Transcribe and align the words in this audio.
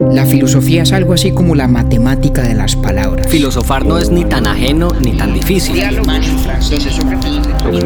La 0.00 0.24
filosofía 0.24 0.82
es 0.82 0.92
algo 0.92 1.12
así 1.12 1.30
como 1.30 1.54
la 1.54 1.68
matemática 1.68 2.40
de 2.40 2.54
las 2.54 2.74
palabras. 2.74 3.28
Filosofar 3.28 3.84
no 3.84 3.98
es 3.98 4.08
ni 4.08 4.24
tan 4.24 4.46
ajeno 4.46 4.88
ni 4.98 5.14
tan 5.14 5.34
difícil. 5.34 5.78
En 5.78 6.02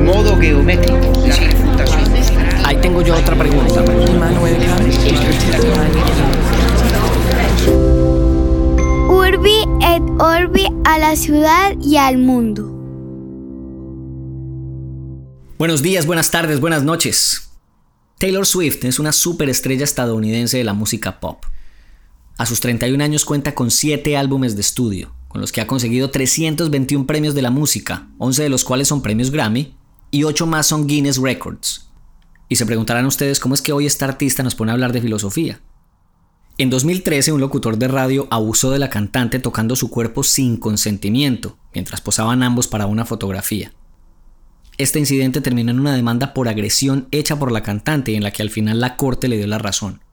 modo 0.05 0.39
geométrico. 0.39 0.97
Ahí 2.65 2.77
tengo 2.77 3.03
yo 3.03 3.17
otra 3.17 3.37
pregunta. 3.37 3.85
Urbi 9.09 9.65
et 9.83 10.03
Orbi 10.21 10.69
a 10.85 10.99
la 10.99 11.17
ciudad 11.17 11.75
y 11.83 11.97
al 11.97 12.19
mundo. 12.19 12.71
Buenos 15.59 15.83
días, 15.83 16.07
buenas 16.07 16.31
tardes, 16.31 16.61
buenas 16.61 16.85
noches. 16.85 17.51
Taylor 18.19 18.47
Swift 18.47 18.85
es 18.85 19.01
una 19.01 19.13
superestrella 19.13 19.83
estadounidense 19.83 20.59
de 20.59 20.65
la 20.65 20.75
música 20.75 21.19
pop. 21.19 21.45
A 22.37 22.47
sus 22.47 22.61
31 22.61 23.03
años 23.03 23.25
cuenta 23.25 23.55
con 23.55 23.71
7 23.71 24.17
álbumes 24.17 24.57
de 24.57 24.61
estudio, 24.61 25.15
con 25.29 25.41
los 25.41 25.53
que 25.53 25.61
ha 25.61 25.69
conseguido 25.69 26.11
321 26.11 27.07
premios 27.07 27.35
de 27.35 27.43
la 27.43 27.51
música, 27.51 28.09
11 28.19 28.43
de 28.43 28.49
los 28.49 28.65
cuales 28.65 28.89
son 28.89 29.03
premios 29.03 29.31
Grammy 29.31 29.75
y 30.11 30.25
8 30.25 30.47
más 30.47 30.67
son 30.67 30.87
Guinness 30.89 31.19
Records. 31.19 31.89
Y 32.49 32.57
se 32.57 32.67
preguntarán 32.67 33.07
ustedes 33.07 33.39
cómo 33.39 33.55
es 33.55 33.63
que 33.63 33.73
hoy 33.73 33.87
esta 33.87 34.07
artista 34.07 34.43
nos 34.43 34.55
pone 34.55 34.71
a 34.71 34.75
hablar 34.75 34.93
de 34.93 35.01
filosofía. 35.01 35.61
En 36.59 36.71
2013 36.71 37.33
un 37.33 37.41
locutor 37.41 37.79
de 37.79 37.89
radio 37.89 38.29
abusó 38.31 38.71
de 38.71 38.79
la 38.79 38.91
cantante 38.91 39.39
tocando 39.39 39.77
su 39.77 39.91
cuerpo 39.91 40.23
sin 40.23 40.57
consentimiento, 40.57 41.59
mientras 41.73 42.01
posaban 42.01 42.43
ambos 42.43 42.69
para 42.69 42.87
una 42.87 43.05
fotografía. 43.05 43.73
Este 44.77 44.99
incidente 44.99 45.41
terminó 45.41 45.71
en 45.71 45.81
una 45.81 45.95
demanda 45.95 46.35
por 46.35 46.49
agresión 46.49 47.07
hecha 47.13 47.39
por 47.39 47.53
la 47.53 47.63
cantante 47.63 48.15
en 48.15 48.25
la 48.25 48.33
que 48.33 48.43
al 48.43 48.51
final 48.51 48.81
la 48.81 48.97
corte 48.97 49.29
le 49.29 49.37
dio 49.37 49.47
la 49.47 49.59
razón. 49.59 50.04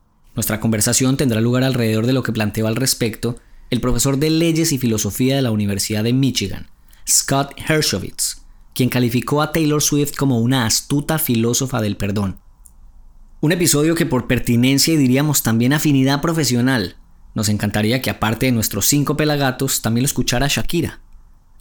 Nuestra 0.42 0.60
conversación 0.60 1.18
tendrá 1.18 1.40
lugar 1.40 1.64
alrededor 1.64 2.08
de 2.08 2.14
lo 2.14 2.24
que 2.24 2.32
planteó 2.32 2.66
al 2.66 2.76
respecto 2.76 3.36
el 3.70 3.80
profesor 3.80 4.18
de 4.18 4.32
leyes 4.32 4.72
y 4.72 4.80
filosofía 4.80 5.36
de 5.36 5.44
la 5.44 5.52
Universidad 5.52 6.04
de 6.04 6.14
Michigan, 6.14 6.72
Scott 7.08 7.54
Hershowitz, 7.70 8.42
quien 8.74 8.90
calificó 8.90 9.44
a 9.44 9.52
Taylor 9.52 9.84
Swift 9.84 10.16
como 10.18 10.40
una 10.40 10.66
astuta 10.66 11.20
filósofa 11.20 11.80
del 11.80 11.96
perdón. 11.96 12.40
Un 13.40 13.52
episodio 13.52 13.94
que 13.94 14.08
por 14.08 14.26
pertinencia 14.26 14.96
y 14.96 14.98
diríamos 14.98 15.44
también 15.44 15.74
afinidad 15.74 16.22
profesional, 16.22 16.96
nos 17.36 17.48
encantaría 17.48 18.02
que 18.02 18.10
aparte 18.10 18.48
de 18.48 18.52
nuestros 18.52 18.88
cinco 18.88 19.16
pelagatos 19.16 19.84
también 19.84 20.02
lo 20.02 20.08
escuchara 20.08 20.48
Shakira, 20.48 21.02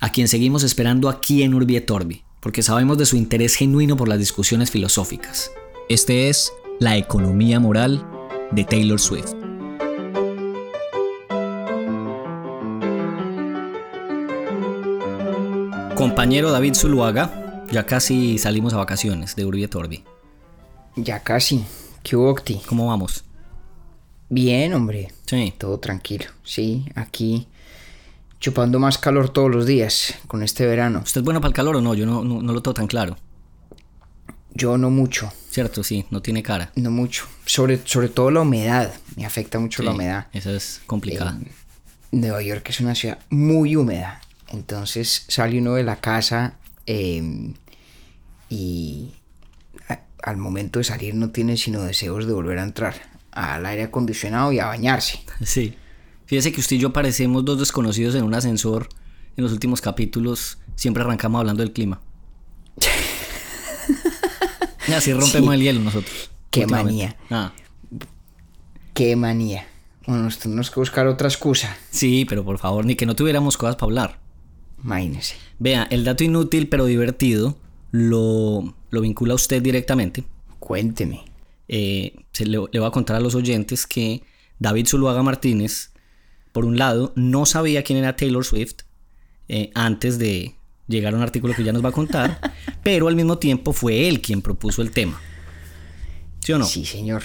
a 0.00 0.10
quien 0.10 0.26
seguimos 0.26 0.62
esperando 0.62 1.10
aquí 1.10 1.42
en 1.42 1.52
Urbi 1.52 1.76
et 1.76 1.90
Orbi, 1.90 2.24
porque 2.40 2.62
sabemos 2.62 2.96
de 2.96 3.04
su 3.04 3.18
interés 3.18 3.56
genuino 3.56 3.98
por 3.98 4.08
las 4.08 4.18
discusiones 4.18 4.70
filosóficas. 4.70 5.50
Este 5.90 6.30
es 6.30 6.50
La 6.78 6.96
economía 6.96 7.60
moral 7.60 8.06
de 8.52 8.64
Taylor 8.64 9.00
Swift. 9.00 9.34
Compañero 15.96 16.50
David 16.50 16.74
Zuluaga, 16.74 17.64
ya 17.70 17.84
casi 17.84 18.38
salimos 18.38 18.72
a 18.72 18.78
vacaciones 18.78 19.36
de 19.36 19.44
Urbi 19.44 19.64
et 19.64 19.74
Orbi. 19.74 20.04
Ya 20.96 21.20
casi. 21.20 21.64
¿Qué 22.02 22.16
hubo, 22.16 22.30
Octi? 22.30 22.60
¿Cómo 22.66 22.86
vamos? 22.86 23.24
Bien, 24.28 24.72
hombre. 24.74 25.12
Sí. 25.26 25.52
Todo 25.58 25.78
tranquilo. 25.78 26.26
Sí, 26.42 26.86
aquí 26.94 27.46
chupando 28.40 28.78
más 28.78 28.96
calor 28.98 29.28
todos 29.28 29.50
los 29.50 29.66
días 29.66 30.14
con 30.26 30.42
este 30.42 30.66
verano. 30.66 31.02
¿Usted 31.04 31.20
es 31.20 31.24
bueno 31.24 31.40
para 31.40 31.50
el 31.50 31.54
calor 31.54 31.76
o 31.76 31.80
no? 31.82 31.94
Yo 31.94 32.06
no, 32.06 32.24
no, 32.24 32.40
no 32.40 32.52
lo 32.52 32.62
tengo 32.62 32.74
tan 32.74 32.86
claro. 32.86 33.16
Yo 34.60 34.76
no 34.76 34.90
mucho, 34.90 35.32
Cierto, 35.50 35.82
sí, 35.82 36.04
no 36.10 36.20
tiene 36.20 36.42
cara. 36.42 36.70
no 36.76 36.90
mucho. 36.90 37.26
Sobre, 37.46 37.80
sobre 37.86 38.08
todo 38.10 38.30
la 38.30 38.42
humedad. 38.42 38.92
Me 39.16 39.24
afecta 39.24 39.58
mucho 39.58 39.82
la 39.82 39.92
humedad. 39.92 40.26
Esa 40.34 40.52
es 40.52 40.82
complicada. 40.86 41.38
Nueva 42.12 42.42
York 42.42 42.68
es 42.68 42.80
una 42.80 42.94
ciudad 42.94 43.18
muy 43.30 43.74
húmeda. 43.74 44.20
Entonces 44.48 45.24
sale 45.28 45.58
uno 45.58 45.74
de 45.74 45.82
la 45.84 45.96
casa 45.96 46.54
eh, 46.86 47.52
y 48.50 49.12
a- 49.88 50.00
al 50.22 50.36
momento 50.36 50.78
de 50.78 50.84
salir 50.84 51.14
no 51.14 51.30
tiene 51.30 51.56
sino 51.56 51.82
deseos 51.84 52.26
de 52.26 52.32
volver 52.34 52.58
a 52.58 52.62
entrar 52.64 52.94
al 53.32 53.64
aire 53.64 53.84
acondicionado 53.84 54.52
y 54.52 54.58
a 54.58 54.66
bañarse. 54.66 55.20
Sí. 55.42 55.74
Fíjese 56.26 56.52
que 56.52 56.60
usted 56.60 56.76
y 56.76 56.80
yo 56.80 56.92
parecemos 56.92 57.44
dos 57.44 57.58
desconocidos 57.58 58.14
en 58.14 58.24
un 58.24 58.34
ascensor. 58.34 58.88
En 59.36 59.44
los 59.44 59.52
últimos 59.52 59.80
capítulos 59.80 60.58
siempre 60.76 61.02
arrancamos 61.02 61.38
hablando 61.40 61.62
del 61.62 61.72
clima. 61.72 62.00
Y 64.90 64.94
así 64.94 65.12
rompemos 65.12 65.50
Sí. 65.54 65.60
el 65.60 65.62
hielo 65.62 65.80
nosotros. 65.80 66.30
Qué 66.50 66.66
manía. 66.66 67.16
Ah, 67.30 67.52
Qué 68.94 69.16
manía. 69.16 69.66
Bueno, 70.06 70.24
nos 70.24 70.38
tenemos 70.38 70.70
que 70.70 70.80
buscar 70.80 71.06
otra 71.06 71.28
excusa. 71.28 71.76
sí, 71.90 72.24
pero 72.28 72.44
por 72.44 72.58
favor, 72.58 72.84
ni 72.84 72.96
que 72.96 73.06
no 73.06 73.14
tuviéramos 73.14 73.56
cosas 73.56 73.76
para 73.76 73.84
hablar. 73.86 74.20
Imagínese. 74.82 75.36
Vea, 75.58 75.86
el 75.90 76.04
dato 76.04 76.24
inútil 76.24 76.68
pero 76.68 76.86
divertido 76.86 77.56
lo, 77.92 78.74
lo 78.90 79.00
vincula 79.00 79.32
a 79.32 79.36
usted 79.36 79.62
directamente. 79.62 80.24
Cuénteme. 80.58 81.24
Eh, 81.68 82.16
se 82.32 82.46
le, 82.46 82.58
le 82.72 82.78
voy 82.80 82.88
a 82.88 82.90
contar 82.90 83.16
a 83.16 83.20
los 83.20 83.34
oyentes 83.34 83.86
que 83.86 84.22
David 84.58 84.86
Zuluaga 84.88 85.22
Martínez, 85.22 85.92
por 86.52 86.64
un 86.64 86.76
lado, 86.78 87.12
no 87.14 87.46
sabía 87.46 87.84
quién 87.84 87.98
era 87.98 88.16
Taylor 88.16 88.44
Swift 88.44 88.80
eh, 89.48 89.70
antes 89.74 90.18
de 90.18 90.56
llegar 90.90 91.14
a 91.14 91.16
un 91.16 91.22
artículo 91.22 91.54
que 91.54 91.64
ya 91.64 91.72
nos 91.72 91.82
va 91.84 91.88
a 91.88 91.92
contar, 91.92 92.38
pero 92.82 93.08
al 93.08 93.16
mismo 93.16 93.38
tiempo 93.38 93.72
fue 93.72 94.08
él 94.08 94.20
quien 94.20 94.42
propuso 94.42 94.82
el 94.82 94.90
tema. 94.90 95.18
¿Sí 96.40 96.52
o 96.52 96.58
no? 96.58 96.66
Sí, 96.66 96.84
señor. 96.84 97.22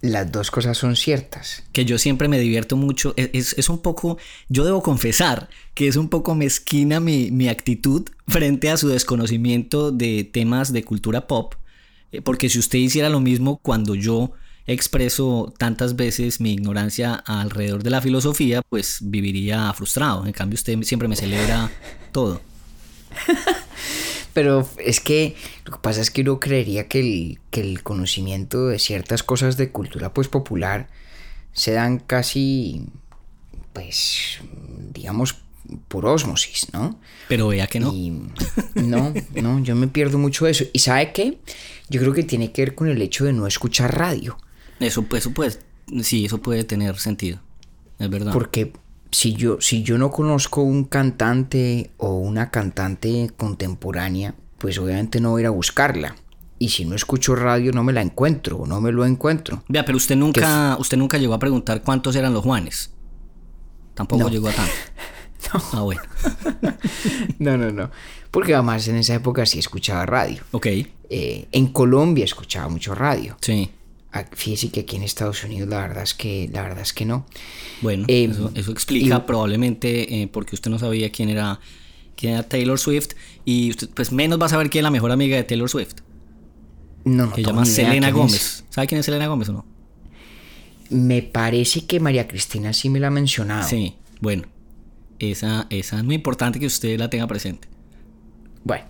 Las 0.00 0.30
dos 0.30 0.50
cosas 0.50 0.76
son 0.76 0.96
ciertas. 0.96 1.62
que 1.72 1.86
yo 1.86 1.96
siempre 1.96 2.28
me 2.28 2.38
divierto 2.38 2.76
mucho. 2.76 3.14
Es, 3.16 3.30
es- 3.32 3.54
es 3.56 3.68
un 3.70 3.78
poco, 3.80 4.18
yo 4.50 4.64
debo 4.66 4.82
confesar 4.82 5.48
que 5.72 5.88
es 5.88 5.96
un 5.96 6.08
poco 6.10 6.34
mezquina 6.34 7.00
mi, 7.00 7.30
mi 7.30 7.48
actitud 7.48 8.06
frente 8.28 8.68
a 8.70 8.76
su 8.76 8.88
desconocimiento 8.88 9.92
de 9.92 10.28
temas 10.30 10.74
de 10.74 10.84
cultura 10.84 11.26
pop, 11.26 11.54
eh, 12.12 12.20
porque 12.20 12.50
si 12.50 12.58
usted 12.58 12.78
hiciera 12.80 13.08
lo 13.08 13.20
mismo 13.20 13.56
cuando 13.62 13.94
yo 13.94 14.32
expreso 14.66 15.54
tantas 15.58 15.96
veces 15.96 16.38
mi 16.40 16.52
ignorancia 16.52 17.14
alrededor 17.14 17.82
de 17.82 17.90
la 17.90 18.02
filosofía, 18.02 18.60
pues 18.68 18.98
viviría 19.02 19.72
frustrado. 19.72 20.26
En 20.26 20.32
cambio, 20.32 20.56
usted 20.56 20.82
siempre 20.82 21.08
me 21.08 21.16
celebra 21.16 21.70
todo. 22.12 22.42
Pero 24.34 24.68
es 24.78 25.00
que 25.00 25.36
lo 25.64 25.72
que 25.72 25.78
pasa 25.78 26.00
es 26.00 26.10
que 26.10 26.22
uno 26.22 26.40
creería 26.40 26.88
que 26.88 27.00
el, 27.00 27.40
que 27.50 27.60
el 27.60 27.82
conocimiento 27.82 28.66
de 28.66 28.78
ciertas 28.78 29.22
cosas 29.22 29.56
de 29.56 29.70
cultura 29.70 30.12
pues 30.12 30.28
popular 30.28 30.88
se 31.52 31.72
dan 31.72 32.00
casi, 32.00 32.86
pues, 33.72 34.40
digamos, 34.92 35.36
por 35.88 36.04
osmosis, 36.06 36.66
¿no? 36.72 36.98
Pero 37.28 37.48
vea 37.48 37.66
que 37.66 37.80
no. 37.80 37.92
Y 37.92 38.10
no, 38.74 39.14
no, 39.34 39.60
yo 39.60 39.76
me 39.76 39.88
pierdo 39.88 40.18
mucho 40.18 40.46
eso. 40.46 40.64
¿Y 40.72 40.80
sabe 40.80 41.12
qué? 41.12 41.38
Yo 41.88 42.00
creo 42.00 42.12
que 42.12 42.24
tiene 42.24 42.52
que 42.52 42.62
ver 42.62 42.74
con 42.74 42.88
el 42.88 43.00
hecho 43.00 43.24
de 43.24 43.32
no 43.32 43.46
escuchar 43.46 43.96
radio. 43.96 44.36
Eso, 44.80 45.06
eso 45.16 45.30
puede, 45.30 45.52
sí, 46.02 46.24
eso 46.24 46.42
puede 46.42 46.64
tener 46.64 46.98
sentido. 46.98 47.40
Es 47.98 48.10
verdad. 48.10 48.32
Porque 48.32 48.72
si 49.14 49.34
yo, 49.34 49.58
si 49.60 49.82
yo 49.84 49.96
no 49.96 50.10
conozco 50.10 50.62
un 50.62 50.84
cantante 50.84 51.92
o 51.98 52.14
una 52.18 52.50
cantante 52.50 53.30
contemporánea, 53.36 54.34
pues 54.58 54.76
obviamente 54.78 55.20
no 55.20 55.30
voy 55.30 55.40
a 55.40 55.42
ir 55.42 55.46
a 55.46 55.50
buscarla. 55.50 56.16
Y 56.58 56.70
si 56.70 56.84
no 56.84 56.96
escucho 56.96 57.36
radio 57.36 57.70
no 57.72 57.84
me 57.84 57.92
la 57.92 58.00
encuentro 58.02 58.56
o 58.58 58.66
no 58.66 58.80
me 58.80 58.90
lo 58.90 59.04
encuentro. 59.06 59.62
Vea, 59.68 59.84
pero 59.84 59.96
usted 59.98 60.16
nunca, 60.16 60.76
usted 60.80 60.96
nunca 60.96 61.18
llegó 61.18 61.34
a 61.34 61.38
preguntar 61.38 61.82
cuántos 61.82 62.16
eran 62.16 62.32
los 62.34 62.42
Juanes. 62.42 62.92
Tampoco 63.94 64.24
No. 64.24 64.28
llegó 64.30 64.48
a 64.48 64.52
tanto. 64.52 64.72
Ah, 65.72 65.82
bueno. 65.82 66.00
No, 67.38 67.56
no, 67.58 67.70
no. 67.70 67.90
Porque 68.30 68.54
además 68.54 68.88
en 68.88 68.96
esa 68.96 69.14
época 69.14 69.44
sí 69.46 69.58
escuchaba 69.58 70.06
radio. 70.06 70.42
Ok. 70.52 70.66
Eh, 71.10 71.46
en 71.52 71.66
Colombia 71.68 72.24
escuchaba 72.24 72.68
mucho 72.68 72.94
radio. 72.94 73.36
Sí. 73.42 73.70
Ah, 74.16 74.24
Fíjese 74.32 74.70
que 74.70 74.80
aquí 74.80 74.94
en 74.96 75.02
Estados 75.02 75.42
Unidos 75.42 75.68
la 75.68 75.80
verdad 75.80 76.04
es 76.04 76.14
que, 76.14 76.48
la 76.52 76.62
verdad 76.62 76.80
es 76.82 76.92
que 76.92 77.04
no. 77.04 77.26
Bueno, 77.82 78.04
Eh, 78.08 78.28
eso, 78.30 78.52
eso 78.54 78.70
explica 78.70 79.16
y- 79.16 79.20
probablemente 79.26 80.22
eh, 80.22 80.28
porque 80.28 80.54
usted 80.54 80.70
no 80.70 80.78
sabía 80.78 81.10
quién 81.10 81.28
era, 81.30 81.58
quién 82.16 82.34
era 82.34 82.44
Taylor 82.44 82.78
Swift 82.78 83.08
y 83.44 83.70
usted 83.70 83.88
pues 83.92 84.12
menos 84.12 84.40
va 84.40 84.46
a 84.46 84.48
saber 84.50 84.70
quién 84.70 84.82
es 84.82 84.84
la 84.84 84.90
mejor 84.92 85.10
amiga 85.10 85.36
de 85.36 85.42
Taylor 85.42 85.68
Swift, 85.68 85.94
No, 87.04 87.26
no. 87.26 87.32
que 87.32 87.42
se 87.42 87.46
llama 87.48 87.64
Selena. 87.66 88.10
Gómez. 88.12 88.64
¿Sabe 88.70 88.86
quién 88.86 89.00
es 89.00 89.04
Selena 89.06 89.26
Gómez 89.26 89.48
o 89.48 89.52
no? 89.54 89.66
Me 90.90 91.22
parece 91.22 91.86
que 91.86 91.98
María 91.98 92.28
Cristina 92.28 92.72
sí 92.72 92.88
me 92.90 93.00
la 93.00 93.08
ha 93.08 93.10
mencionado. 93.10 93.68
Sí. 93.68 93.94
Bueno, 94.20 94.44
esa, 95.18 95.66
esa 95.70 95.98
es 95.98 96.04
muy 96.04 96.14
importante 96.14 96.60
que 96.60 96.66
usted 96.66 96.98
la 96.98 97.10
tenga 97.10 97.26
presente. 97.26 97.66
Bueno, 98.62 98.84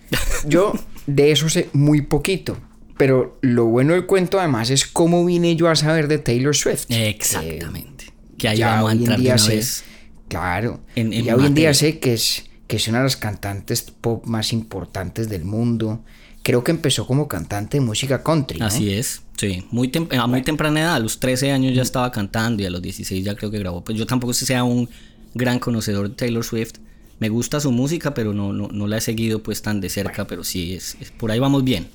yo 0.46 0.72
de 1.06 1.32
eso 1.32 1.48
sé 1.48 1.70
muy 1.72 2.02
poquito. 2.02 2.58
Pero 2.96 3.38
lo 3.42 3.66
bueno 3.66 3.92
del 3.94 4.06
cuento 4.06 4.38
además 4.38 4.70
es 4.70 4.86
cómo 4.86 5.24
vine 5.24 5.56
yo 5.56 5.68
a 5.68 5.76
saber 5.76 6.06
de 6.08 6.18
Taylor 6.18 6.54
Swift. 6.54 6.86
Exactamente. 6.90 8.12
que 8.38 8.48
ahí 8.48 8.58
ya 8.58 8.74
vamos 8.76 8.90
a 8.90 8.92
entrar 8.94 9.16
de 9.16 9.22
día 9.22 9.32
una 9.34 9.38
sé, 9.42 9.56
vez. 9.56 9.84
claro, 10.28 10.80
en- 10.96 11.12
en 11.12 11.24
ya 11.24 11.36
hoy 11.36 11.46
en 11.46 11.54
día 11.54 11.72
sé 11.74 11.98
que 11.98 12.14
es, 12.14 12.44
que 12.66 12.76
es 12.76 12.88
una 12.88 12.98
de 12.98 13.04
las 13.04 13.16
cantantes 13.16 13.82
pop 13.82 14.26
más 14.26 14.52
importantes 14.52 15.28
del 15.28 15.44
mundo, 15.44 16.02
creo 16.42 16.62
que 16.64 16.72
empezó 16.72 17.06
como 17.06 17.26
cantante 17.28 17.78
de 17.78 17.80
música 17.82 18.22
country. 18.22 18.58
¿no? 18.58 18.66
Así 18.66 18.92
es, 18.92 19.22
sí. 19.36 19.64
Muy 19.70 19.88
tem- 19.88 20.12
a 20.18 20.26
muy 20.26 20.42
temprana 20.42 20.80
edad, 20.80 20.94
a 20.94 20.98
los 20.98 21.20
13 21.20 21.52
años 21.52 21.74
ya 21.74 21.82
estaba 21.82 22.10
cantando 22.12 22.62
y 22.62 22.66
a 22.66 22.70
los 22.70 22.82
16 22.82 23.24
ya 23.24 23.34
creo 23.34 23.50
que 23.50 23.58
grabó. 23.58 23.82
Pues 23.84 23.96
yo 23.98 24.06
tampoco 24.06 24.32
sé 24.32 24.40
si 24.40 24.46
sea 24.46 24.64
un 24.64 24.88
gran 25.34 25.58
conocedor 25.58 26.08
de 26.10 26.14
Taylor 26.16 26.44
Swift. 26.44 26.74
Me 27.20 27.28
gusta 27.28 27.60
su 27.60 27.70
música, 27.70 28.12
pero 28.14 28.34
no, 28.34 28.52
no, 28.52 28.68
no 28.68 28.86
la 28.88 28.98
he 28.98 29.00
seguido 29.00 29.42
pues 29.42 29.62
tan 29.62 29.80
de 29.80 29.88
cerca, 29.88 30.26
pero 30.26 30.42
sí, 30.44 30.74
es, 30.74 30.96
es- 31.00 31.10
por 31.12 31.30
ahí 31.30 31.38
vamos 31.38 31.62
bien. 31.64 31.86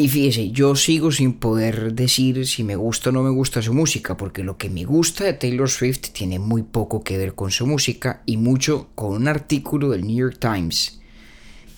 Y 0.00 0.08
fíjese, 0.08 0.50
yo 0.50 0.76
sigo 0.76 1.12
sin 1.12 1.34
poder 1.34 1.92
decir 1.92 2.46
si 2.46 2.64
me 2.64 2.74
gusta 2.74 3.10
o 3.10 3.12
no 3.12 3.22
me 3.22 3.28
gusta 3.28 3.60
su 3.60 3.74
música, 3.74 4.16
porque 4.16 4.42
lo 4.42 4.56
que 4.56 4.70
me 4.70 4.84
gusta 4.84 5.24
de 5.24 5.34
Taylor 5.34 5.68
Swift 5.68 6.12
tiene 6.14 6.38
muy 6.38 6.62
poco 6.62 7.04
que 7.04 7.18
ver 7.18 7.34
con 7.34 7.50
su 7.50 7.66
música 7.66 8.22
y 8.24 8.38
mucho 8.38 8.88
con 8.94 9.12
un 9.12 9.28
artículo 9.28 9.90
del 9.90 10.06
New 10.06 10.16
York 10.16 10.38
Times 10.40 11.02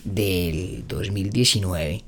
del 0.05 0.85
2019 0.87 2.05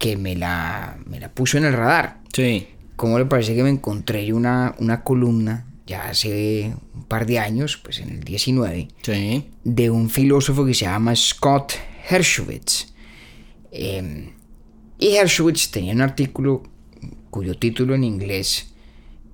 que 0.00 0.16
me 0.16 0.34
la, 0.34 0.98
me 1.06 1.20
la 1.20 1.32
puso 1.32 1.56
en 1.56 1.66
el 1.66 1.72
radar. 1.72 2.18
Sí, 2.32 2.66
¿Cómo 2.96 3.16
le 3.16 3.26
parece 3.26 3.54
que 3.54 3.62
me 3.62 3.70
encontré 3.70 4.32
una, 4.32 4.74
una 4.80 5.04
columna 5.04 5.68
ya 5.86 6.08
hace 6.08 6.74
un 6.96 7.04
par 7.04 7.26
de 7.26 7.38
años, 7.38 7.76
pues 7.76 8.00
en 8.00 8.10
el 8.10 8.24
19, 8.24 8.88
sí. 9.02 9.44
de 9.62 9.90
un 9.90 10.10
filósofo 10.10 10.66
que 10.66 10.74
se 10.74 10.86
llama 10.86 11.14
Scott 11.14 11.74
Hershowitz? 12.10 12.92
Eh, 13.70 14.32
y 14.98 15.16
Hershowitz 15.16 15.70
tenía 15.70 15.92
un 15.92 16.00
artículo 16.00 16.62
cuyo 17.30 17.56
título 17.56 17.94
en 17.94 18.04
inglés 18.04 18.68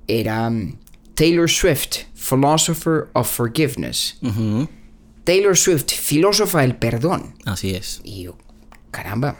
era 0.06 0.50
mm, 0.50 0.76
Taylor 1.14 1.49
Swift, 1.49 2.05
Philosopher 2.14 3.08
of 3.12 3.31
Forgiveness. 3.31 4.19
Taylor 5.25 5.56
Swift, 5.56 5.90
filósofa 5.90 6.61
del 6.61 6.76
perdón. 6.76 7.34
Así 7.46 7.75
es. 7.75 8.00
Y 8.05 8.25
yo, 8.25 8.37
caramba, 8.90 9.38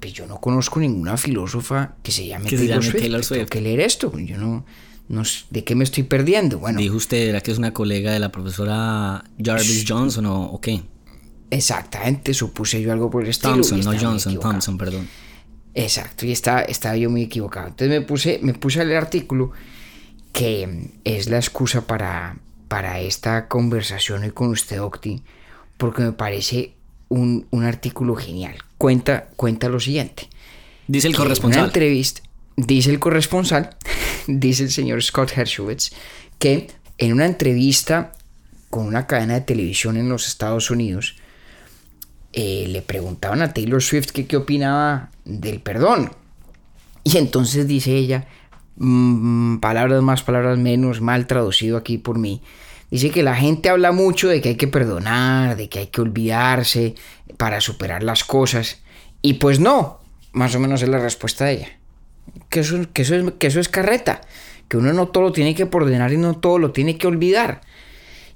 pues 0.00 0.12
yo 0.14 0.26
no 0.26 0.40
conozco 0.40 0.80
ninguna 0.80 1.16
filósofa 1.16 1.96
que 2.02 2.12
se 2.12 2.26
llame 2.26 2.48
Que 2.48 2.56
se 2.56 2.66
Taylor 2.66 2.80
llame 2.80 2.90
Swift. 2.90 3.02
Taylor 3.02 3.26
Tengo 3.26 3.46
que 3.46 3.60
leer 3.60 3.80
esto. 3.80 4.18
Yo 4.18 4.38
no, 4.38 4.64
no 5.08 5.24
sé, 5.24 5.44
¿de 5.50 5.64
qué 5.64 5.74
me 5.74 5.84
estoy 5.84 6.04
perdiendo? 6.04 6.58
Bueno, 6.58 6.80
Dijo 6.80 6.96
usted, 6.96 7.28
¿era 7.28 7.40
que 7.42 7.50
es 7.50 7.58
una 7.58 7.74
colega 7.74 8.12
de 8.12 8.20
la 8.20 8.32
profesora 8.32 9.24
Jarvis 9.42 9.84
Johnson 9.86 10.26
o, 10.26 10.44
o 10.44 10.60
qué? 10.60 10.82
exactamente, 11.50 12.34
supuse 12.34 12.80
yo 12.82 12.92
algo 12.92 13.10
por 13.10 13.22
el 13.22 13.30
estilo. 13.30 13.54
Thompson, 13.54 13.80
no 13.80 13.92
Johnson, 13.92 14.32
equivocado. 14.32 14.52
Thompson, 14.52 14.78
perdón. 14.78 15.08
Exacto, 15.74 16.26
y 16.26 16.32
estaba, 16.32 16.62
estaba 16.62 16.96
yo 16.96 17.10
muy 17.10 17.22
equivocado. 17.22 17.68
Entonces 17.68 18.00
me 18.00 18.04
puse, 18.04 18.40
me 18.42 18.54
puse 18.54 18.82
el 18.82 18.96
artículo 18.96 19.52
que 20.32 20.90
es 21.04 21.28
la 21.28 21.36
excusa 21.36 21.86
para, 21.86 22.36
para 22.68 23.00
esta 23.00 23.48
conversación 23.48 24.22
hoy 24.22 24.30
con 24.30 24.48
usted, 24.48 24.80
Octi, 24.80 25.22
porque 25.76 26.02
me 26.02 26.12
parece 26.12 26.72
un, 27.08 27.46
un 27.50 27.64
artículo 27.64 28.14
genial. 28.16 28.56
Cuenta, 28.76 29.28
cuenta 29.36 29.68
lo 29.68 29.80
siguiente. 29.80 30.28
Dice 30.86 31.08
el 31.08 31.12
que 31.12 31.16
En 31.16 31.20
una 31.22 31.28
corresponsal. 31.28 31.64
entrevista, 31.66 32.20
dice 32.56 32.90
el 32.90 32.98
corresponsal, 32.98 33.76
dice 34.26 34.64
el 34.64 34.70
señor 34.70 35.02
Scott 35.02 35.32
Hershowitz, 35.36 35.90
que 36.38 36.68
en 36.98 37.12
una 37.12 37.26
entrevista 37.26 38.12
con 38.70 38.86
una 38.86 39.06
cadena 39.06 39.34
de 39.34 39.40
televisión 39.42 39.96
en 39.96 40.08
los 40.08 40.26
Estados 40.28 40.70
Unidos, 40.70 41.16
eh, 42.32 42.66
le 42.68 42.82
preguntaban 42.82 43.42
a 43.42 43.52
Taylor 43.52 43.82
Swift 43.82 44.10
qué 44.10 44.36
opinaba 44.36 45.10
del 45.24 45.60
perdón. 45.60 46.10
Y 47.04 47.16
entonces 47.16 47.66
dice 47.66 47.94
ella, 47.94 48.26
mm, 48.76 49.58
palabras 49.58 50.02
más, 50.02 50.22
palabras 50.22 50.58
menos, 50.58 51.00
mal 51.00 51.26
traducido 51.26 51.76
aquí 51.76 51.98
por 51.98 52.18
mí. 52.18 52.42
Dice 52.90 53.10
que 53.10 53.22
la 53.22 53.34
gente 53.34 53.68
habla 53.68 53.92
mucho 53.92 54.28
de 54.28 54.40
que 54.40 54.50
hay 54.50 54.56
que 54.56 54.68
perdonar, 54.68 55.56
de 55.56 55.68
que 55.68 55.80
hay 55.80 55.86
que 55.88 56.00
olvidarse 56.00 56.94
para 57.36 57.60
superar 57.60 58.02
las 58.02 58.24
cosas. 58.24 58.80
Y 59.22 59.34
pues 59.34 59.60
no, 59.60 60.00
más 60.32 60.54
o 60.54 60.60
menos 60.60 60.82
es 60.82 60.88
la 60.88 60.98
respuesta 60.98 61.46
de 61.46 61.52
ella. 61.52 61.68
Que 62.48 62.60
eso, 62.60 62.78
que 62.92 63.02
eso, 63.02 63.14
es, 63.14 63.32
que 63.38 63.46
eso 63.46 63.60
es 63.60 63.68
carreta. 63.68 64.20
Que 64.68 64.76
uno 64.76 64.92
no 64.92 65.08
todo 65.08 65.24
lo 65.24 65.32
tiene 65.32 65.54
que 65.54 65.66
perdonar 65.66 66.12
y 66.12 66.16
no 66.16 66.36
todo 66.38 66.58
lo 66.58 66.72
tiene 66.72 66.98
que 66.98 67.06
olvidar. 67.06 67.62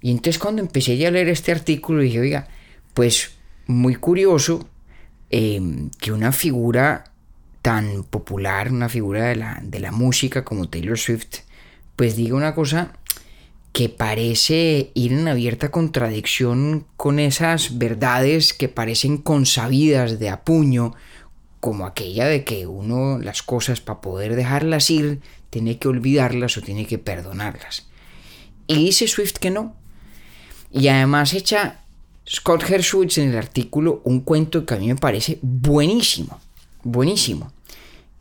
Y 0.01 0.11
entonces 0.11 0.39
cuando 0.39 0.61
empecé 0.63 1.07
a 1.07 1.11
leer 1.11 1.29
este 1.29 1.53
artículo 1.53 2.03
dije, 2.03 2.21
oiga, 2.21 2.49
pues 2.95 3.33
muy 3.67 3.95
curioso 3.95 4.69
eh, 5.31 5.89
que 5.99 6.13
una 6.13 6.33
figura 6.33 7.05
tan 7.63 8.03
popular, 8.05 8.73
una 8.73 8.89
figura 8.89 9.29
de 9.29 9.37
la, 9.37 9.61
de 9.63 9.81
la 9.81 9.93
música 9.93 10.45
como 10.45 10.69
Taylor 10.69 10.99
Swift, 10.99 11.41
pues 11.97 12.17
diga 12.17 12.37
una 12.37 12.55
cosa 12.55 12.93
que 13.73 13.89
parece 13.89 14.91
ir 14.95 15.13
en 15.13 15.29
abierta 15.29 15.71
contradicción 15.71 16.87
con 16.97 17.19
esas 17.19 17.79
verdades 17.79 18.53
que 18.53 18.69
parecen 18.69 19.17
consabidas 19.17 20.19
de 20.19 20.29
a 20.29 20.43
puño, 20.43 20.95
como 21.61 21.87
aquella 21.87 22.27
de 22.27 22.45
que 22.45 22.67
uno 22.67 23.19
las 23.19 23.43
cosas 23.43 23.81
para 23.81 24.01
poder 24.01 24.35
dejarlas 24.37 24.91
ir 24.91 25.21
tiene 25.49 25.79
que 25.79 25.89
olvidarlas 25.89 26.57
o 26.57 26.61
tiene 26.61 26.87
que 26.87 26.99
perdonarlas. 26.99 27.87
Y 28.67 28.87
dice 28.87 29.07
Swift 29.07 29.35
que 29.35 29.51
no. 29.51 29.77
Y 30.71 30.89
además 30.89 31.35
echa 31.35 31.82
Scott 32.29 32.63
Hershowitz 32.69 33.19
en 33.19 33.31
el 33.31 33.37
artículo 33.39 34.01
un 34.05 34.21
cuento 34.21 34.65
que 34.65 34.75
a 34.75 34.79
mí 34.79 34.89
me 34.89 34.97
parece 34.97 35.39
buenísimo, 35.43 36.39
buenísimo. 36.85 37.53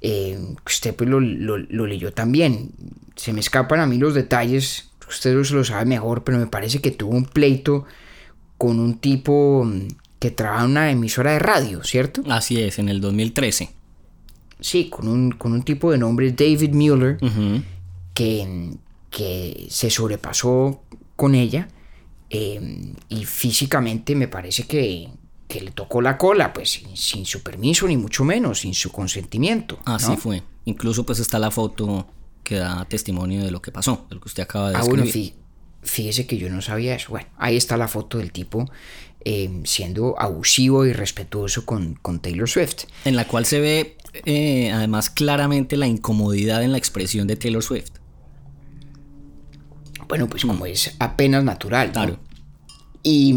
Eh, 0.01 0.39
usted 0.65 0.95
pues 0.95 1.09
lo, 1.09 1.19
lo- 1.19 1.57
lo 1.59 1.85
leyó 1.85 2.11
también. 2.11 2.71
Se 3.15 3.33
me 3.33 3.39
escapan 3.39 3.79
a 3.79 3.85
mí 3.85 3.97
los 3.97 4.15
detalles, 4.15 4.89
usted 5.07 5.43
se 5.43 5.53
lo 5.53 5.63
sabe 5.63 5.85
mejor, 5.85 6.23
pero 6.23 6.39
me 6.39 6.47
parece 6.47 6.79
que 6.79 6.89
tuvo 6.91 7.11
un 7.15 7.25
pleito 7.25 7.85
con 8.57 8.79
un 8.79 8.97
tipo 8.97 9.63
mm, 9.65 9.87
que 10.19 10.31
trabaja 10.31 10.65
en 10.65 10.71
una 10.71 10.91
emisora 10.91 11.33
de 11.33 11.39
radio, 11.39 11.83
¿cierto? 11.83 12.23
Así 12.29 12.59
es, 12.59 12.79
en 12.79 12.89
el 12.89 12.99
2013. 13.01 13.69
Sí, 14.59 14.89
con 14.89 15.07
un, 15.07 15.31
con 15.31 15.53
un 15.53 15.63
tipo 15.63 15.91
de 15.91 15.97
nombre 15.99 16.31
David 16.31 16.73
Mueller 16.73 17.17
que, 18.13 18.71
que 19.09 19.67
se 19.69 19.89
sobrepasó 19.89 20.81
con 21.15 21.33
ella 21.35 21.67
eh, 22.33 22.93
y 23.09 23.25
físicamente 23.25 24.15
me 24.15 24.27
parece 24.27 24.63
que, 24.65 25.09
que 25.47 25.61
le 25.61 25.71
tocó 25.71 26.01
la 26.01 26.17
cola, 26.17 26.53
pues 26.53 26.69
sin, 26.71 26.95
sin 26.95 27.25
su 27.25 27.43
permiso 27.43 27.87
ni 27.87 27.97
mucho 27.97 28.23
menos, 28.23 28.59
sin 28.59 28.73
su 28.73 28.91
consentimiento. 28.91 29.79
Así 29.85 30.11
¿no? 30.11 30.17
fue. 30.17 30.41
Incluso 30.65 31.05
pues 31.05 31.19
está 31.19 31.37
la 31.39 31.51
foto 31.51 32.07
que 32.43 32.55
da 32.55 32.85
testimonio 32.85 33.43
de 33.43 33.51
lo 33.51 33.61
que 33.61 33.71
pasó, 33.71 34.05
de 34.09 34.15
lo 34.15 34.21
que 34.21 34.27
usted 34.29 34.43
acaba 34.43 34.69
de 34.69 34.75
Ah, 34.75 34.79
describir. 34.79 35.11
bueno, 35.13 35.13
fí- 35.13 35.33
fíjese 35.83 36.25
que 36.25 36.37
yo 36.37 36.49
no 36.49 36.61
sabía 36.61 36.95
eso. 36.95 37.09
Bueno, 37.09 37.27
ahí 37.37 37.57
está 37.57 37.75
la 37.77 37.87
foto 37.87 38.17
del 38.17 38.31
tipo 38.31 38.69
eh, 39.25 39.61
siendo 39.65 40.19
abusivo 40.19 40.85
y 40.85 40.93
respetuoso 40.93 41.65
con, 41.65 41.95
con 42.01 42.19
Taylor 42.21 42.49
Swift. 42.49 42.85
En 43.05 43.15
la 43.15 43.27
cual 43.27 43.45
se 43.45 43.59
ve 43.59 43.97
eh, 44.25 44.71
además 44.71 45.09
claramente 45.09 45.77
la 45.77 45.87
incomodidad 45.87 46.63
en 46.63 46.71
la 46.71 46.77
expresión 46.77 47.27
de 47.27 47.35
Taylor 47.35 47.61
Swift. 47.63 47.91
Bueno, 50.11 50.27
pues 50.27 50.43
como 50.43 50.65
es 50.65 50.93
apenas 50.99 51.41
natural. 51.45 51.93
Claro. 51.93 52.19
Y 53.01 53.31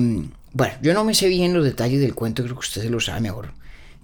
bueno, 0.52 0.74
yo 0.82 0.92
no 0.92 1.04
me 1.04 1.14
sé 1.14 1.28
bien 1.28 1.54
los 1.54 1.64
detalles 1.64 2.00
del 2.00 2.16
cuento, 2.16 2.42
creo 2.42 2.56
que 2.56 2.66
usted 2.66 2.82
se 2.82 2.90
lo 2.90 2.98
sabe 2.98 3.20
mejor. 3.20 3.52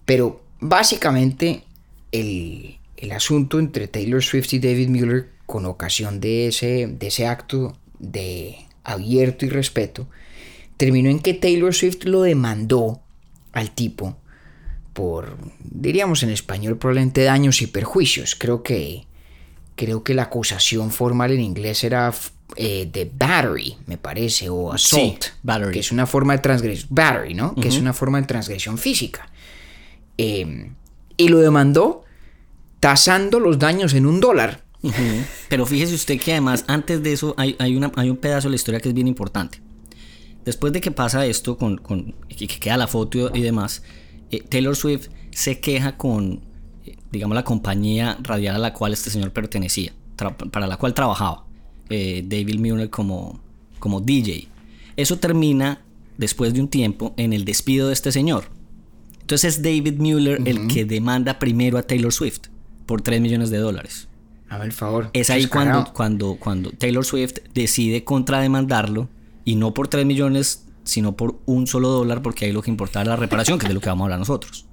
Pero 0.04 0.44
básicamente 0.60 1.64
el, 2.12 2.78
el 2.96 3.10
asunto 3.10 3.58
entre 3.58 3.88
Taylor 3.88 4.22
Swift 4.22 4.52
y 4.52 4.60
David 4.60 4.88
Mueller 4.88 5.30
con 5.46 5.66
ocasión 5.66 6.20
de 6.20 6.46
ese, 6.46 6.86
de 6.86 7.08
ese 7.08 7.26
acto 7.26 7.76
de 7.98 8.54
abierto 8.84 9.44
y 9.44 9.48
respeto 9.48 10.06
terminó 10.76 11.10
en 11.10 11.18
que 11.18 11.34
Taylor 11.34 11.74
Swift 11.74 12.04
lo 12.04 12.22
demandó 12.22 13.00
al 13.50 13.72
tipo 13.72 14.16
por, 14.92 15.38
diríamos 15.58 16.22
en 16.22 16.30
español, 16.30 16.78
probablemente 16.78 17.24
daños 17.24 17.62
y 17.62 17.66
perjuicios. 17.66 18.36
Creo 18.36 18.62
que, 18.62 19.08
creo 19.74 20.04
que 20.04 20.14
la 20.14 20.22
acusación 20.22 20.92
formal 20.92 21.32
en 21.32 21.40
inglés 21.40 21.82
era 21.82 22.14
eh, 22.56 22.88
de 22.92 23.10
battery, 23.12 23.76
me 23.86 23.96
parece, 23.98 24.48
o 24.48 24.72
assault, 24.72 25.24
battery. 25.42 25.72
que 25.72 25.80
es 25.80 25.92
una 25.92 26.06
forma 26.06 26.34
de 26.34 26.38
transgresión, 26.40 26.88
battery, 26.90 27.34
¿no? 27.34 27.54
Que 27.54 27.68
es 27.68 27.78
una 27.78 27.92
forma 27.92 28.20
de 28.20 28.26
transgresión 28.26 28.78
física. 28.78 29.28
Eh, 30.18 30.70
y 31.16 31.28
lo 31.28 31.38
demandó 31.38 32.04
tasando 32.80 33.40
los 33.40 33.58
daños 33.58 33.94
en 33.94 34.06
un 34.06 34.20
dólar. 34.20 34.62
Pero 35.50 35.66
fíjese 35.66 35.94
usted 35.94 36.18
que 36.18 36.32
además 36.32 36.64
antes 36.66 37.02
de 37.02 37.12
eso 37.12 37.34
hay, 37.36 37.54
hay, 37.58 37.76
una, 37.76 37.92
hay 37.96 38.08
un 38.08 38.16
pedazo 38.16 38.48
de 38.48 38.50
la 38.52 38.56
historia 38.56 38.80
que 38.80 38.88
es 38.88 38.94
bien 38.94 39.08
importante. 39.08 39.60
Después 40.44 40.72
de 40.72 40.80
que 40.80 40.90
pasa 40.90 41.26
esto, 41.26 41.58
con, 41.58 41.76
con- 41.76 42.14
que 42.28 42.46
que 42.46 42.58
queda 42.58 42.78
la 42.78 42.86
foto 42.86 43.30
y 43.34 43.42
demás, 43.42 43.82
eh, 44.30 44.42
Taylor 44.48 44.74
Swift 44.74 45.08
se 45.32 45.60
queja 45.60 45.98
con, 45.98 46.40
eh, 46.86 46.96
digamos, 47.12 47.34
la 47.34 47.44
compañía 47.44 48.16
radial 48.22 48.56
a 48.56 48.58
la 48.58 48.72
cual 48.72 48.94
este 48.94 49.10
señor 49.10 49.32
pertenecía, 49.32 49.92
para 50.50 50.66
la 50.66 50.78
cual 50.78 50.94
trabajaba, 50.94 51.44
eh, 51.90 52.24
David 52.26 52.58
Mueller 52.58 52.88
como, 52.90 53.40
como 53.78 54.00
DJ. 54.00 54.48
Eso 54.96 55.18
termina, 55.18 55.82
después 56.16 56.54
de 56.54 56.60
un 56.60 56.68
tiempo, 56.68 57.14
en 57.16 57.32
el 57.32 57.44
despido 57.44 57.88
de 57.88 57.92
este 57.92 58.12
señor. 58.12 58.44
Entonces 59.20 59.56
es 59.56 59.62
David 59.62 59.98
Mueller 59.98 60.40
el 60.44 60.66
que 60.66 60.84
demanda 60.84 61.38
primero 61.38 61.78
a 61.78 61.82
Taylor 61.82 62.12
Swift 62.12 62.48
por 62.86 63.02
3 63.02 63.20
millones 63.20 63.50
de 63.50 63.58
dólares. 63.58 64.08
Hazme 64.48 64.64
el 64.64 64.72
favor. 64.72 65.10
Es 65.12 65.30
ahí 65.30 65.46
cuando, 65.46 65.92
cuando, 65.92 66.34
cuando 66.34 66.70
Taylor 66.72 67.04
Swift 67.04 67.34
decide 67.54 68.02
contrademandarlo 68.02 69.08
y 69.44 69.54
no 69.54 69.72
por 69.72 69.86
3 69.86 70.04
millones, 70.04 70.66
sino 70.82 71.16
por 71.16 71.38
un 71.46 71.68
solo 71.68 71.90
dólar, 71.90 72.22
porque 72.22 72.46
ahí 72.46 72.52
lo 72.52 72.62
que 72.62 72.70
importa 72.70 73.02
es 73.02 73.06
la 73.06 73.14
reparación, 73.14 73.58
que 73.58 73.66
es 73.66 73.68
de 73.68 73.74
lo 73.74 73.80
que 73.80 73.88
vamos 73.88 74.02
a 74.02 74.06
hablar 74.06 74.18
nosotros. 74.18 74.66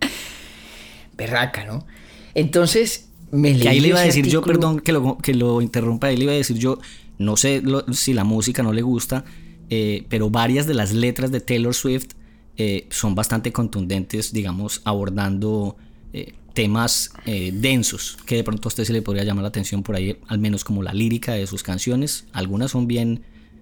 berraca, 1.15 1.63
¿no? 1.65 1.85
Entonces, 2.33 3.09
me 3.31 3.57
Que 3.57 3.69
ahí 3.69 3.79
le 3.79 3.89
iba 3.89 3.99
a 3.99 4.03
decir 4.03 4.27
yo, 4.27 4.41
perdón 4.41 4.79
que 4.79 4.91
lo, 4.91 5.17
que 5.17 5.33
lo 5.33 5.61
interrumpa, 5.61 6.07
ahí 6.07 6.17
le 6.17 6.23
iba 6.23 6.33
a 6.33 6.35
decir 6.35 6.57
yo, 6.57 6.79
no 7.17 7.37
sé 7.37 7.61
lo- 7.61 7.85
si 7.93 8.13
la 8.13 8.23
música 8.23 8.63
no 8.63 8.73
le 8.73 8.81
gusta, 8.81 9.25
eh, 9.69 10.05
pero 10.09 10.29
varias 10.29 10.65
de 10.67 10.73
las 10.73 10.93
letras 10.93 11.31
de 11.31 11.41
Taylor 11.41 11.73
Swift 11.73 12.09
eh, 12.57 12.87
son 12.89 13.15
bastante 13.15 13.51
contundentes, 13.51 14.31
digamos, 14.33 14.81
abordando 14.83 15.75
eh, 16.13 16.33
temas 16.53 17.11
densos, 17.25 18.17
que 18.25 18.35
de 18.37 18.43
pronto 18.43 18.67
a 18.67 18.69
usted 18.69 18.83
se 18.83 18.93
le 18.93 19.03
podría 19.03 19.23
llamar 19.23 19.43
la 19.43 19.49
atención 19.49 19.83
por 19.83 19.95
ahí, 19.95 20.17
al 20.27 20.39
menos 20.39 20.63
como 20.63 20.81
la 20.81 20.91
lírica 20.93 21.33
de 21.33 21.45
sus 21.45 21.61
canciones. 21.61 22.25
Algunas 22.31 22.71
son 22.71 22.87
bien, 22.87 23.21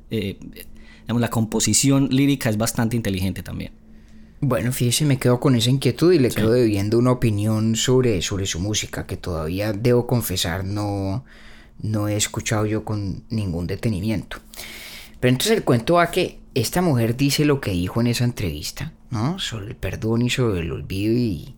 digamos, 0.09 1.19
la 1.19 1.29
composición 1.29 2.07
lírica 2.09 2.49
es 2.49 2.57
bastante 2.57 2.95
inteligente 2.95 3.43
también. 3.43 3.71
Bueno, 4.41 4.71
fíjese, 4.71 5.05
me 5.05 5.17
quedo 5.17 5.39
con 5.39 5.55
esa 5.55 5.69
inquietud 5.69 6.13
y 6.13 6.19
le 6.19 6.29
quedo 6.29 6.51
debiendo 6.51 6.97
una 6.97 7.11
opinión 7.11 7.75
sobre, 7.75 8.21
sobre 8.21 8.45
su 8.45 8.59
música 8.59 9.05
que 9.05 9.17
todavía 9.17 9.73
debo 9.73 10.07
confesar 10.07 10.63
no, 10.63 11.25
no 11.79 12.07
he 12.07 12.15
escuchado 12.15 12.65
yo 12.65 12.83
con 12.83 13.23
ningún 13.29 13.67
detenimiento. 13.67 14.37
Pero 15.19 15.31
entonces 15.31 15.57
el 15.57 15.63
cuento 15.63 15.95
va 15.95 16.11
que 16.11 16.39
esta 16.53 16.81
mujer 16.81 17.17
dice 17.17 17.45
lo 17.45 17.59
que 17.59 17.71
dijo 17.71 18.01
en 18.01 18.07
esa 18.07 18.23
entrevista, 18.23 18.93
¿no? 19.09 19.39
Sobre 19.39 19.67
el 19.67 19.75
perdón 19.75 20.21
y 20.21 20.29
sobre 20.29 20.61
el 20.61 20.71
olvido 20.71 21.13
y, 21.13 21.55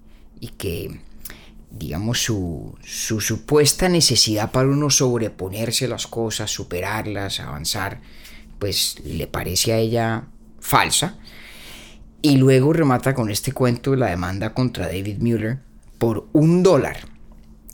que, 0.57 1.01
digamos, 1.71 2.19
su, 2.19 2.75
su 2.83 3.21
supuesta 3.21 3.89
necesidad 3.89 4.51
para 4.51 4.69
uno 4.69 4.89
sobreponerse 4.89 5.87
las 5.87 6.07
cosas, 6.07 6.51
superarlas, 6.51 7.39
avanzar, 7.39 8.01
pues 8.59 8.99
le 9.03 9.27
parece 9.27 9.73
a 9.73 9.77
ella 9.77 10.27
falsa. 10.59 11.17
Y 12.21 12.37
luego 12.37 12.73
remata 12.73 13.13
con 13.13 13.29
este 13.29 13.51
cuento 13.51 13.95
la 13.95 14.07
demanda 14.07 14.53
contra 14.53 14.87
David 14.87 15.19
Mueller 15.19 15.59
por 15.97 16.27
un 16.33 16.63
dólar, 16.63 16.97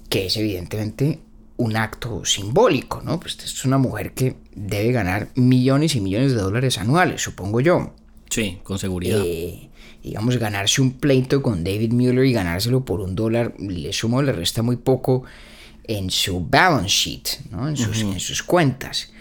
que 0.09 0.25
es 0.25 0.37
evidentemente 0.37 1.21
un 1.57 1.75
acto 1.75 2.25
simbólico, 2.25 3.01
¿no? 3.01 3.19
Pues 3.19 3.37
es 3.43 3.65
una 3.65 3.77
mujer 3.77 4.13
que 4.13 4.35
debe 4.55 4.91
ganar 4.91 5.29
millones 5.35 5.95
y 5.95 6.01
millones 6.01 6.33
de 6.33 6.41
dólares 6.41 6.77
anuales, 6.77 7.21
supongo 7.21 7.61
yo. 7.61 7.93
Sí, 8.29 8.59
con 8.63 8.79
seguridad. 8.79 9.21
Eh, 9.23 9.69
digamos, 10.03 10.37
ganarse 10.37 10.81
un 10.81 10.93
pleito 10.93 11.41
con 11.41 11.63
David 11.63 11.93
Mueller 11.93 12.25
y 12.25 12.33
ganárselo 12.33 12.83
por 12.83 12.99
un 12.99 13.15
dólar, 13.15 13.53
le 13.59 13.93
suma 13.93 14.17
o 14.17 14.21
le 14.21 14.33
resta 14.33 14.61
muy 14.61 14.75
poco 14.75 15.23
en 15.85 16.09
su 16.09 16.41
balance 16.41 16.89
sheet, 16.89 17.51
¿no? 17.51 17.67
en, 17.69 17.77
sus, 17.77 18.01
en 18.01 18.19
sus 18.19 18.43
cuentas. 18.43 19.11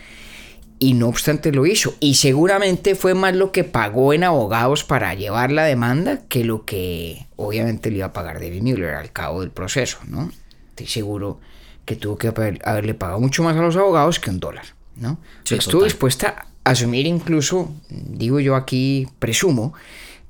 Y 0.78 0.94
no 0.94 1.08
obstante 1.08 1.52
lo 1.52 1.66
hizo. 1.66 1.94
Y 2.00 2.14
seguramente 2.14 2.96
fue 2.96 3.14
más 3.14 3.36
lo 3.36 3.52
que 3.52 3.62
pagó 3.62 4.12
en 4.12 4.24
abogados 4.24 4.82
para 4.82 5.14
llevar 5.14 5.52
la 5.52 5.64
demanda 5.64 6.22
que 6.28 6.42
lo 6.42 6.64
que 6.64 7.26
obviamente 7.36 7.90
le 7.90 7.98
iba 7.98 8.06
a 8.06 8.12
pagar 8.12 8.40
David 8.40 8.62
Mueller 8.62 8.94
al 8.94 9.12
cabo 9.12 9.42
del 9.42 9.50
proceso, 9.50 9.98
¿no? 10.08 10.32
Estoy 10.70 10.86
seguro 10.86 11.38
que 11.84 11.96
tuvo 11.96 12.16
que 12.18 12.28
haber- 12.28 12.60
haberle 12.64 12.94
pagado 12.94 13.20
mucho 13.20 13.42
más 13.42 13.56
a 13.56 13.60
los 13.62 13.76
abogados 13.76 14.18
que 14.20 14.30
un 14.30 14.40
dólar, 14.40 14.66
¿no? 14.96 15.18
Sí, 15.44 15.54
Estuvo 15.56 15.80
total. 15.80 15.88
dispuesta 15.88 16.46
a 16.64 16.70
asumir 16.70 17.06
incluso, 17.06 17.72
digo 17.88 18.38
yo 18.40 18.54
aquí, 18.56 19.08
presumo, 19.18 19.74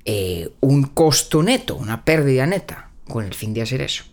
eh, 0.05 0.49
un 0.61 0.83
costo 0.83 1.43
neto, 1.43 1.75
una 1.75 2.03
pérdida 2.05 2.45
neta, 2.45 2.89
con 3.07 3.23
el 3.25 3.33
fin 3.33 3.53
de 3.53 3.61
hacer 3.61 3.81
eso. 3.81 4.03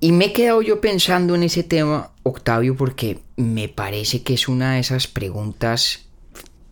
Y 0.00 0.12
me 0.12 0.26
he 0.26 0.32
quedado 0.32 0.62
yo 0.62 0.80
pensando 0.80 1.34
en 1.34 1.42
ese 1.42 1.64
tema, 1.64 2.12
Octavio, 2.22 2.76
porque 2.76 3.18
me 3.36 3.68
parece 3.68 4.22
que 4.22 4.34
es 4.34 4.46
una 4.48 4.74
de 4.74 4.80
esas 4.80 5.06
preguntas 5.08 6.06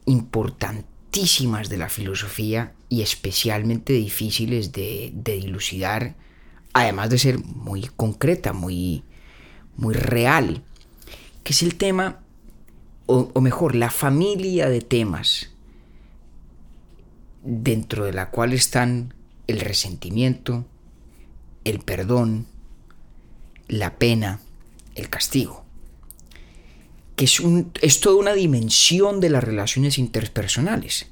importantísimas 0.07 1.69
de 1.69 1.77
la 1.79 1.89
filosofía 1.89 2.73
y 2.89 3.03
especialmente 3.03 3.93
difíciles 3.93 4.73
de, 4.73 5.11
de 5.13 5.33
dilucidar, 5.37 6.15
además 6.83 7.09
de 7.09 7.19
ser 7.19 7.39
muy 7.39 7.89
concreta, 7.97 8.53
muy, 8.53 9.03
muy 9.77 9.95
real, 9.95 10.63
que 11.43 11.53
es 11.53 11.63
el 11.63 11.77
tema, 11.77 12.21
o, 13.07 13.41
mejor, 13.41 13.75
la 13.75 13.91
familia 13.91 14.69
de 14.69 14.83
temas 14.83 15.51
dentro 17.43 18.05
de 18.05 18.13
la 18.13 18.31
cual 18.31 18.53
están 18.53 19.15
el 19.47 19.61
resentimiento, 19.61 20.67
el 21.65 21.79
perdón, 21.79 22.47
la 23.69 23.97
pena, 23.97 24.41
el 24.97 25.09
castigo. 25.09 25.65
Que 27.15 27.25
es, 27.25 27.41
un, 27.41 27.73
es 27.81 28.01
toda 28.01 28.17
una 28.17 28.35
dimensión 28.35 29.21
de 29.21 29.31
las 29.31 29.43
relaciones 29.43 29.97
interpersonales. 29.97 31.07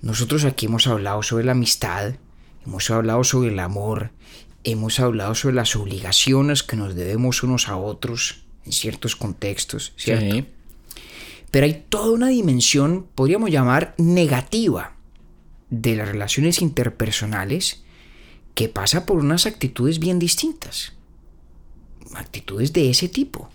Nosotros 0.00 0.44
aquí 0.44 0.66
hemos 0.66 0.86
hablado 0.86 1.22
sobre 1.22 1.44
la 1.44 1.52
amistad, 1.52 2.14
hemos 2.64 2.88
hablado 2.90 3.24
sobre 3.24 3.50
el 3.50 3.58
amor, 3.58 4.10
hemos 4.64 4.98
hablado 4.98 5.34
sobre 5.34 5.54
las 5.54 5.76
obligaciones 5.76 6.62
que 6.62 6.76
nos 6.76 6.94
debemos 6.94 7.42
unos 7.42 7.68
a 7.68 7.76
otros 7.76 8.44
en 8.64 8.72
ciertos 8.72 9.14
contextos, 9.14 9.92
¿cierto? 9.96 10.34
Sí. 10.34 10.46
Pero 11.50 11.66
hay 11.66 11.84
toda 11.88 12.10
una 12.10 12.28
dimensión, 12.28 13.06
podríamos 13.14 13.50
llamar, 13.50 13.94
negativa 13.98 14.96
de 15.70 15.96
las 15.96 16.08
relaciones 16.08 16.62
interpersonales 16.62 17.84
que 18.54 18.68
pasa 18.68 19.06
por 19.06 19.18
unas 19.18 19.46
actitudes 19.46 19.98
bien 19.98 20.18
distintas. 20.18 20.94
Actitudes 22.14 22.72
de 22.72 22.90
ese 22.90 23.08
tipo. 23.08 23.50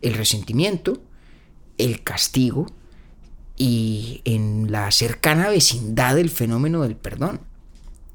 El 0.00 0.14
resentimiento, 0.14 1.02
el 1.78 2.02
castigo 2.02 2.66
y 3.56 4.20
en 4.24 4.70
la 4.70 4.90
cercana 4.90 5.48
vecindad 5.48 6.16
del 6.16 6.30
fenómeno 6.30 6.82
del 6.82 6.96
perdón. 6.96 7.40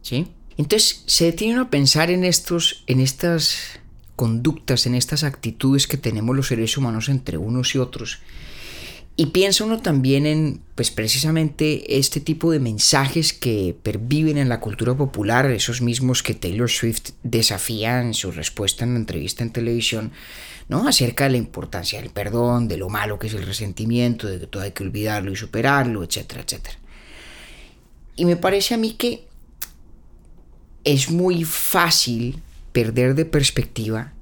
¿Sí? 0.01 0.28
Entonces 0.60 1.04
se 1.06 1.24
detiene 1.24 1.58
a 1.58 1.70
pensar 1.70 2.12
en 2.12 2.25
estos, 2.25 2.84
en 2.86 3.00
estas 3.00 3.80
conductas, 4.18 4.86
en 4.88 4.94
estas 4.94 5.24
actitudes 5.24 5.88
que 5.88 5.96
tenemos 5.96 6.36
los 6.36 6.48
seres 6.48 6.75
humanos 6.78 7.08
entre 7.08 7.38
unos 7.38 7.75
y 7.75 7.78
otros. 7.78 8.20
Y 9.16 9.28
piensa 9.28 9.63
uno 9.63 9.80
también 9.80 10.25
en, 10.25 10.62
pues 10.75 10.92
precisamente 10.92 11.98
este 11.98 12.20
tipo 12.20 12.51
de 12.51 12.60
mensajes 12.60 13.32
que 13.32 13.74
perviven 13.82 14.38
en 14.38 14.50
la 14.50 14.60
cultura 14.60 14.94
popular, 14.98 15.50
esos 15.50 15.82
mismos 15.82 16.24
que 16.24 16.34
Taylor 16.34 16.70
Swift 16.70 17.12
desafía 17.24 18.01
en 18.01 18.13
su 18.13 18.34
respuesta 18.34 18.84
en 18.84 18.96
la 18.96 19.00
entrevista 19.00 19.44
en 19.44 19.54
televisión, 19.54 20.12
¿no? 20.68 20.89
Acerca 20.89 21.24
de 21.24 21.30
la 21.30 21.38
importancia 21.38 22.01
del 22.01 22.10
perdón, 22.10 22.68
de 22.68 22.75
lo 22.75 22.89
malo 22.89 23.18
que 23.18 23.28
es 23.28 23.34
el 23.34 23.46
resentimiento, 23.46 24.28
de 24.28 24.42
que 24.42 24.48
todo 24.48 24.63
hay 24.63 24.72
que 24.72 24.84
olvidarlo 24.84 25.32
y 25.32 25.38
superarlo, 25.38 26.04
etcétera, 26.04 26.42
etcétera. 26.42 26.78
Y 28.18 28.25
me 28.25 28.36
parece 28.36 28.74
a 28.74 28.78
mí 28.78 28.96
que 28.96 29.28
es 30.93 31.12
muy 31.12 31.43
fácil 31.43 32.41
perder 32.72 33.13
de 33.13 33.25
perspectiva 33.25 34.13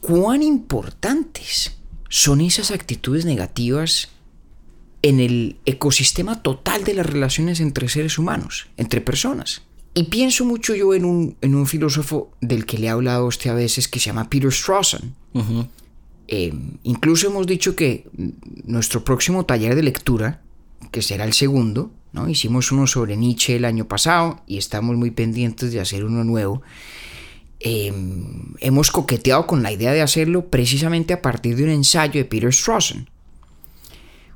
cuán 0.00 0.42
importantes 0.42 1.76
son 2.08 2.40
esas 2.40 2.70
actitudes 2.70 3.24
negativas 3.24 4.08
en 5.02 5.20
el 5.20 5.56
ecosistema 5.64 6.42
total 6.42 6.82
de 6.82 6.94
las 6.94 7.06
relaciones 7.06 7.60
entre 7.60 7.88
seres 7.88 8.18
humanos, 8.18 8.66
entre 8.76 9.00
personas. 9.00 9.62
Y 9.94 10.04
pienso 10.04 10.44
mucho 10.44 10.74
yo 10.74 10.92
en 10.94 11.04
un, 11.04 11.36
en 11.40 11.54
un 11.54 11.66
filósofo 11.66 12.32
del 12.40 12.66
que 12.66 12.78
le 12.78 12.86
he 12.86 12.90
hablado 12.90 13.24
a 13.24 13.28
usted 13.28 13.50
a 13.50 13.54
veces 13.54 13.86
que 13.86 14.00
se 14.00 14.06
llama 14.06 14.28
Peter 14.28 14.52
Strawson. 14.52 15.14
Eh, 16.26 16.52
incluso 16.82 17.28
hemos 17.28 17.46
dicho 17.46 17.76
que 17.76 18.06
nuestro 18.64 19.04
próximo 19.04 19.46
taller 19.46 19.76
de 19.76 19.82
lectura, 19.82 20.42
que 20.90 21.00
será 21.00 21.24
el 21.24 21.32
segundo, 21.32 21.92
¿no? 22.12 22.28
hicimos 22.28 22.72
uno 22.72 22.86
sobre 22.86 23.16
Nietzsche 23.16 23.56
el 23.56 23.64
año 23.64 23.86
pasado 23.86 24.40
y 24.46 24.58
estamos 24.58 24.96
muy 24.96 25.10
pendientes 25.10 25.72
de 25.72 25.80
hacer 25.80 26.04
uno 26.04 26.24
nuevo. 26.24 26.62
Eh, 27.60 27.92
hemos 28.60 28.90
coqueteado 28.90 29.46
con 29.46 29.62
la 29.62 29.72
idea 29.72 29.92
de 29.92 30.00
hacerlo 30.02 30.46
precisamente 30.48 31.12
a 31.12 31.22
partir 31.22 31.56
de 31.56 31.64
un 31.64 31.70
ensayo 31.70 32.20
de 32.20 32.24
Peter 32.24 32.52
Strawson. 32.52 33.08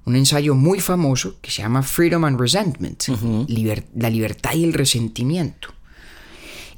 Un 0.04 0.16
ensayo 0.16 0.56
muy 0.56 0.80
famoso 0.80 1.36
que 1.40 1.50
se 1.52 1.62
llama 1.62 1.82
Freedom 1.84 2.24
and 2.24 2.40
Resentment, 2.40 3.04
liber- 3.48 3.84
la 3.94 4.10
libertad 4.10 4.54
y 4.54 4.64
el 4.64 4.72
resentimiento. 4.72 5.68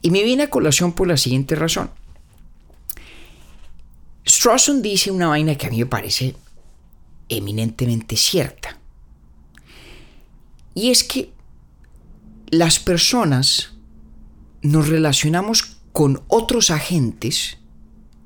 Y 0.03 0.11
me 0.11 0.23
viene 0.23 0.43
a 0.43 0.51
colación 0.51 0.93
por 0.93 1.09
la 1.09 1.17
siguiente 1.17 1.55
razón. 1.55 1.89
Strawson 4.29 4.83
dice 4.83 5.11
una 5.11 5.29
vaina 5.29 5.55
que 5.57 5.67
a 5.67 5.71
mí 5.71 5.79
me 5.79 5.87
parece 5.87 6.35
eminentemente 7.31 8.17
cierta. 8.17 8.79
Y 10.75 10.91
es 10.91 11.05
que 11.05 11.33
las 12.49 12.79
personas 12.79 13.75
nos 14.63 14.89
relacionamos 14.89 15.79
con 15.93 16.23
otros 16.29 16.71
agentes, 16.71 17.59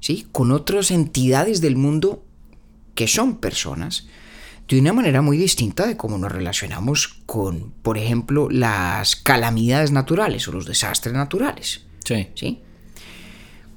¿sí? 0.01 0.27
con 0.33 0.53
otras 0.53 0.91
entidades 0.91 1.61
del 1.61 1.77
mundo 1.77 2.25
que 2.95 3.09
son 3.09 3.37
personas, 3.37 4.07
de 4.69 4.81
una 4.81 4.93
manera 4.93 5.23
muy 5.23 5.37
distinta 5.37 5.87
de 5.87 5.97
cómo 5.97 6.19
nos 6.19 6.31
relacionamos 6.31 7.21
con, 7.27 7.73
por 7.83 7.97
ejemplo, 7.97 8.49
las 8.51 9.17
calamidades 9.17 9.93
naturales 9.93 10.47
o 10.49 10.53
los 10.53 10.67
desastres 10.67 11.15
naturales. 11.15 11.87
Sí. 12.05 12.29
¿sí? 12.35 12.61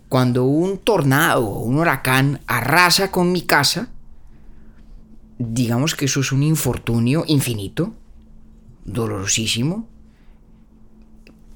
Cuando 0.09 0.43
un 0.43 0.77
tornado 0.77 1.45
o 1.45 1.59
un 1.59 1.77
huracán 1.77 2.41
arrasa 2.45 3.11
con 3.11 3.31
mi 3.31 3.41
casa, 3.43 3.89
digamos 5.37 5.95
que 5.95 6.05
eso 6.05 6.19
es 6.19 6.31
un 6.31 6.43
infortunio 6.43 7.23
infinito, 7.27 7.95
dolorosísimo, 8.85 9.87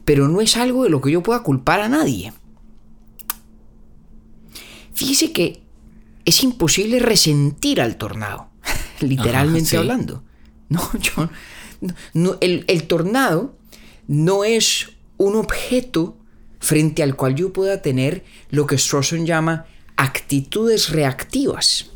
pero 0.05 0.27
no 0.27 0.41
es 0.41 0.55
algo 0.58 0.84
de 0.84 0.89
lo 0.89 1.01
que 1.01 1.12
yo 1.12 1.24
pueda 1.24 1.41
culpar 1.44 1.79
a 1.82 1.89
nadie. 1.89 2.32
Fíjese 4.94 5.32
que 5.32 5.62
es 6.25 6.44
imposible 6.44 7.00
resentir 7.00 7.82
al 7.82 7.98
tornado, 7.98 8.50
literalmente 9.01 9.70
sí. 9.72 9.75
hablando. 9.75 10.24
No, 10.67 10.82
yo, 11.00 11.29
no, 12.15 12.38
el, 12.41 12.65
el 12.67 12.88
tornado 12.88 13.55
no 14.08 14.44
es 14.44 14.89
un 15.17 15.36
objeto 15.36 16.17
frente 16.60 17.03
al 17.03 17.15
cual 17.15 17.36
yo 17.36 17.53
pueda 17.53 17.84
tener 17.84 18.25
lo 18.50 18.65
que 18.65 18.75
Strawson 18.75 19.27
llama 19.27 19.67
actitudes 19.96 20.89
reactivas. 20.89 21.91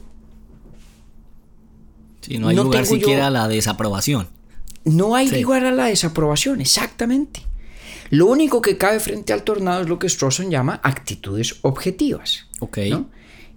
Sí, 2.21 2.37
no 2.37 2.49
hay 2.49 2.55
No 2.57 2.65
lugar 2.65 2.83
yo- 2.83 2.91
siquiera 2.91 3.25
a 3.25 3.31
la 3.31 3.47
desaprobación. 3.47 4.27
No 4.95 5.15
hay 5.15 5.27
Sí. 5.29 5.41
lugar 5.41 5.65
a 5.65 5.71
la 5.71 5.85
desaprobación, 5.85 6.61
exactamente. 6.61 7.41
Lo 8.09 8.25
único 8.27 8.61
que 8.61 8.77
cabe 8.77 8.99
frente 8.99 9.33
al 9.33 9.43
tornado 9.43 9.81
es 9.83 9.89
lo 9.89 9.99
que 9.99 10.09
Strawson 10.09 10.49
llama 10.49 10.79
actitudes 10.83 11.57
objetivas. 11.61 12.47
Ok. 12.59 12.77
¿no? 12.89 13.09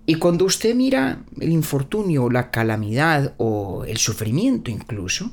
Y 0.05 0.17
cuando 0.17 0.45
usted 0.45 0.75
mira 0.75 1.25
el 1.41 1.51
infortunio, 1.53 2.29
la 2.29 2.51
calamidad 2.51 3.35
o 3.39 3.85
el 3.87 3.97
sufrimiento 3.99 4.71
incluso, 4.71 5.33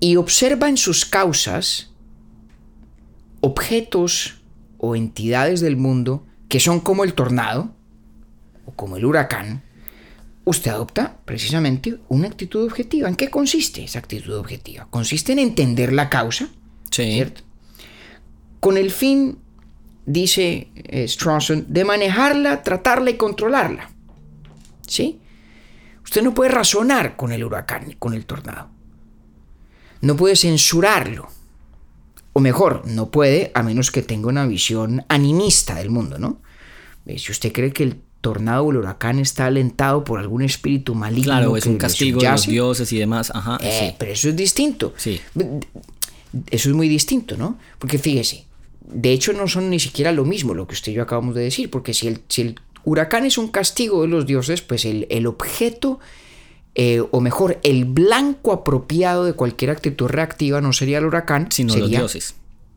y 0.00 0.16
observa 0.16 0.68
en 0.68 0.76
sus 0.76 1.04
causas 1.04 1.92
objetos 3.40 4.40
o 4.78 4.96
entidades 4.96 5.60
del 5.60 5.76
mundo 5.76 6.26
que 6.48 6.60
son 6.60 6.80
como 6.80 7.04
el 7.04 7.14
tornado 7.14 7.72
o 8.66 8.72
como 8.72 8.96
el 8.96 9.04
huracán, 9.04 9.62
usted 10.44 10.70
adopta 10.70 11.18
precisamente 11.24 11.98
una 12.08 12.28
actitud 12.28 12.64
objetiva. 12.64 13.08
¿En 13.08 13.16
qué 13.16 13.28
consiste 13.30 13.84
esa 13.84 13.98
actitud 14.00 14.34
objetiva? 14.34 14.86
Consiste 14.90 15.32
en 15.32 15.38
entender 15.38 15.92
la 15.92 16.08
causa, 16.10 16.48
Sí. 16.90 17.04
¿cierto? 17.14 17.42
Con 18.60 18.76
el 18.76 18.90
fin, 18.90 19.38
dice 20.06 20.68
eh, 20.74 21.06
Strawson, 21.08 21.66
de 21.68 21.84
manejarla, 21.84 22.62
tratarla 22.62 23.10
y 23.10 23.16
controlarla. 23.16 23.90
¿Sí? 24.86 25.20
Usted 26.04 26.22
no 26.22 26.34
puede 26.34 26.50
razonar 26.50 27.16
con 27.16 27.32
el 27.32 27.44
huracán 27.44 27.86
ni 27.88 27.94
con 27.94 28.12
el 28.12 28.26
tornado. 28.26 28.68
No 30.00 30.16
puede 30.16 30.36
censurarlo. 30.36 31.28
O 32.34 32.40
mejor, 32.40 32.82
no 32.86 33.10
puede 33.10 33.52
a 33.54 33.62
menos 33.62 33.90
que 33.90 34.02
tenga 34.02 34.28
una 34.28 34.46
visión 34.46 35.04
animista 35.08 35.74
del 35.76 35.90
mundo, 35.90 36.18
¿no? 36.18 36.40
Eh, 37.06 37.18
Si 37.18 37.30
usted 37.32 37.52
cree 37.52 37.72
que 37.72 37.84
el 37.84 38.02
tornado 38.22 38.64
o 38.64 38.70
el 38.70 38.78
huracán 38.78 39.18
está 39.18 39.46
alentado 39.46 40.04
por 40.04 40.18
algún 40.18 40.40
espíritu 40.40 40.94
maligno. 40.94 41.24
Claro, 41.24 41.56
es 41.58 41.66
un 41.66 41.76
castigo 41.76 42.20
de 42.20 42.30
los 42.30 42.46
dioses 42.46 42.90
y 42.92 42.98
demás. 42.98 43.30
Ajá. 43.34 43.58
eh, 43.60 43.88
sí. 43.90 43.94
Pero 43.98 44.12
eso 44.12 44.30
es 44.30 44.36
distinto. 44.36 44.94
Sí. 44.96 45.20
Eso 46.50 46.70
es 46.70 46.74
muy 46.74 46.88
distinto, 46.88 47.36
¿no? 47.36 47.58
Porque 47.78 47.98
fíjese, 47.98 48.46
de 48.80 49.12
hecho 49.12 49.34
no 49.34 49.48
son 49.48 49.68
ni 49.68 49.78
siquiera 49.78 50.12
lo 50.12 50.24
mismo 50.24 50.54
lo 50.54 50.66
que 50.66 50.74
usted 50.74 50.92
y 50.92 50.94
yo 50.94 51.02
acabamos 51.02 51.34
de 51.34 51.42
decir, 51.42 51.68
porque 51.68 51.92
si 51.92 52.08
el, 52.08 52.20
si 52.28 52.42
el 52.42 52.60
huracán 52.84 53.26
es 53.26 53.36
un 53.36 53.48
castigo 53.48 54.02
de 54.02 54.08
los 54.08 54.24
dioses, 54.24 54.62
pues 54.62 54.84
el, 54.84 55.06
el 55.10 55.26
objeto, 55.26 56.00
eh, 56.74 57.02
o 57.10 57.20
mejor, 57.20 57.60
el 57.64 57.84
blanco 57.84 58.52
apropiado 58.52 59.24
de 59.24 59.34
cualquier 59.34 59.70
actitud 59.70 60.06
reactiva 60.06 60.60
no 60.60 60.72
sería 60.72 60.98
el 60.98 61.04
huracán, 61.04 61.48
Sino 61.50 61.74
los 61.74 61.82
sería 61.82 61.98
dioses. 61.98 62.34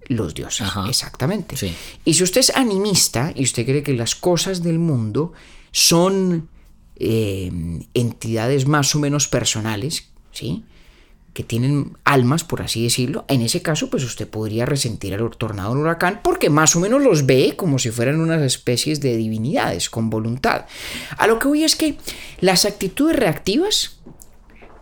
Los 0.07 0.33
dioses, 0.33 0.67
Ajá. 0.67 0.87
exactamente. 0.87 1.57
Sí. 1.57 1.73
Y 2.03 2.13
si 2.13 2.23
usted 2.23 2.41
es 2.41 2.55
animista 2.55 3.31
y 3.35 3.43
usted 3.43 3.65
cree 3.65 3.83
que 3.83 3.93
las 3.93 4.15
cosas 4.15 4.63
del 4.63 4.79
mundo 4.79 5.33
son 5.71 6.49
eh, 6.97 7.51
entidades 7.93 8.67
más 8.67 8.95
o 8.95 8.99
menos 8.99 9.27
personales, 9.27 10.09
¿sí? 10.31 10.63
que 11.35 11.43
tienen 11.43 11.97
almas, 12.05 12.45
por 12.45 12.61
así 12.61 12.81
decirlo, 12.81 13.25
en 13.27 13.41
ese 13.41 13.61
caso, 13.61 13.89
pues 13.89 14.05
usted 14.05 14.25
podría 14.25 14.65
resentir 14.65 15.13
al 15.13 15.29
tornado 15.31 15.71
o 15.71 15.73
al 15.73 15.79
huracán 15.79 16.21
porque 16.23 16.49
más 16.49 16.77
o 16.77 16.79
menos 16.79 17.03
los 17.03 17.25
ve 17.25 17.55
como 17.57 17.77
si 17.77 17.91
fueran 17.91 18.21
unas 18.21 18.41
especies 18.41 19.01
de 19.01 19.17
divinidades 19.17 19.89
con 19.89 20.09
voluntad. 20.09 20.65
A 21.17 21.27
lo 21.27 21.37
que 21.37 21.49
voy 21.49 21.65
es 21.65 21.75
que 21.75 21.97
las 22.39 22.63
actitudes 22.63 23.17
reactivas, 23.17 23.97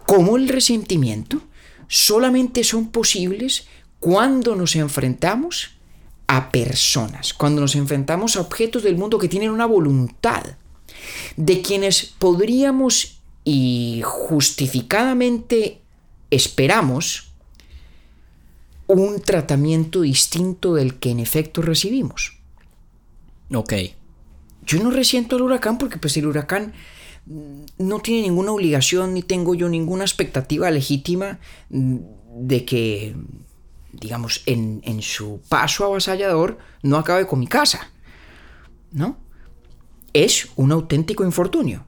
como 0.06 0.38
el 0.38 0.48
resentimiento, 0.48 1.42
solamente 1.88 2.63
son 2.63 2.91
posibles 2.91 3.65
cuando 4.04 4.58
nos 4.58 4.76
enfrentamos 4.76 5.70
a 6.28 6.52
personas, 6.52 7.34
cuando 7.34 7.62
nos 7.62 7.74
enfrentamos 7.74 8.36
a 8.36 8.42
objetos 8.42 8.84
del 8.84 8.98
mundo 8.98 9.18
que 9.18 9.30
tienen 9.30 9.50
una 9.50 9.66
voluntad, 9.66 10.44
de 11.38 11.62
quienes 11.62 12.13
podríamos 12.20 13.22
y 13.46 14.02
justificadamente 14.04 15.80
esperamos 16.32 17.32
un 18.88 19.22
tratamiento 19.22 20.02
distinto 20.02 20.74
del 20.74 20.96
que 20.96 21.12
en 21.12 21.22
efecto 21.22 21.62
recibimos. 21.62 22.39
Ok. 23.54 23.74
Yo 24.66 24.84
no 24.84 24.92
resiento 24.92 25.38
al 25.38 25.44
huracán 25.44 25.78
porque 25.78 25.98
pues 25.98 26.18
el 26.18 26.28
huracán 26.28 26.74
mm, 27.26 27.62
no 27.78 28.02
tiene 28.02 28.24
ninguna 28.24 28.52
obligación 28.52 29.13
ni 29.13 29.22
tengo 29.22 29.56
yo 29.56 29.70
ninguna 29.70 30.04
expectativa 30.04 30.70
legítima 30.72 31.39
mm, 31.70 32.00
de 32.36 32.66
que, 32.66 33.16
digamos, 33.93 34.41
en, 34.45 34.82
en 34.84 35.01
su 35.01 35.41
paso 35.47 35.86
avasallador 35.86 36.58
no 36.82 36.97
acabe 36.97 37.25
con 37.25 37.39
mi 37.39 37.47
casa. 37.47 37.89
¿No? 38.91 39.17
Es 40.13 40.49
un 40.56 40.71
auténtico 40.71 41.23
infortunio. 41.23 41.86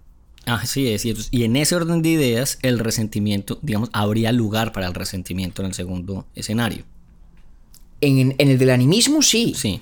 Ah, 0.48 0.66
sí, 0.66 0.90
es 0.90 1.02
cierto. 1.02 1.24
Y 1.32 1.44
en 1.44 1.56
ese 1.56 1.76
orden 1.76 2.02
de 2.02 2.10
ideas, 2.10 2.60
el 2.62 2.80
resentimiento, 2.80 3.60
digamos, 3.62 3.90
habría 3.94 4.32
lugar 4.32 4.72
para 4.72 4.88
el 4.88 4.94
resentimiento 4.94 5.62
en 5.62 5.68
el 5.68 5.74
segundo 5.74 6.26
escenario. 6.36 6.84
En, 8.02 8.36
en 8.38 8.50
el 8.50 8.58
del 8.58 8.70
animismo 8.70 9.22
sí, 9.22 9.54
Sí, 9.56 9.82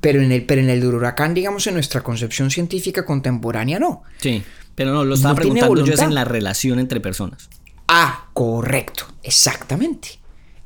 pero 0.00 0.20
en, 0.20 0.32
el, 0.32 0.44
pero 0.44 0.60
en 0.60 0.70
el 0.70 0.80
del 0.80 0.94
huracán, 0.94 1.34
digamos, 1.34 1.66
en 1.66 1.74
nuestra 1.74 2.02
concepción 2.02 2.50
científica 2.50 3.04
contemporánea 3.04 3.78
no. 3.78 4.02
sí. 4.18 4.42
Pero 4.74 4.92
no, 4.94 5.04
lo 5.04 5.14
estaba 5.16 5.34
No 5.34 5.36
preguntando 5.36 5.84
yo 5.84 5.92
es 5.92 6.00
en 6.00 6.14
la 6.14 6.24
relación 6.24 6.78
entre 6.78 6.98
personas. 6.98 7.50
Ah, 7.88 8.28
correcto. 8.32 9.04
Exactamente. 9.22 10.18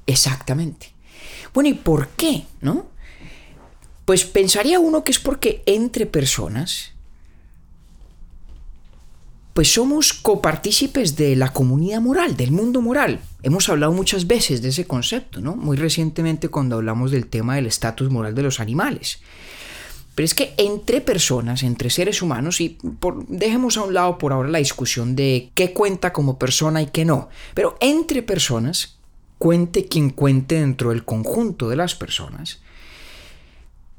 Exactamente. 0.07 0.92
Bueno, 1.53 1.69
¿y 1.71 1.75
por 1.75 2.09
qué? 2.09 2.45
¿No? 2.61 2.87
Pues 4.05 4.25
pensaría 4.25 4.79
uno 4.79 5.03
que 5.05 5.12
es 5.12 5.19
porque 5.19 5.62
entre 5.66 6.07
personas, 6.07 6.92
pues 9.53 9.73
somos 9.73 10.12
copartícipes 10.12 11.16
de 11.16 11.35
la 11.35 11.53
comunidad 11.53 12.01
moral, 12.01 12.37
del 12.37 12.53
mundo 12.53 12.83
moral. 12.83 13.21
Hemos 13.42 13.69
hablado 13.69 13.90
muchas 13.92 14.27
veces 14.27 14.61
de 14.61 14.69
ese 14.69 14.87
concepto, 14.87 15.40
¿no? 15.40 15.57
Muy 15.57 15.79
recientemente 15.79 16.51
cuando 16.51 16.77
hablamos 16.77 17.11
del 17.11 17.27
tema 17.27 17.57
del 17.57 17.66
estatus 17.66 18.11
moral 18.11 18.35
de 18.35 18.42
los 18.42 18.61
animales. 18.61 19.21
Pero 20.14 20.25
es 20.25 20.35
que 20.35 20.55
entre 20.57 21.01
personas, 21.01 21.62
entre 21.62 21.90
seres 21.90 22.23
humanos, 22.23 22.61
y 22.61 22.79
dejemos 23.29 23.77
a 23.77 23.83
un 23.83 23.95
lado 23.95 24.19
por 24.19 24.33
ahora 24.33 24.51
la 24.51 24.59
discusión 24.59 25.16
de 25.16 25.51
qué 25.55 25.73
cuenta 25.73 26.12
como 26.12 26.38
persona 26.38 26.81
y 26.83 26.87
qué 26.87 27.05
no, 27.05 27.29
pero 27.55 27.77
entre 27.81 28.23
personas, 28.23 28.95
cuente 29.38 29.87
quien 29.87 30.11
cuente 30.11 30.57
dentro 30.57 30.90
del 30.90 31.05
conjunto 31.05 31.68
de 31.68 31.77
las 31.77 31.94
personas, 31.94 32.61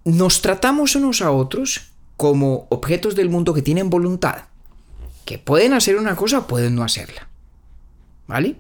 nos 0.04 0.42
tratamos 0.42 0.96
unos 0.96 1.22
a 1.22 1.32
otros 1.32 1.92
como 2.16 2.66
objetos 2.70 3.16
del 3.16 3.30
mundo 3.30 3.54
que 3.54 3.62
tienen 3.62 3.90
voluntad, 3.90 4.46
que 5.26 5.38
pueden 5.38 5.74
hacer 5.74 5.98
una 5.98 6.16
cosa 6.16 6.40
o 6.40 6.48
pueden 6.48 6.76
no 6.76 6.84
hacerla. 6.84 7.28
¿Vale? 8.28 8.56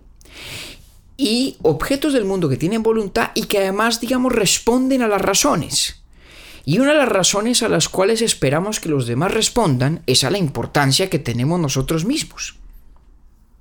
Y 1.17 1.57
objetos 1.63 2.13
del 2.13 2.25
mundo 2.25 2.47
que 2.47 2.57
tienen 2.57 2.83
voluntad 2.83 3.31
y 3.33 3.43
que 3.43 3.57
además, 3.57 3.99
digamos, 3.99 4.31
responden 4.31 5.01
a 5.01 5.07
las 5.07 5.21
razones. 5.21 6.03
Y 6.63 6.79
una 6.79 6.91
de 6.91 6.97
las 6.97 7.09
razones 7.09 7.63
a 7.63 7.69
las 7.69 7.89
cuales 7.89 8.21
esperamos 8.21 8.79
que 8.79 8.89
los 8.89 9.07
demás 9.07 9.33
respondan 9.33 10.03
es 10.05 10.23
a 10.25 10.29
la 10.29 10.37
importancia 10.37 11.09
que 11.09 11.17
tenemos 11.17 11.59
nosotros 11.59 12.05
mismos. 12.05 12.57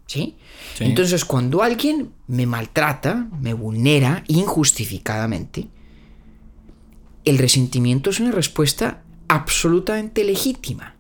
¿Sí? 0.07 0.37
Sí. 0.77 0.85
Entonces, 0.85 1.25
cuando 1.25 1.63
alguien 1.63 2.13
me 2.27 2.45
maltrata, 2.45 3.29
me 3.41 3.55
vulnera 3.55 4.25
injustificadamente, 4.27 5.69
el 7.25 7.39
resentimiento 7.39 8.11
es 8.11 8.21
una 8.21 8.31
respuesta 8.31 9.03
absolutamente 9.27 10.23
legítima. 10.23 10.97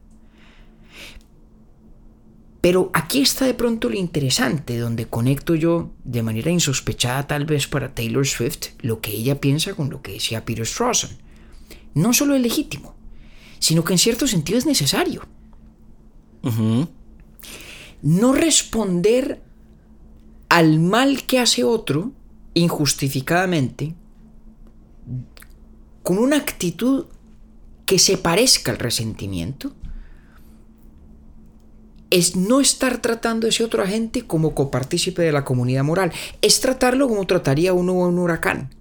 Pero 2.60 2.90
aquí 2.94 3.20
está 3.20 3.44
de 3.44 3.54
pronto 3.54 3.88
lo 3.88 3.96
interesante, 3.96 4.78
donde 4.78 5.06
conecto 5.06 5.54
yo 5.54 5.92
de 6.02 6.22
manera 6.22 6.50
insospechada 6.50 7.26
tal 7.28 7.44
vez 7.44 7.68
para 7.68 7.94
Taylor 7.94 8.26
Swift 8.26 8.70
lo 8.80 9.00
que 9.00 9.12
ella 9.12 9.40
piensa 9.40 9.74
con 9.74 9.88
lo 9.88 10.02
que 10.02 10.14
decía 10.14 10.44
Peter 10.44 10.66
Strawson. 10.66 11.10
No 11.94 12.12
solo 12.12 12.34
es 12.34 12.42
legítimo, 12.42 12.96
sino 13.60 13.84
que 13.84 13.92
en 13.92 13.98
cierto 13.98 14.26
sentido 14.26 14.58
es 14.58 14.66
necesario. 14.66 15.22
No 18.02 18.32
responder 18.32 19.45
al 20.48 20.80
mal 20.80 21.24
que 21.24 21.38
hace 21.38 21.64
otro 21.64 22.12
injustificadamente 22.54 23.94
con 26.02 26.18
una 26.18 26.36
actitud 26.36 27.06
que 27.84 27.98
se 27.98 28.16
parezca 28.16 28.72
al 28.72 28.78
resentimiento 28.78 29.72
es 32.10 32.36
no 32.36 32.60
estar 32.60 32.98
tratando 32.98 33.46
a 33.46 33.50
ese 33.50 33.64
otro 33.64 33.82
agente 33.82 34.22
como 34.22 34.54
copartícipe 34.54 35.22
de 35.22 35.32
la 35.32 35.44
comunidad 35.44 35.84
moral, 35.84 36.12
es 36.42 36.60
tratarlo 36.60 37.08
como 37.08 37.26
trataría 37.26 37.72
uno 37.72 38.04
a 38.04 38.08
un 38.08 38.18
huracán. 38.18 38.74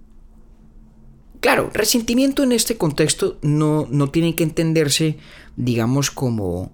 Claro, 1.40 1.70
resentimiento 1.72 2.42
en 2.42 2.52
este 2.52 2.76
contexto 2.76 3.38
no, 3.42 3.86
no 3.90 4.10
tiene 4.10 4.34
que 4.34 4.44
entenderse, 4.44 5.18
digamos, 5.56 6.10
como, 6.10 6.72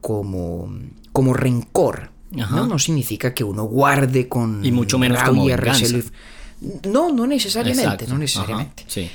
como, 0.00 0.72
como 1.12 1.34
rencor. 1.34 2.10
Ajá. 2.38 2.56
¿no? 2.56 2.66
no 2.66 2.78
significa 2.78 3.34
que 3.34 3.42
uno 3.42 3.64
guarde 3.64 4.28
con 4.28 4.64
Y 4.64 4.70
mucho 4.72 4.98
menos 4.98 5.22
como 5.22 5.48
recelo 5.56 5.98
y- 5.98 6.88
No, 6.88 7.10
no 7.12 7.26
necesariamente, 7.26 7.82
Exacto. 7.82 8.04
no 8.06 8.12
Ajá, 8.14 8.18
necesariamente. 8.20 8.84
Sí. 8.86 9.10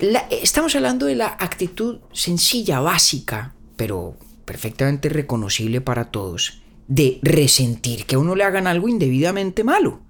La- 0.00 0.26
estamos 0.30 0.74
hablando 0.76 1.06
de 1.06 1.16
la 1.16 1.26
actitud 1.38 1.98
sencilla, 2.12 2.80
básica, 2.80 3.54
pero 3.76 4.16
perfectamente 4.44 5.08
reconocible 5.08 5.80
para 5.80 6.10
todos, 6.10 6.62
de 6.86 7.18
resentir 7.22 8.06
que 8.06 8.14
a 8.14 8.18
uno 8.18 8.34
le 8.34 8.44
hagan 8.44 8.66
algo 8.66 8.88
indebidamente 8.88 9.62
malo. 9.64 10.00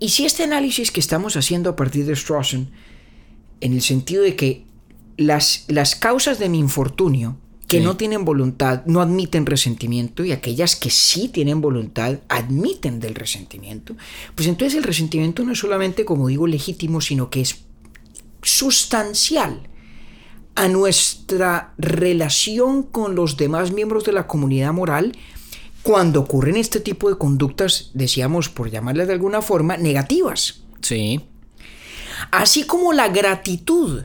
Y 0.00 0.10
si 0.10 0.24
este 0.26 0.44
análisis 0.44 0.90
que 0.92 1.00
estamos 1.00 1.36
haciendo 1.36 1.70
a 1.70 1.76
partir 1.76 2.04
de 2.06 2.14
Strawson, 2.14 2.70
en 3.60 3.72
el 3.72 3.82
sentido 3.82 4.22
de 4.22 4.36
que 4.36 4.64
las, 5.16 5.64
las 5.68 5.96
causas 5.96 6.38
de 6.38 6.48
mi 6.48 6.58
infortunio, 6.58 7.38
que 7.68 7.78
Sí. 7.78 7.84
no 7.84 7.96
tienen 7.96 8.24
voluntad, 8.24 8.82
no 8.86 9.00
admiten 9.00 9.46
resentimiento, 9.46 10.24
y 10.24 10.32
aquellas 10.32 10.74
que 10.74 10.90
sí 10.90 11.28
tienen 11.28 11.60
voluntad, 11.60 12.18
admiten 12.28 12.98
del 12.98 13.14
resentimiento, 13.14 13.94
pues 14.34 14.48
entonces 14.48 14.76
el 14.76 14.84
resentimiento 14.84 15.44
no 15.44 15.52
es 15.52 15.58
solamente, 15.58 16.04
como 16.04 16.28
digo, 16.28 16.46
legítimo, 16.46 17.00
sino 17.00 17.28
que 17.28 17.42
es 17.42 17.58
sustancial 18.42 19.68
a 20.54 20.68
nuestra 20.68 21.74
relación 21.78 22.82
con 22.82 23.14
los 23.14 23.36
demás 23.36 23.70
miembros 23.72 24.04
de 24.04 24.12
la 24.12 24.26
comunidad 24.26 24.72
moral 24.72 25.16
cuando 25.82 26.20
ocurren 26.20 26.56
este 26.56 26.80
tipo 26.80 27.08
de 27.08 27.16
conductas, 27.16 27.90
decíamos, 27.94 28.48
por 28.48 28.70
llamarlas 28.70 29.06
de 29.06 29.12
alguna 29.12 29.42
forma, 29.42 29.76
negativas. 29.76 30.62
Sí. 30.80 31.20
Así 32.30 32.64
como 32.64 32.92
la 32.92 33.08
gratitud 33.08 34.04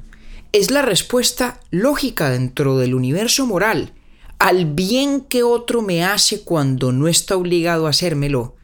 es 0.54 0.72
la 0.72 0.84
respuesta 0.84 1.60
lógica 1.72 2.30
dentro 2.30 2.78
del 2.78 2.94
universo 2.94 3.46
moral 3.46 3.94
al 4.40 4.66
bien 4.66 5.22
que 5.22 5.42
otro 5.42 5.82
me 5.82 6.04
hace 6.04 6.44
cuando 6.44 6.92
no 6.92 7.08
está 7.08 7.38
obligado 7.38 7.88
a 7.88 7.92
hacérmelo. 7.92 8.56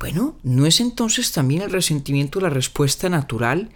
Bueno, 0.00 0.36
¿no 0.42 0.66
es 0.66 0.80
entonces 0.80 1.32
también 1.32 1.62
el 1.62 1.70
resentimiento 1.70 2.40
la 2.40 2.50
respuesta 2.50 3.08
natural 3.08 3.70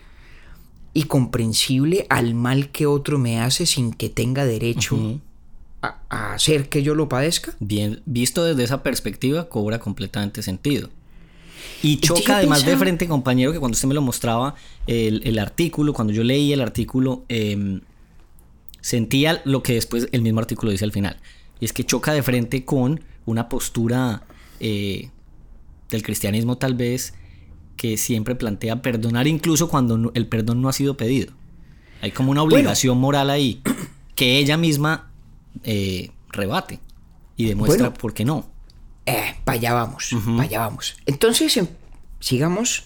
y 0.94 1.04
comprensible 1.04 2.06
al 2.08 2.34
mal 2.34 2.70
que 2.70 2.86
otro 2.86 3.18
me 3.18 3.40
hace 3.40 3.66
sin 3.66 3.92
que 3.92 4.08
tenga 4.08 4.44
derecho 4.44 5.20
a, 5.82 5.98
a 6.08 6.32
hacer 6.32 6.68
que 6.68 6.82
yo 6.82 6.94
lo 6.94 7.08
padezca? 7.08 7.54
Bien, 7.60 8.02
visto 8.06 8.42
desde 8.44 8.64
esa 8.64 8.82
perspectiva, 8.82 9.48
cobra 9.48 9.78
completamente 9.78 10.42
sentido. 10.42 10.88
Y 11.82 11.98
yo 12.00 12.14
choca 12.14 12.36
además 12.38 12.64
de 12.64 12.76
frente, 12.76 13.08
compañero, 13.08 13.52
que 13.52 13.58
cuando 13.58 13.74
usted 13.74 13.88
me 13.88 13.94
lo 13.94 14.02
mostraba, 14.02 14.54
el, 14.86 15.22
el 15.24 15.38
artículo, 15.38 15.92
cuando 15.92 16.12
yo 16.12 16.22
leí 16.24 16.52
el 16.52 16.60
artículo, 16.60 17.24
em, 17.28 17.80
sentía 18.80 19.42
lo 19.44 19.62
que 19.62 19.74
después 19.74 20.08
el 20.12 20.22
mismo 20.22 20.40
artículo 20.40 20.72
dice 20.72 20.84
al 20.84 20.92
final. 20.92 21.16
Y 21.60 21.64
es 21.64 21.72
que 21.72 21.84
choca 21.84 22.12
de 22.12 22.22
frente 22.22 22.64
con 22.64 23.00
una 23.26 23.48
postura 23.48 24.22
eh, 24.60 25.10
del 25.90 26.02
cristianismo 26.02 26.56
tal 26.58 26.74
vez 26.74 27.14
que 27.76 27.96
siempre 27.96 28.34
plantea 28.34 28.82
perdonar 28.82 29.26
incluso 29.26 29.68
cuando 29.68 29.96
no- 29.98 30.12
el 30.14 30.26
perdón 30.26 30.60
no 30.62 30.68
ha 30.68 30.72
sido 30.72 30.96
pedido. 30.96 31.32
Hay 32.02 32.12
como 32.12 32.30
una 32.30 32.42
obligación 32.42 32.98
moral 32.98 33.30
ahí 33.30 33.62
que 34.14 34.38
ella 34.38 34.56
misma 34.56 35.10
eh, 35.64 36.10
rebate 36.30 36.78
y 37.36 37.44
demuestra 37.46 37.88
Bueno. 37.88 37.98
por 38.00 38.14
qué 38.14 38.24
no. 38.24 38.49
Eh, 39.10 39.34
para 39.44 39.56
allá 39.56 39.72
vamos, 39.72 40.10
para 40.24 40.42
allá 40.42 40.60
vamos. 40.60 40.96
Entonces, 41.06 41.56
em, 41.56 41.66
sigamos 42.20 42.84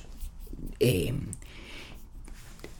eh, 0.81 1.15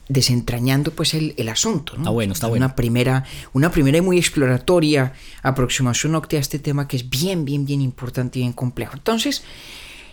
desentrañando 0.09 0.91
pues 0.91 1.13
el, 1.13 1.33
el 1.37 1.49
asunto. 1.49 1.93
¿no? 1.93 1.99
Está 1.99 2.09
bueno, 2.09 2.33
está 2.33 2.47
bueno. 2.47 2.65
Una 2.65 2.75
primera, 2.75 3.23
una 3.53 3.71
primera 3.71 3.97
y 3.97 4.01
muy 4.01 4.17
exploratoria 4.17 5.13
aproximación 5.43 6.15
a 6.15 6.21
este 6.31 6.59
tema 6.59 6.87
que 6.87 6.97
es 6.97 7.09
bien, 7.09 7.45
bien, 7.45 7.65
bien 7.65 7.81
importante 7.81 8.39
y 8.39 8.43
bien 8.43 8.53
complejo. 8.53 8.95
Entonces, 8.95 9.43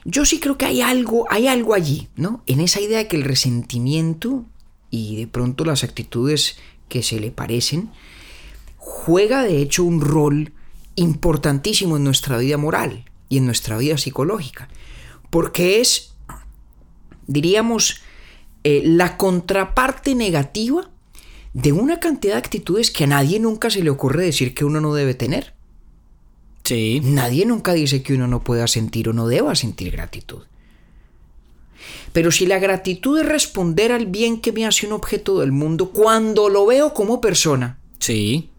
yo 0.04 0.24
sí 0.24 0.40
creo 0.40 0.58
que 0.58 0.66
hay 0.66 0.80
algo, 0.80 1.26
hay 1.30 1.46
algo 1.46 1.74
allí, 1.74 2.08
¿no? 2.16 2.42
En 2.46 2.60
esa 2.60 2.80
idea 2.80 2.98
de 2.98 3.08
que 3.08 3.16
el 3.16 3.24
resentimiento 3.24 4.44
y 4.90 5.16
de 5.16 5.26
pronto 5.26 5.64
las 5.64 5.84
actitudes 5.84 6.56
que 6.88 7.02
se 7.02 7.20
le 7.20 7.30
parecen 7.30 7.90
juega 8.76 9.42
de 9.42 9.62
hecho 9.62 9.84
un 9.84 10.00
rol 10.00 10.52
importantísimo 10.96 11.96
en 11.96 12.04
nuestra 12.04 12.36
vida 12.36 12.58
moral 12.58 13.04
y 13.32 13.38
en 13.38 13.46
nuestra 13.46 13.78
vida 13.78 13.96
psicológica. 13.96 14.68
Porque 15.30 15.80
es, 15.80 16.12
diríamos, 17.26 18.02
eh, 18.62 18.82
la 18.84 19.16
contraparte 19.16 20.14
negativa 20.14 20.90
de 21.54 21.72
una 21.72 21.98
cantidad 21.98 22.34
de 22.34 22.40
actitudes 22.40 22.90
que 22.90 23.04
a 23.04 23.06
nadie 23.06 23.40
nunca 23.40 23.70
se 23.70 23.82
le 23.82 23.88
ocurre 23.88 24.26
decir 24.26 24.52
que 24.52 24.66
uno 24.66 24.82
no 24.82 24.92
debe 24.92 25.14
tener. 25.14 25.54
Sí, 26.62 27.00
Nadie 27.02 27.46
nunca 27.46 27.72
dice 27.72 28.02
que 28.02 28.12
uno 28.12 28.28
no 28.28 28.44
pueda 28.44 28.66
sentir 28.66 29.08
o 29.08 29.14
no 29.14 29.26
deba 29.26 29.54
sentir 29.54 29.90
gratitud. 29.90 30.42
Pero 32.12 32.30
si 32.30 32.44
la 32.44 32.58
gratitud 32.58 33.18
es 33.18 33.26
responder 33.26 33.92
al 33.92 34.04
bien 34.04 34.42
que 34.42 34.52
me 34.52 34.66
hace 34.66 34.86
un 34.86 34.92
objeto 34.92 35.40
del 35.40 35.52
mundo 35.52 35.88
cuando 35.90 36.50
lo 36.50 36.66
veo 36.66 36.92
como 36.92 37.22
persona, 37.22 37.78
sí, 37.98 38.51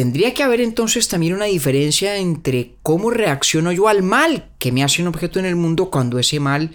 tendría 0.00 0.32
que 0.32 0.42
haber 0.42 0.62
entonces 0.62 1.08
también 1.08 1.34
una 1.34 1.44
diferencia 1.44 2.16
entre 2.16 2.76
cómo 2.82 3.10
reacciono 3.10 3.70
yo 3.70 3.86
al 3.86 4.02
mal 4.02 4.48
que 4.58 4.72
me 4.72 4.82
hace 4.82 5.02
un 5.02 5.08
objeto 5.08 5.38
en 5.38 5.44
el 5.44 5.56
mundo 5.56 5.90
cuando 5.90 6.18
ese 6.18 6.40
mal 6.40 6.74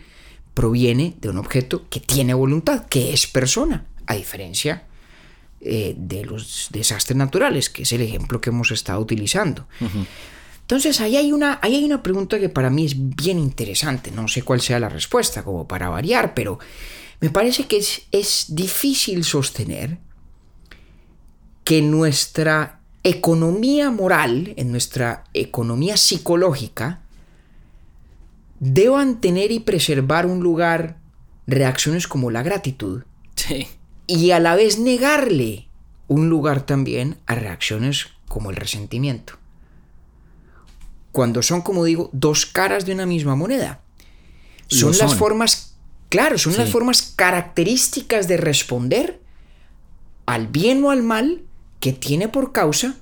proviene 0.53 1.15
de 1.19 1.29
un 1.29 1.39
objeto 1.39 1.89
que 1.89 1.99
tiene 1.99 2.35
voluntad, 2.35 2.85
que 2.85 3.13
es 3.13 3.25
persona, 3.25 3.87
a 4.05 4.13
diferencia 4.13 4.83
eh, 5.59 5.95
de 5.97 6.23
los 6.23 6.67
desastres 6.69 7.17
naturales, 7.17 7.71
que 7.71 7.81
es 7.81 7.91
el 7.93 8.01
ejemplo 8.01 8.39
que 8.39 8.51
hemos 8.51 8.69
estado 8.69 8.99
utilizando. 8.99 9.67
Entonces, 10.61 11.01
ahí 11.01 11.17
hay, 11.17 11.31
una, 11.31 11.57
ahí 11.63 11.73
hay 11.73 11.83
una 11.83 12.03
pregunta 12.03 12.39
que 12.39 12.49
para 12.49 12.69
mí 12.69 12.85
es 12.85 12.93
bien 12.95 13.39
interesante. 13.39 14.11
No 14.11 14.27
sé 14.27 14.43
cuál 14.43 14.61
sea 14.61 14.79
la 14.79 14.89
respuesta, 14.89 15.41
como 15.41 15.67
para 15.67 15.89
variar, 15.89 16.35
pero 16.35 16.59
me 17.21 17.31
parece 17.31 17.65
que 17.65 17.77
es, 17.77 18.03
es 18.11 18.45
difícil 18.49 19.23
sostener 19.23 19.97
que 21.63 21.81
nuestra 21.81 22.81
economía 23.05 23.91
moral, 23.91 24.53
en 24.57 24.71
nuestra 24.71 25.25
economía 25.33 25.95
psicológica, 25.95 27.01
deban 28.59 29.21
tener 29.21 29.51
y 29.51 29.59
preservar 29.59 30.25
un 30.25 30.41
lugar 30.41 30.97
reacciones 31.45 32.07
como 32.07 32.31
la 32.31 32.41
gratitud 32.41 33.03
sí. 33.35 33.67
y 34.07 34.31
a 34.31 34.39
la 34.39 34.55
vez 34.55 34.79
negarle 34.79 35.67
un 36.07 36.29
lugar 36.29 36.65
también 36.65 37.17
a 37.27 37.35
reacciones 37.35 38.07
como 38.27 38.49
el 38.49 38.55
resentimiento. 38.55 39.37
Cuando 41.11 41.43
son, 41.43 41.61
como 41.61 41.85
digo, 41.85 42.09
dos 42.11 42.47
caras 42.47 42.87
de 42.87 42.93
una 42.93 43.05
misma 43.05 43.35
moneda. 43.35 43.81
Son, 44.67 44.97
las 44.97 45.13
formas, 45.13 45.75
claro, 46.09 46.39
son 46.39 46.57
las 46.57 46.71
formas 46.71 47.13
características 47.15 48.27
de 48.27 48.37
responder 48.37 49.21
al 50.25 50.47
bien 50.47 50.83
o 50.83 50.89
al 50.89 51.03
mal 51.03 51.43
que 51.85 51.93
tiene 51.93 52.27
por 52.29 52.51
causa 52.51 52.95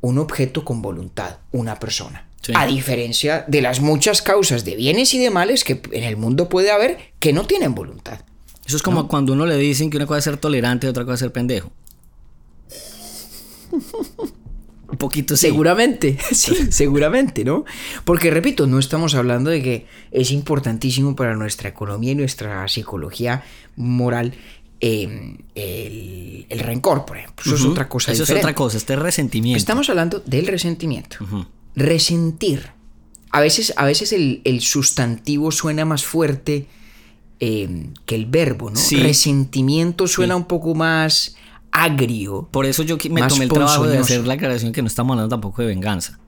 un 0.00 0.18
objeto 0.18 0.64
con 0.64 0.82
voluntad, 0.82 1.36
una 1.52 1.78
persona. 1.78 2.26
Sí. 2.42 2.50
A 2.56 2.66
diferencia 2.66 3.44
de 3.46 3.62
las 3.62 3.80
muchas 3.80 4.20
causas 4.20 4.64
de 4.64 4.74
bienes 4.74 5.14
y 5.14 5.20
de 5.20 5.30
males 5.30 5.62
que 5.62 5.80
en 5.92 6.02
el 6.02 6.16
mundo 6.16 6.48
puede 6.48 6.72
haber 6.72 6.98
que 7.20 7.32
no 7.32 7.46
tienen 7.46 7.76
voluntad. 7.76 8.18
Eso 8.66 8.78
es 8.78 8.82
como 8.82 9.06
cuando 9.06 9.32
uno 9.32 9.46
le 9.46 9.56
dicen 9.58 9.90
que 9.90 9.96
una 9.96 10.08
cosa 10.08 10.18
es 10.18 10.24
ser 10.24 10.38
tolerante 10.38 10.88
y 10.88 10.90
otra 10.90 11.04
cosa 11.04 11.14
es 11.14 11.20
ser 11.20 11.30
pendejo. 11.30 11.70
Un 14.88 14.98
poquito 14.98 15.36
sí. 15.36 15.46
Seguramente, 15.46 16.18
sí, 16.32 16.56
seguramente, 16.70 17.44
¿no? 17.44 17.64
Porque 18.04 18.32
repito, 18.32 18.66
no 18.66 18.80
estamos 18.80 19.14
hablando 19.14 19.50
de 19.50 19.62
que 19.62 19.86
es 20.10 20.32
importantísimo 20.32 21.14
para 21.14 21.36
nuestra 21.36 21.68
economía 21.68 22.10
y 22.10 22.16
nuestra 22.16 22.66
psicología 22.66 23.44
moral 23.76 24.34
eh, 24.80 25.36
el, 25.54 26.46
el 26.48 26.58
rencor, 26.60 27.04
por 27.06 27.16
ejemplo. 27.18 27.42
Eso 27.46 27.54
es 27.54 27.64
otra 27.64 27.88
cosa 27.88 28.12
Eso 28.12 28.22
diferente. 28.22 28.40
es 28.40 28.44
otra 28.44 28.54
cosa, 28.54 28.76
este 28.76 28.92
es 28.94 28.98
resentimiento. 28.98 29.56
Estamos 29.58 29.88
hablando 29.90 30.20
del 30.26 30.46
resentimiento. 30.46 31.16
Resentir. 31.74 32.70
A 33.30 33.40
veces, 33.40 33.74
a 33.76 33.84
veces 33.84 34.12
el, 34.12 34.40
el 34.44 34.60
sustantivo 34.60 35.50
suena 35.52 35.84
más 35.84 36.04
fuerte 36.04 36.66
eh, 37.40 37.90
que 38.06 38.14
el 38.14 38.26
verbo, 38.26 38.70
¿no? 38.70 38.76
Sí. 38.76 38.96
Resentimiento 38.96 40.06
suena 40.06 40.36
un 40.36 40.44
poco 40.46 40.74
más 40.74 41.36
agrio. 41.70 42.48
Por 42.50 42.64
eso 42.66 42.82
yo 42.82 42.96
me 43.10 43.22
tomé 43.26 43.44
el 43.44 43.50
trabajo 43.50 43.86
de 43.86 43.98
hacer 43.98 44.26
la 44.26 44.34
aclaración 44.34 44.72
que 44.72 44.80
no 44.80 44.88
estamos 44.88 45.12
hablando 45.14 45.28
tampoco 45.34 45.60
de 45.62 45.68
venganza. 45.68 46.18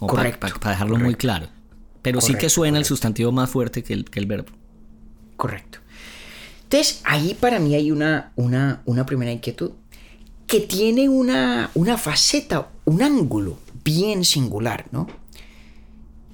Correcto, 0.00 0.40
pa- 0.48 0.54
Para, 0.58 0.70
dejarlo 0.72 0.96
muy 0.98 1.14
claro. 1.14 1.48
Pero 2.02 2.20
sí 2.20 2.28
que 2.28 2.32
Correcto, 2.32 2.50
suena 2.54 2.78
el 2.78 2.84
sustantivo 2.86 3.30
más 3.30 3.50
fuerte 3.50 3.82
que 3.84 3.92
el, 3.92 4.06
que 4.06 4.18
el 4.18 4.26
verbo. 4.26 4.48
Correcto. 5.36 5.79
Entonces, 6.72 7.00
ahí 7.02 7.34
para 7.34 7.58
mí 7.58 7.74
hay 7.74 7.90
una, 7.90 8.30
una, 8.36 8.80
una 8.84 9.04
primera 9.04 9.32
inquietud 9.32 9.72
que 10.46 10.60
tiene 10.60 11.08
una, 11.08 11.68
una 11.74 11.98
faceta, 11.98 12.70
un 12.84 13.02
ángulo 13.02 13.58
bien 13.82 14.24
singular, 14.24 14.86
¿no? 14.92 15.08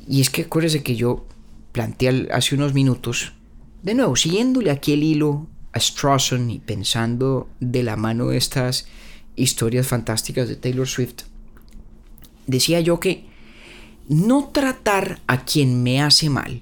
Y 0.06 0.20
es 0.20 0.28
que 0.28 0.42
acuérdese 0.42 0.82
que 0.82 0.94
yo 0.94 1.24
planteé 1.72 2.28
hace 2.32 2.54
unos 2.54 2.74
minutos 2.74 3.32
de 3.82 3.94
nuevo, 3.94 4.14
siguiéndole 4.14 4.70
aquí 4.70 4.92
el 4.92 5.04
hilo 5.04 5.46
a 5.72 5.80
Strawson 5.80 6.50
y 6.50 6.58
pensando 6.58 7.48
de 7.60 7.82
la 7.82 7.96
mano 7.96 8.26
de 8.26 8.36
estas 8.36 8.86
historias 9.36 9.86
fantásticas 9.86 10.50
de 10.50 10.56
Taylor 10.56 10.86
Swift, 10.86 11.22
decía 12.46 12.80
yo 12.80 13.00
que 13.00 13.24
no 14.06 14.50
tratar 14.52 15.18
a 15.26 15.46
quien 15.46 15.82
me 15.82 16.02
hace 16.02 16.28
mal 16.28 16.60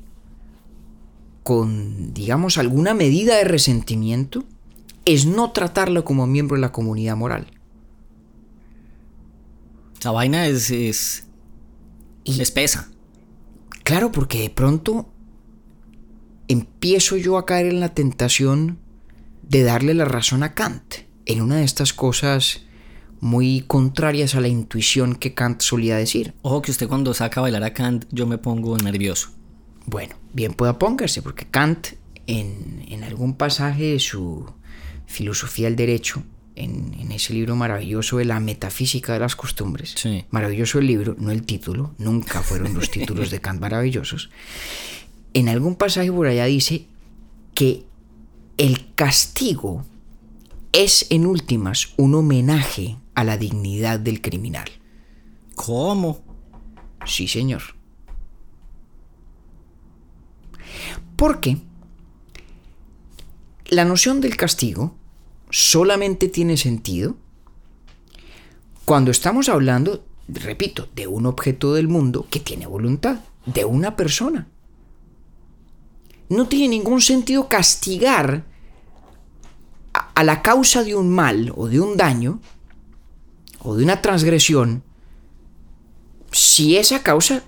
con, 1.45 2.13
digamos, 2.13 2.59
alguna 2.59 2.93
medida 2.95 3.37
de 3.37 3.45
resentimiento 3.45 4.43
es 5.05 5.27
no 5.27 5.53
tratarlo 5.53 6.05
como 6.05 6.27
miembro 6.27 6.57
de 6.57 6.63
la 6.63 6.73
comunidad 6.73 7.17
moral. 7.17 7.47
Esa 10.01 10.11
vaina 10.11 10.47
es, 10.47 10.71
es, 10.71 11.27
Y- 12.25 12.41
es 12.41 12.51
pesa. 12.51 12.91
Claro, 13.85 14.11
porque 14.11 14.41
de 14.41 14.51
pronto 14.51 15.11
empiezo 16.49 17.17
yo 17.17 17.39
a 17.39 17.47
caer 17.47 17.67
en 17.67 17.81
la 17.81 17.95
tentación 17.95 18.79
de 19.43 19.63
darle 19.63 19.95
la 19.95 20.05
razón 20.07 20.43
a 20.43 20.55
Kant 20.55 20.95
en 21.27 21.41
una 21.43 21.57
de 21.57 21.65
estas 21.65 21.93
cosas 21.93 22.63
muy 23.21 23.63
contrarias 23.67 24.35
a 24.35 24.41
la 24.41 24.49
intuición 24.49 25.15
que 25.15 25.35
Kant 25.35 25.61
solía 25.63 25.97
decir. 25.97 26.35
Ojo 26.43 26.63
que 26.63 26.71
usted 26.71 26.89
cuando 26.89 27.15
saca 27.15 27.41
a 27.41 27.43
bailar 27.43 27.65
a 27.65 27.73
Kant, 27.75 28.07
yo 28.11 28.27
me 28.27 28.39
pongo 28.39 28.77
nervioso. 28.79 29.31
Bueno, 29.87 30.15
bien 30.33 30.55
pueda 30.55 30.79
póngase, 30.79 31.23
porque 31.23 31.47
Kant 31.47 31.89
en, 32.27 32.85
en 32.89 33.05
algún 33.05 33.35
pasaje 33.37 33.93
de 33.93 33.99
su 34.01 34.51
filosofía 35.07 35.67
del 35.67 35.77
derecho, 35.77 36.23
en, 36.57 36.95
en 37.01 37.13
ese 37.13 37.33
libro 37.35 37.57
maravilloso 37.57 38.19
de 38.19 38.25
la 38.25 38.41
metafísica 38.41 39.13
de 39.13 39.19
las 39.19 39.37
costumbres, 39.37 39.95
Sí. 39.97 40.25
maravilloso 40.31 40.79
el 40.79 40.87
libro, 40.87 41.17
no 41.19 41.31
el 41.33 41.43
título, 41.43 41.95
nunca 41.99 42.43
fueron 42.43 42.75
los 42.75 42.91
títulos 42.91 43.31
de 43.31 43.41
Kant 43.41 43.61
maravillosos, 43.61 44.31
en 45.35 45.49
algún 45.49 45.75
pasaje 45.75 46.11
por 46.13 46.27
allá 46.29 46.45
dice 46.47 46.87
que 47.55 47.85
el 48.57 48.95
castigo 48.95 49.85
es 50.73 51.07
en 51.11 51.27
últimas 51.27 51.93
un 51.97 52.15
homenaje 52.15 52.97
a 53.15 53.25
la 53.25 53.37
dignidad 53.37 53.99
del 54.01 54.21
criminal. 54.21 54.69
¿Cómo? 55.57 56.23
Sí, 57.05 57.29
señor. 57.29 57.63
Porque 61.17 61.59
la 63.67 63.85
noción 63.85 64.21
del 64.21 64.37
castigo 64.37 64.95
solamente 65.51 66.29
tiene 66.29 66.57
sentido 66.57 67.17
cuando 68.85 69.11
estamos 69.11 69.49
hablando, 69.49 70.05
repito, 70.29 70.89
de 70.95 71.07
un 71.07 71.27
objeto 71.27 71.75
del 71.75 71.89
mundo 71.89 72.27
que 72.31 72.41
tiene 72.41 72.67
voluntad, 72.67 73.21
de 73.47 73.65
una 73.65 73.97
persona. 73.97 74.47
No 76.29 76.49
tiene 76.49 76.69
ningún 76.69 77.01
sentido 77.01 77.49
castigar 77.49 78.45
a, 80.15 80.25
la 80.25 80.43
causa 80.43 80.83
de 80.83 80.95
un 80.95 81.11
mal 81.11 81.53
o 81.57 81.69
de 81.69 81.81
un 81.81 81.97
daño 81.97 82.41
o 83.61 83.77
de 83.77 83.85
una 83.85 84.03
transgresión 84.03 84.83
si 86.33 86.77
esa 86.77 87.03
causa 87.03 87.45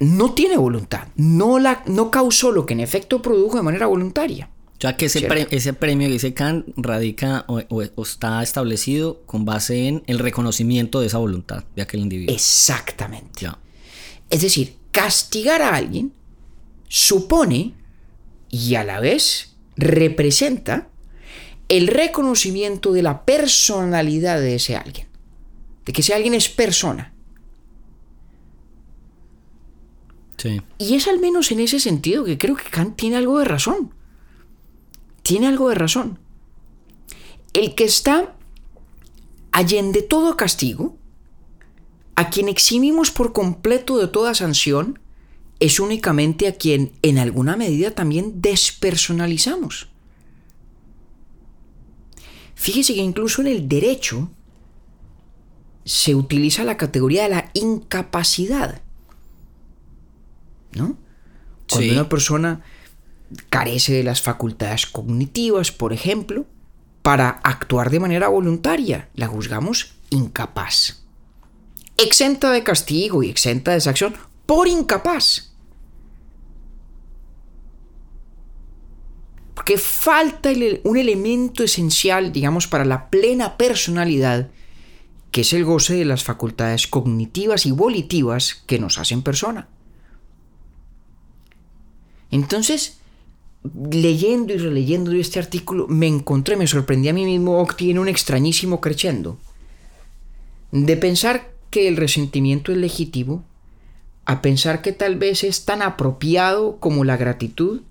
no 0.00 0.34
tiene 0.34 0.56
voluntad, 0.56 1.08
no, 1.16 1.58
la, 1.58 1.82
no 1.86 2.10
causó 2.10 2.52
lo 2.52 2.66
que 2.66 2.74
en 2.74 2.80
efecto 2.80 3.22
produjo 3.22 3.56
de 3.56 3.62
manera 3.62 3.86
voluntaria. 3.86 4.50
O 4.76 4.80
sea 4.80 4.94
que 4.96 5.06
ese, 5.06 5.22
pre- 5.22 5.48
ese 5.50 5.72
premio 5.72 6.06
que 6.06 6.12
dice 6.12 6.34
Kant 6.34 6.66
radica 6.76 7.44
o, 7.48 7.60
o- 7.70 7.82
o 7.94 8.02
está 8.02 8.42
establecido 8.42 9.22
con 9.24 9.46
base 9.46 9.88
en 9.88 10.02
el 10.06 10.18
reconocimiento 10.18 11.00
de 11.00 11.06
esa 11.06 11.16
voluntad 11.18 11.64
de 11.74 11.80
aquel 11.82 12.00
individuo. 12.00 12.34
Exactamente. 12.34 13.40
Ya. 13.40 13.58
Es 14.28 14.42
decir, 14.42 14.76
castigar 14.92 15.62
a 15.62 15.74
alguien 15.76 16.12
supone 16.88 17.74
y 18.50 18.74
a 18.74 18.84
la 18.84 19.00
vez 19.00 19.56
representa 19.76 20.88
el 21.68 21.88
reconocimiento 21.88 22.92
de 22.92 23.02
la 23.02 23.24
personalidad 23.24 24.40
de 24.40 24.54
ese 24.56 24.76
alguien. 24.76 25.08
De 25.84 25.92
que 25.92 26.00
ese 26.02 26.14
alguien 26.14 26.34
es 26.34 26.48
persona. 26.48 27.12
Y 30.78 30.94
es 30.94 31.08
al 31.08 31.18
menos 31.18 31.50
en 31.50 31.60
ese 31.60 31.80
sentido 31.80 32.24
que 32.24 32.38
creo 32.38 32.56
que 32.56 32.70
Kant 32.70 32.96
tiene 32.96 33.16
algo 33.16 33.38
de 33.38 33.44
razón. 33.44 33.94
Tiene 35.22 35.46
algo 35.46 35.68
de 35.68 35.74
razón. 35.74 36.18
El 37.52 37.74
que 37.74 37.84
está 37.84 38.36
allende 39.52 40.02
todo 40.02 40.36
castigo, 40.36 40.96
a 42.14 42.30
quien 42.30 42.48
eximimos 42.48 43.10
por 43.10 43.32
completo 43.32 43.98
de 43.98 44.08
toda 44.08 44.34
sanción, 44.34 44.98
es 45.58 45.80
únicamente 45.80 46.46
a 46.46 46.54
quien 46.54 46.92
en 47.02 47.18
alguna 47.18 47.56
medida 47.56 47.90
también 47.92 48.42
despersonalizamos. 48.42 49.88
Fíjese 52.54 52.94
que 52.94 53.00
incluso 53.00 53.42
en 53.42 53.48
el 53.48 53.68
derecho 53.68 54.30
se 55.84 56.14
utiliza 56.14 56.64
la 56.64 56.76
categoría 56.76 57.22
de 57.24 57.28
la 57.30 57.50
incapacidad. 57.54 58.82
¿No? 60.76 60.96
Cuando 61.68 61.88
Sí. 61.88 61.90
una 61.90 62.08
persona 62.08 62.60
carece 63.50 63.92
de 63.92 64.04
las 64.04 64.22
facultades 64.22 64.86
cognitivas, 64.86 65.72
por 65.72 65.92
ejemplo, 65.92 66.46
para 67.02 67.28
actuar 67.28 67.90
de 67.90 68.00
manera 68.00 68.28
voluntaria, 68.28 69.08
la 69.14 69.26
juzgamos 69.26 69.94
incapaz. 70.10 71.02
Exenta 71.96 72.50
de 72.52 72.62
castigo 72.62 73.22
y 73.22 73.30
exenta 73.30 73.72
de 73.72 73.80
sanción 73.80 74.14
por 74.44 74.68
incapaz. 74.68 75.52
Porque 79.54 79.78
falta 79.78 80.50
el- 80.50 80.80
un 80.84 80.96
elemento 80.98 81.64
esencial, 81.64 82.30
digamos, 82.32 82.66
para 82.66 82.84
la 82.84 83.08
plena 83.10 83.56
personalidad, 83.56 84.50
que 85.30 85.40
es 85.40 85.52
el 85.52 85.64
goce 85.64 85.94
de 85.94 86.04
las 86.04 86.22
facultades 86.24 86.86
cognitivas 86.86 87.66
y 87.66 87.70
volitivas 87.70 88.62
que 88.66 88.78
nos 88.78 88.98
hacen 88.98 89.22
persona. 89.22 89.68
Entonces, 92.30 92.98
leyendo 93.90 94.52
y 94.52 94.58
releyendo 94.58 95.12
yo 95.12 95.20
este 95.20 95.38
artículo, 95.38 95.86
me 95.88 96.06
encontré, 96.06 96.56
me 96.56 96.66
sorprendí 96.66 97.08
a 97.08 97.12
mí 97.12 97.24
mismo, 97.24 97.60
Octi, 97.60 97.90
en 97.90 97.98
un 97.98 98.08
extrañísimo 98.08 98.80
crescendo. 98.80 99.38
De 100.72 100.96
pensar 100.96 101.50
que 101.70 101.88
el 101.88 101.96
resentimiento 101.96 102.72
es 102.72 102.78
legítimo, 102.78 103.44
a 104.24 104.42
pensar 104.42 104.82
que 104.82 104.92
tal 104.92 105.16
vez 105.16 105.44
es 105.44 105.64
tan 105.64 105.82
apropiado 105.82 106.78
como 106.78 107.04
la 107.04 107.16
gratitud, 107.16 107.82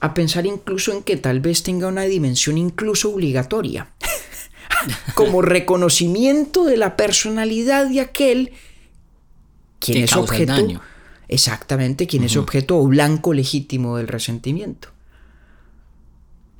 a 0.00 0.12
pensar 0.12 0.44
incluso 0.44 0.92
en 0.92 1.02
que 1.02 1.16
tal 1.16 1.40
vez 1.40 1.62
tenga 1.62 1.86
una 1.86 2.02
dimensión 2.02 2.58
incluso 2.58 3.12
obligatoria, 3.12 3.88
como 5.14 5.40
reconocimiento 5.40 6.64
de 6.64 6.76
la 6.76 6.96
personalidad 6.96 7.88
de 7.88 8.00
aquel 8.00 8.52
quien 9.78 10.04
es 10.04 10.12
objeto 10.14 10.52
daño. 10.52 10.82
Exactamente, 11.34 12.06
quien 12.06 12.22
es 12.22 12.36
objeto 12.36 12.78
o 12.78 12.86
blanco 12.86 13.34
legítimo 13.34 13.96
del 13.96 14.06
resentimiento. 14.06 14.88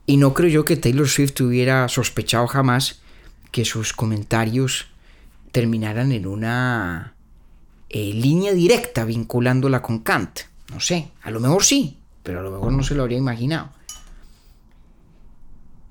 Y 0.05 0.17
no 0.17 0.35
creo 0.35 0.51
yo 0.51 0.65
que 0.65 0.77
Taylor 0.77 1.09
Swift 1.09 1.41
hubiera 1.43 1.89
sospechado 1.89 2.49
jamás 2.49 3.01
que 3.53 3.65
sus 3.65 3.93
comentarios 3.93 4.87
terminaran 5.53 6.11
en 6.11 6.27
una 6.27 7.15
eh, 7.89 8.13
línea 8.13 8.53
directa 8.53 9.05
vinculándola 9.05 9.81
con 9.81 10.01
Kant. 10.01 10.41
No 10.73 10.81
sé, 10.81 11.11
a 11.23 11.31
lo 11.31 11.39
mejor 11.39 11.63
sí, 11.65 11.99
pero 12.25 12.41
a 12.41 12.43
lo 12.43 12.51
mejor 12.51 12.73
no 12.73 12.83
se 12.83 12.97
lo 12.97 13.03
habría 13.03 13.19
imaginado. 13.19 13.71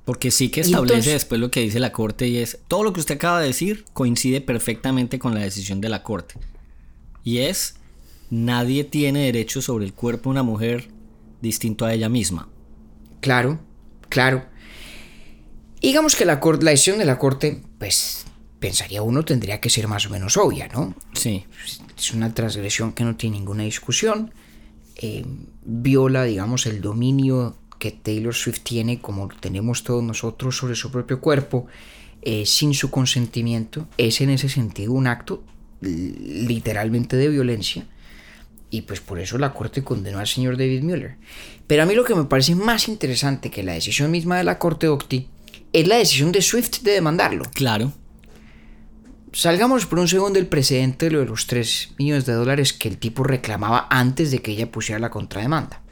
Porque 0.03 0.29
sí 0.29 0.49
que 0.49 0.59
establece 0.59 0.95
entonces- 0.95 1.13
después 1.13 1.39
lo 1.39 1.49
que 1.49 1.61
dice 1.61 1.79
la 1.79 1.93
corte 1.93 2.27
y 2.27 2.37
es, 2.37 2.59
todo 2.67 2.83
lo 2.83 2.91
que 2.91 2.99
usted 2.99 3.15
acaba 3.15 3.39
de 3.39 3.47
decir 3.47 3.85
coincide 3.93 4.41
perfectamente 4.41 5.17
con 5.19 5.33
la 5.33 5.39
decisión 5.39 5.79
de 5.79 5.87
la 5.87 6.03
corte. 6.03 6.35
Y 7.23 7.37
es, 7.37 7.75
nadie 8.33 8.83
tiene 8.83 9.25
derecho 9.25 9.61
sobre 9.61 9.85
el 9.85 9.93
cuerpo 9.93 10.29
de 10.29 10.31
una 10.31 10.43
mujer 10.43 10.89
distinto 11.41 11.85
a 11.85 11.93
ella 11.93 12.09
misma. 12.09 12.49
Claro, 13.21 13.59
claro. 14.09 14.45
Digamos 15.81 16.15
que 16.15 16.25
la, 16.25 16.39
la 16.61 16.71
decisión 16.71 16.97
de 16.97 17.05
la 17.05 17.17
corte, 17.19 17.61
pues 17.77 18.25
pensaría 18.59 19.01
uno, 19.01 19.23
tendría 19.23 19.59
que 19.59 19.69
ser 19.69 19.87
más 19.87 20.07
o 20.07 20.09
menos 20.09 20.37
obvia, 20.37 20.67
¿no? 20.69 20.95
Sí, 21.13 21.45
es 21.97 22.13
una 22.13 22.33
transgresión 22.33 22.93
que 22.93 23.03
no 23.03 23.15
tiene 23.15 23.37
ninguna 23.37 23.63
discusión. 23.63 24.31
eh, 24.95 25.25
viola, 25.65 26.23
digamos, 26.23 26.65
el 26.65 26.81
dominio 26.81 27.57
que 27.79 27.91
Taylor 27.91 28.33
Swift 28.33 28.61
tiene, 28.63 28.99
como 28.99 29.27
tenemos 29.27 29.83
todos 29.83 30.03
nosotros, 30.03 30.57
sobre 30.57 30.75
su 30.75 30.91
propio 30.91 31.19
cuerpo, 31.19 31.67
eh, 32.21 32.45
sin 32.45 32.73
su 32.73 32.89
consentimiento. 32.89 33.87
Es 33.97 34.21
en 34.21 34.29
ese 34.29 34.49
sentido 34.49 34.93
un 34.93 35.07
acto 35.07 35.43
literalmente 35.81 37.17
de 37.17 37.27
violencia. 37.27 37.85
Y 38.73 38.81
pues 38.81 39.01
por 39.01 39.19
eso 39.19 39.37
la 39.37 39.53
corte 39.53 39.83
condenó 39.83 40.17
al 40.17 40.25
señor 40.25 40.57
David 40.57 40.81
Mueller. 40.81 41.17
Pero 41.67 41.83
a 41.83 41.85
mí 41.85 41.93
lo 41.93 42.03
que 42.03 42.15
me 42.15 42.23
parece 42.23 42.55
más 42.55 42.87
interesante 42.87 43.51
que 43.51 43.61
la 43.61 43.73
decisión 43.73 44.09
misma 44.09 44.37
de 44.37 44.43
la 44.43 44.57
corte 44.57 44.87
Octi 44.87 45.29
es 45.73 45.87
la 45.87 45.97
decisión 45.97 46.31
de 46.31 46.41
Swift 46.41 46.81
de 46.81 46.93
demandarlo. 46.93 47.45
claro. 47.53 47.93
Salgamos 49.31 49.85
por 49.85 49.99
un 49.99 50.07
segundo 50.07 50.39
del 50.39 50.47
precedente 50.47 51.05
de 51.05 51.11
lo 51.11 51.19
de 51.19 51.25
los 51.25 51.45
3 51.45 51.93
millones 51.99 52.25
de 52.25 52.33
dólares 52.33 52.73
que 52.73 52.87
el 52.87 52.97
tipo 52.97 53.23
reclamaba 53.23 53.85
antes 53.91 54.31
de 54.31 54.39
que 54.39 54.51
ella 54.53 54.71
pusiera 54.71 54.99
la 54.99 55.11
contrademanda. 55.11 55.83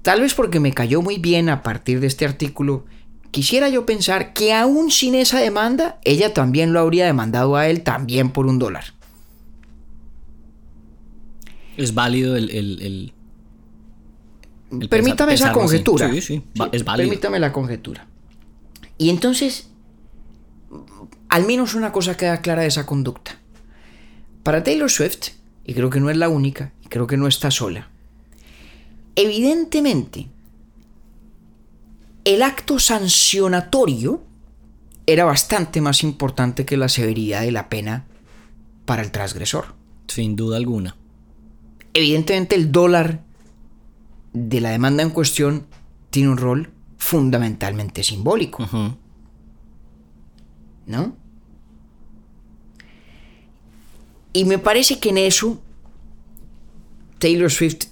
tal 0.00 0.22
vez 0.22 0.32
porque 0.32 0.58
me 0.58 0.72
cayó 0.72 1.02
muy 1.02 1.18
bien 1.18 1.50
a 1.50 1.62
partir 1.62 2.00
de 2.00 2.06
este 2.06 2.24
artículo, 2.24 2.86
quisiera 3.30 3.68
yo 3.68 3.84
pensar 3.84 4.32
que 4.32 4.54
aún 4.54 4.90
sin 4.90 5.14
esa 5.14 5.38
demanda, 5.38 6.00
ella 6.04 6.32
también 6.32 6.72
lo 6.72 6.80
habría 6.80 7.04
demandado 7.04 7.56
a 7.56 7.68
él 7.68 7.82
también 7.82 8.30
por 8.30 8.46
un 8.46 8.58
dólar. 8.58 8.94
Es 11.76 11.94
válido 11.94 12.36
el... 12.36 12.50
el- 12.50 12.82
el- 12.82 13.12
el 14.80 14.88
Permítame 14.88 15.34
esa 15.34 15.52
conjetura. 15.52 16.10
Sí, 16.12 16.20
sí, 16.20 16.42
es 16.72 16.84
válido. 16.84 17.08
Permítame 17.08 17.38
la 17.40 17.52
conjetura. 17.52 18.06
Y 18.98 19.10
entonces, 19.10 19.68
al 21.28 21.44
menos 21.46 21.74
una 21.74 21.90
cosa 21.92 22.16
queda 22.16 22.40
clara 22.40 22.62
de 22.62 22.68
esa 22.68 22.86
conducta. 22.86 23.38
Para 24.42 24.62
Taylor 24.62 24.90
Swift, 24.90 25.30
y 25.64 25.74
creo 25.74 25.90
que 25.90 26.00
no 26.00 26.08
es 26.10 26.16
la 26.16 26.28
única, 26.28 26.72
y 26.84 26.88
creo 26.88 27.06
que 27.06 27.16
no 27.16 27.26
está 27.26 27.50
sola, 27.50 27.88
evidentemente, 29.16 30.28
el 32.24 32.42
acto 32.42 32.78
sancionatorio 32.78 34.22
era 35.06 35.24
bastante 35.24 35.80
más 35.80 36.02
importante 36.04 36.64
que 36.64 36.76
la 36.76 36.88
severidad 36.88 37.40
de 37.42 37.50
la 37.52 37.68
pena 37.68 38.04
para 38.84 39.02
el 39.02 39.10
transgresor. 39.10 39.74
Sin 40.06 40.36
duda 40.36 40.56
alguna. 40.56 40.96
Evidentemente 41.94 42.56
el 42.56 42.70
dólar 42.70 43.22
de 44.32 44.60
la 44.60 44.70
demanda 44.70 45.02
en 45.02 45.10
cuestión 45.10 45.66
tiene 46.10 46.28
un 46.28 46.36
rol 46.36 46.70
fundamentalmente 46.98 48.02
simbólico. 48.02 48.66
¿no? 50.86 51.16
Y 54.32 54.44
me 54.44 54.58
parece 54.58 54.98
que 55.00 55.10
en 55.10 55.18
eso 55.18 55.60
Taylor 57.18 57.50
Swift 57.50 57.86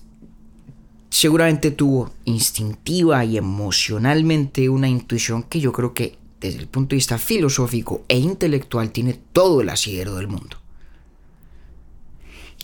seguramente 1.10 1.70
tuvo 1.70 2.12
instintiva 2.24 3.24
y 3.24 3.36
emocionalmente 3.36 4.68
una 4.68 4.88
intuición 4.88 5.42
que 5.42 5.60
yo 5.60 5.72
creo 5.72 5.94
que 5.94 6.18
desde 6.40 6.60
el 6.60 6.68
punto 6.68 6.90
de 6.90 6.96
vista 6.96 7.18
filosófico 7.18 8.04
e 8.08 8.18
intelectual 8.18 8.90
tiene 8.92 9.14
todo 9.32 9.60
el 9.60 9.68
asidero 9.68 10.14
del 10.14 10.28
mundo. 10.28 10.58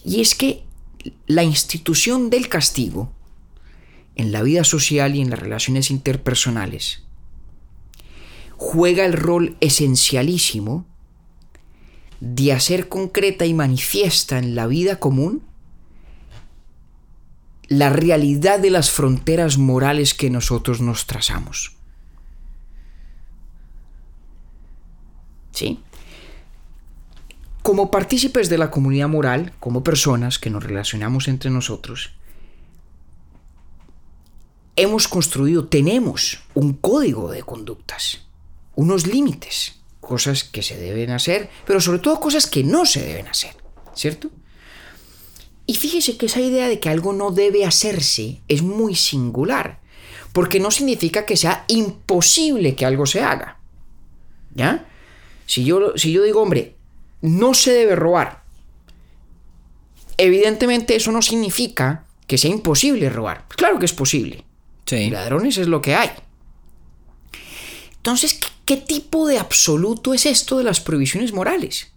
Y 0.05 0.20
es 0.20 0.35
que 0.35 0.62
la 1.27 1.43
institución 1.43 2.31
del 2.31 2.49
castigo 2.49 3.12
en 4.17 4.33
la 4.33 4.43
vida 4.43 4.64
social 4.64 5.17
y 5.17 5.21
en 5.21 5.31
las 5.31 5.38
relaciones 5.38 5.90
interpersonales 5.90 7.05
juega 8.57 9.05
el 9.05 9.12
rol 9.12 9.57
esencialísimo 9.61 10.87
de 12.21 12.53
hacer 12.53 12.88
concreta 12.88 13.45
y 13.45 13.53
manifiesta 13.53 14.38
en 14.38 14.55
la 14.55 14.67
vida 14.67 14.99
común 14.99 15.43
la 17.69 17.90
realidad 17.90 18.59
de 18.59 18.71
las 18.71 18.90
fronteras 18.90 19.59
morales 19.59 20.14
que 20.14 20.31
nosotros 20.31 20.81
nos 20.81 21.07
trazamos. 21.07 21.77
¿Sí? 25.53 25.84
Como 27.64 27.90
partícipes 27.90 28.50
de 28.50 28.59
la 28.59 28.70
comunidad 28.70 29.09
moral, 29.09 29.55
como 29.59 29.83
personas 29.83 30.38
que 30.38 30.50
nos 30.50 30.62
relacionamos 30.62 31.29
entre 31.29 31.50
nosotros, 31.50 32.11
hemos 34.77 35.09
construido, 35.09 35.66
tenemos 35.66 36.40
un 36.53 36.74
código 36.74 37.31
de 37.31 37.42
conductas, 37.42 38.27
unos 38.74 39.07
límites, 39.07 39.81
cosas 40.03 40.44
que 40.44 40.61
se 40.61 40.77
deben 40.77 41.11
hacer, 41.11 41.48
pero 41.64 41.81
sobre 41.81 42.00
todo 42.00 42.20
cosas 42.20 42.46
que 42.46 42.62
no 42.62 42.85
se 42.85 43.00
deben 43.00 43.29
hacer, 43.29 43.57
¿cierto? 43.94 44.31
Y 45.64 45.77
fíjese 45.77 46.18
que 46.18 46.27
esa 46.27 46.42
idea 46.42 46.68
de 46.68 46.81
que 46.81 46.90
algo 46.90 47.14
no 47.14 47.31
debe 47.31 47.64
hacerse 47.64 48.42
es 48.46 48.61
muy 48.61 48.94
singular, 48.94 49.81
porque 50.35 50.61
no 50.61 50.70
significa 50.70 51.24
que 51.24 51.38
sea 51.38 51.64
imposible 51.68 52.77
que 52.77 52.85
algo 52.85 53.07
se 53.07 53.22
haga. 53.22 53.59
¿Ya? 54.55 54.87
Si 55.46 55.64
yo, 55.64 55.96
si 55.96 56.12
yo 56.12 56.22
digo, 56.24 56.42
hombre, 56.42 56.77
no 57.25 57.55
se 57.55 57.73
debe 57.73 57.97
robar, 57.97 58.43
evidentemente 60.19 60.95
eso 60.95 61.11
no 61.11 61.23
significa 61.23 62.05
que 62.27 62.37
sea 62.37 62.51
imposible 62.51 63.09
robar. 63.09 63.47
Claro 63.49 63.79
que 63.79 63.87
es 63.87 63.95
posible. 63.95 64.45
Sí. 64.85 65.09
Ladrones 65.09 65.57
es 65.57 65.67
lo 65.67 65.81
que 65.81 65.95
hay. 65.95 66.11
Entonces, 67.97 68.35
¿qué, 68.35 68.49
qué 68.67 68.77
tipo 68.77 69.27
de 69.27 69.39
absoluto 69.39 70.13
es 70.13 70.27
esto 70.27 70.59
de 70.59 70.65
las 70.65 70.81
prohibiciones 70.81 71.33
morales? 71.33 71.93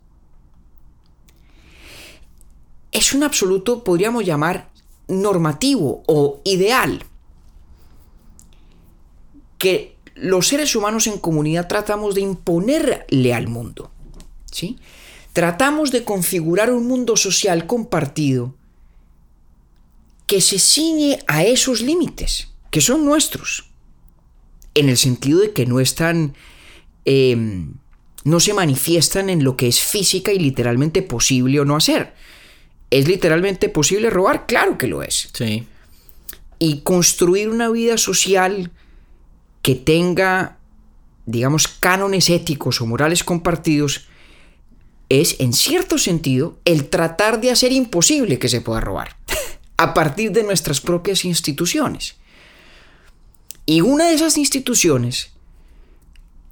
Es 2.94 3.14
un 3.14 3.24
absoluto, 3.24 3.84
podríamos 3.84 4.24
llamar, 4.24 4.70
normativo 5.10 6.04
o 6.08 6.40
ideal, 6.46 7.04
que 9.58 9.98
los 10.16 10.48
seres 10.48 10.74
humanos 10.74 11.06
en 11.08 11.20
comunidad 11.20 11.68
tratamos 11.68 12.16
de 12.16 12.22
imponerle 12.22 13.34
al 13.34 13.50
mundo. 13.50 13.92
¿sí? 14.50 14.80
Tratamos 15.38 15.92
de 15.92 16.04
configurar 16.04 16.72
un 16.72 16.88
mundo 16.88 17.16
social 17.16 17.68
compartido 17.68 18.56
que 20.26 20.42
se 20.42 20.58
ciñe 20.58 21.20
a 21.28 21.44
esos 21.44 21.82
límites, 21.82 22.48
que 22.72 22.82
son 22.82 23.06
nuestros, 23.06 23.70
en 24.74 24.90
el 24.90 24.98
sentido 24.98 25.42
de 25.42 25.54
que 25.54 25.68
no 25.68 25.80
están, 25.80 26.34
eh, 27.06 27.38
no 28.24 28.40
se 28.40 28.56
manifiestan 28.56 29.30
en 29.30 29.44
lo 29.44 29.56
que 29.58 29.68
es 29.68 29.80
física 29.80 30.34
y 30.34 30.40
literalmente 30.40 31.04
posible 31.04 31.60
o 31.60 31.66
no 31.66 31.76
hacer. 31.76 32.16
¿Es 32.90 33.08
literalmente 33.08 33.70
posible 33.70 34.10
robar? 34.10 34.48
Claro 34.48 34.80
que 34.80 34.88
lo 34.88 35.04
es. 35.04 35.30
Sí. 35.34 35.68
Y 36.58 36.80
construir 36.80 37.50
una 37.50 37.70
vida 37.70 38.00
social 38.00 38.72
que 39.62 39.76
tenga, 39.76 40.58
digamos, 41.28 41.68
cánones 41.68 42.28
éticos 42.32 42.82
o 42.82 42.88
morales 42.88 43.24
compartidos 43.24 44.08
es, 45.10 45.36
en 45.40 45.54
cierto 45.54 45.98
sentido, 45.98 46.60
el 46.66 46.90
tratar 46.90 47.40
de 47.42 47.52
hacer 47.52 47.72
imposible 47.72 48.40
que 48.40 48.50
se 48.50 48.62
pueda 48.62 48.82
robar 48.82 49.18
a 49.78 49.94
partir 49.94 50.32
de 50.32 50.44
nuestras 50.44 50.82
propias 50.82 51.26
instituciones. 51.26 52.16
Y 53.66 53.82
una 53.82 54.08
de 54.08 54.16
esas 54.16 54.38
instituciones 54.38 55.32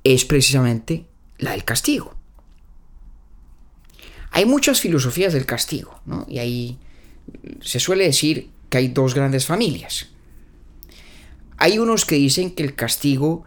es 0.04 0.26
precisamente 0.26 1.06
la 1.38 1.52
del 1.52 1.64
castigo. 1.64 2.14
Hay 4.32 4.46
muchas 4.46 4.82
filosofías 4.82 5.32
del 5.32 5.46
castigo. 5.46 6.02
Y 6.28 6.40
ahí 6.40 6.78
se 7.62 7.80
suele 7.80 8.04
decir 8.04 8.50
que 8.70 8.78
hay 8.78 8.90
dos 8.90 9.16
grandes 9.16 9.46
familias. 9.46 10.08
Hay 11.58 11.80
unos 11.80 12.06
que 12.06 12.16
dicen 12.16 12.52
que 12.52 12.64
el 12.64 12.76
castigo 12.76 13.46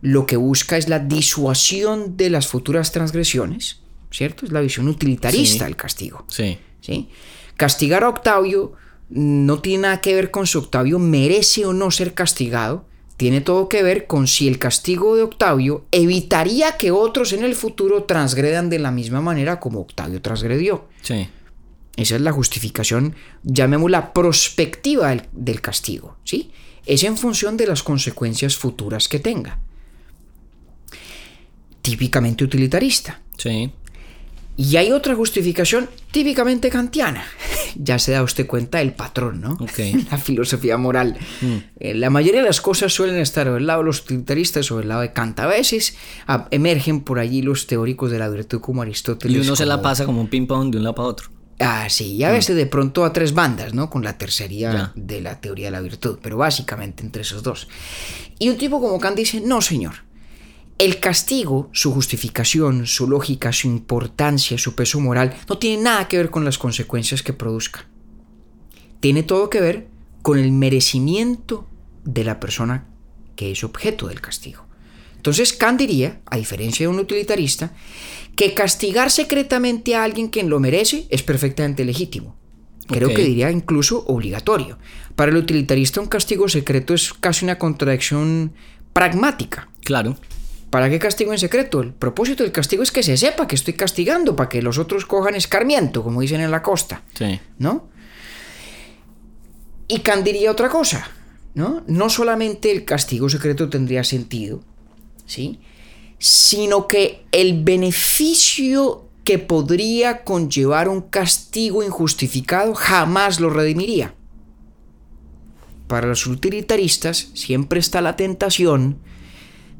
lo 0.00 0.26
que 0.26 0.36
busca 0.36 0.78
es 0.78 0.88
la 0.88 0.98
disuasión 0.98 2.16
de 2.16 2.30
las 2.30 2.46
futuras 2.46 2.90
transgresiones, 2.90 3.80
¿cierto? 4.10 4.44
Es 4.46 4.52
la 4.52 4.60
visión 4.60 4.88
utilitarista 4.88 5.58
Sí. 5.58 5.64
del 5.64 5.76
castigo. 5.76 6.24
Sí. 6.28 6.58
¿sí? 6.80 7.08
Castigar 7.56 8.04
a 8.04 8.08
Octavio 8.08 8.72
no 9.08 9.60
tiene 9.60 9.82
nada 9.82 10.00
que 10.00 10.14
ver 10.14 10.30
con 10.30 10.46
si 10.46 10.56
Octavio 10.58 10.98
merece 10.98 11.66
o 11.66 11.72
no 11.72 11.90
ser 11.90 12.14
castigado, 12.14 12.86
tiene 13.16 13.40
todo 13.42 13.68
que 13.68 13.82
ver 13.82 14.06
con 14.06 14.26
si 14.26 14.48
el 14.48 14.58
castigo 14.58 15.14
de 15.16 15.22
Octavio 15.22 15.84
evitaría 15.90 16.76
que 16.78 16.90
otros 16.90 17.32
en 17.34 17.44
el 17.44 17.54
futuro 17.54 18.04
transgredan 18.04 18.70
de 18.70 18.78
la 18.78 18.90
misma 18.90 19.20
manera 19.20 19.60
como 19.60 19.80
Octavio 19.80 20.22
transgredió. 20.22 20.88
Sí. 21.02 21.28
Esa 21.96 22.14
es 22.16 22.22
la 22.22 22.32
justificación, 22.32 23.14
llamémosla 23.42 24.14
prospectiva 24.14 25.10
del, 25.10 25.24
del 25.32 25.60
castigo, 25.60 26.16
¿sí? 26.24 26.50
Es 26.86 27.04
en 27.04 27.18
función 27.18 27.58
de 27.58 27.66
las 27.66 27.82
consecuencias 27.82 28.56
futuras 28.56 29.06
que 29.08 29.18
tenga. 29.18 29.58
Típicamente 31.82 32.44
utilitarista. 32.44 33.20
Sí. 33.36 33.70
Y 34.60 34.76
hay 34.76 34.92
otra 34.92 35.14
justificación 35.14 35.88
típicamente 36.10 36.68
kantiana. 36.68 37.24
ya 37.76 37.98
se 37.98 38.12
da 38.12 38.22
usted 38.22 38.46
cuenta 38.46 38.76
del 38.76 38.92
patrón, 38.92 39.40
¿no? 39.40 39.52
Ok. 39.54 39.78
La 40.10 40.18
filosofía 40.18 40.76
moral. 40.76 41.16
Eh, 41.78 41.94
La 41.94 42.10
mayoría 42.10 42.42
de 42.42 42.46
las 42.46 42.60
cosas 42.60 42.92
suelen 42.92 43.16
estar 43.16 43.48
o 43.48 43.54
del 43.54 43.66
lado 43.66 43.80
de 43.80 43.86
los 43.86 44.02
utilitaristas 44.02 44.70
o 44.70 44.76
del 44.76 44.88
lado 44.88 45.00
de 45.00 45.14
Kant. 45.14 45.40
A 45.40 45.46
veces 45.46 45.96
ah, 46.26 46.46
emergen 46.50 47.00
por 47.00 47.20
allí 47.20 47.40
los 47.40 47.66
teóricos 47.66 48.10
de 48.10 48.18
la 48.18 48.28
virtud 48.28 48.60
como 48.60 48.82
Aristóteles. 48.82 49.34
Y 49.34 49.40
uno 49.40 49.56
se 49.56 49.64
la 49.64 49.80
pasa 49.80 50.04
como 50.04 50.20
un 50.20 50.28
ping-pong 50.28 50.70
de 50.70 50.76
un 50.76 50.84
lado 50.84 50.94
para 50.94 51.08
otro. 51.08 51.30
Ah, 51.58 51.88
sí, 51.88 52.16
y 52.16 52.24
a 52.24 52.30
veces 52.30 52.54
de 52.54 52.66
pronto 52.66 53.06
a 53.06 53.14
tres 53.14 53.32
bandas, 53.32 53.72
¿no? 53.72 53.88
Con 53.88 54.04
la 54.04 54.18
tercería 54.18 54.92
de 54.94 55.20
la 55.22 55.40
teoría 55.40 55.66
de 55.66 55.70
la 55.70 55.80
virtud, 55.80 56.18
pero 56.20 56.36
básicamente 56.36 57.02
entre 57.02 57.22
esos 57.22 57.42
dos. 57.42 57.66
Y 58.38 58.50
un 58.50 58.58
tipo 58.58 58.78
como 58.78 59.00
Kant 59.00 59.16
dice, 59.16 59.40
no, 59.40 59.62
señor. 59.62 60.09
El 60.80 60.98
castigo, 60.98 61.68
su 61.74 61.92
justificación, 61.92 62.86
su 62.86 63.06
lógica, 63.06 63.52
su 63.52 63.68
importancia, 63.68 64.56
su 64.56 64.74
peso 64.74 64.98
moral, 64.98 65.36
no 65.46 65.58
tiene 65.58 65.82
nada 65.82 66.08
que 66.08 66.16
ver 66.16 66.30
con 66.30 66.42
las 66.42 66.56
consecuencias 66.56 67.22
que 67.22 67.34
produzca. 67.34 67.86
Tiene 69.00 69.22
todo 69.22 69.50
que 69.50 69.60
ver 69.60 69.88
con 70.22 70.38
el 70.38 70.52
merecimiento 70.52 71.68
de 72.04 72.24
la 72.24 72.40
persona 72.40 72.86
que 73.36 73.52
es 73.52 73.62
objeto 73.62 74.08
del 74.08 74.22
castigo. 74.22 74.64
Entonces 75.16 75.52
Kant 75.52 75.78
diría, 75.78 76.22
a 76.24 76.38
diferencia 76.38 76.84
de 76.84 76.88
un 76.88 76.98
utilitarista, 76.98 77.74
que 78.34 78.54
castigar 78.54 79.10
secretamente 79.10 79.94
a 79.94 80.02
alguien 80.02 80.28
quien 80.28 80.48
lo 80.48 80.60
merece 80.60 81.06
es 81.10 81.22
perfectamente 81.22 81.84
legítimo. 81.84 82.38
Creo 82.86 83.10
que 83.10 83.22
diría 83.22 83.50
incluso 83.50 84.06
obligatorio. 84.06 84.78
Para 85.14 85.30
el 85.30 85.36
utilitarista 85.36 86.00
un 86.00 86.06
castigo 86.06 86.48
secreto 86.48 86.94
es 86.94 87.12
casi 87.12 87.44
una 87.44 87.58
contradicción 87.58 88.54
pragmática. 88.94 89.68
Claro. 89.84 90.16
¿Para 90.70 90.88
qué 90.88 91.00
castigo 91.00 91.32
en 91.32 91.38
secreto? 91.38 91.80
El 91.80 91.92
propósito 91.92 92.44
del 92.44 92.52
castigo 92.52 92.82
es 92.84 92.92
que 92.92 93.02
se 93.02 93.16
sepa 93.16 93.48
que 93.48 93.56
estoy 93.56 93.74
castigando, 93.74 94.36
para 94.36 94.48
que 94.48 94.62
los 94.62 94.78
otros 94.78 95.04
cojan 95.04 95.34
escarmiento, 95.34 96.04
como 96.04 96.20
dicen 96.20 96.40
en 96.40 96.50
la 96.52 96.62
costa, 96.62 97.02
Sí. 97.14 97.40
¿no? 97.58 97.88
Y 99.88 99.98
Kant 100.00 100.24
diría 100.24 100.52
otra 100.52 100.68
cosa, 100.68 101.10
¿no? 101.54 101.82
No 101.88 102.08
solamente 102.08 102.70
el 102.70 102.84
castigo 102.84 103.28
secreto 103.28 103.68
tendría 103.68 104.04
sentido, 104.04 104.62
¿sí? 105.26 105.58
Sino 106.20 106.86
que 106.86 107.24
el 107.32 107.64
beneficio 107.64 109.08
que 109.24 109.40
podría 109.40 110.22
conllevar 110.22 110.88
un 110.88 111.02
castigo 111.02 111.82
injustificado 111.82 112.74
jamás 112.74 113.40
lo 113.40 113.50
redimiría. 113.50 114.14
Para 115.88 116.06
los 116.06 116.24
utilitaristas 116.28 117.30
siempre 117.34 117.80
está 117.80 118.00
la 118.00 118.14
tentación 118.14 118.98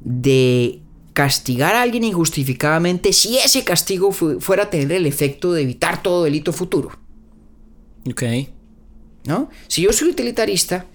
de 0.03 0.81
castigar 1.13 1.75
a 1.75 1.83
alguien 1.83 2.05
injustificadamente 2.05 3.13
si 3.13 3.37
ese 3.39 3.65
castigo 3.65 4.13
fu- 4.13 4.41
fuera 4.41 4.65
a 4.65 4.71
tener 4.71 4.93
el 4.93 5.07
efecto 5.07 5.53
de 5.53 5.63
evitar 5.63 6.03
todo 6.03 6.25
delito 6.25 6.53
futuro. 6.53 6.91
Ok. 8.11 8.23
¿no? 9.25 9.51
Si 9.69 9.83
yo 9.83 9.93
soy 9.93 10.09
utilitarista 10.11 10.87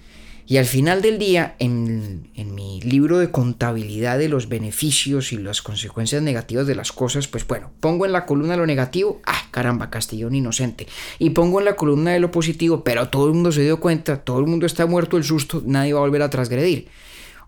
y 0.48 0.56
al 0.56 0.64
final 0.64 1.02
del 1.02 1.18
día 1.18 1.54
en, 1.58 2.28
en 2.34 2.54
mi 2.54 2.80
libro 2.80 3.18
de 3.18 3.30
contabilidad 3.30 4.18
de 4.18 4.28
los 4.28 4.48
beneficios 4.48 5.32
y 5.32 5.36
las 5.38 5.60
consecuencias 5.62 6.22
negativas 6.22 6.66
de 6.66 6.74
las 6.74 6.92
cosas, 6.92 7.28
pues 7.28 7.46
bueno, 7.46 7.70
pongo 7.80 8.06
en 8.06 8.12
la 8.12 8.26
columna 8.26 8.56
lo 8.56 8.66
negativo, 8.66 9.20
ah, 9.26 9.42
caramba, 9.50 9.90
castigo 9.90 10.28
un 10.28 10.34
inocente. 10.34 10.86
Y 11.18 11.30
pongo 11.30 11.58
en 11.60 11.66
la 11.66 11.76
columna 11.76 12.12
de 12.12 12.20
lo 12.20 12.30
positivo, 12.30 12.82
pero 12.84 13.08
todo 13.08 13.26
el 13.28 13.34
mundo 13.34 13.52
se 13.52 13.62
dio 13.62 13.78
cuenta, 13.80 14.18
todo 14.18 14.38
el 14.40 14.46
mundo 14.46 14.66
está 14.66 14.86
muerto 14.86 15.16
del 15.16 15.24
susto, 15.24 15.62
nadie 15.64 15.92
va 15.92 15.98
a 16.00 16.02
volver 16.02 16.22
a 16.22 16.30
transgredir. 16.30 16.88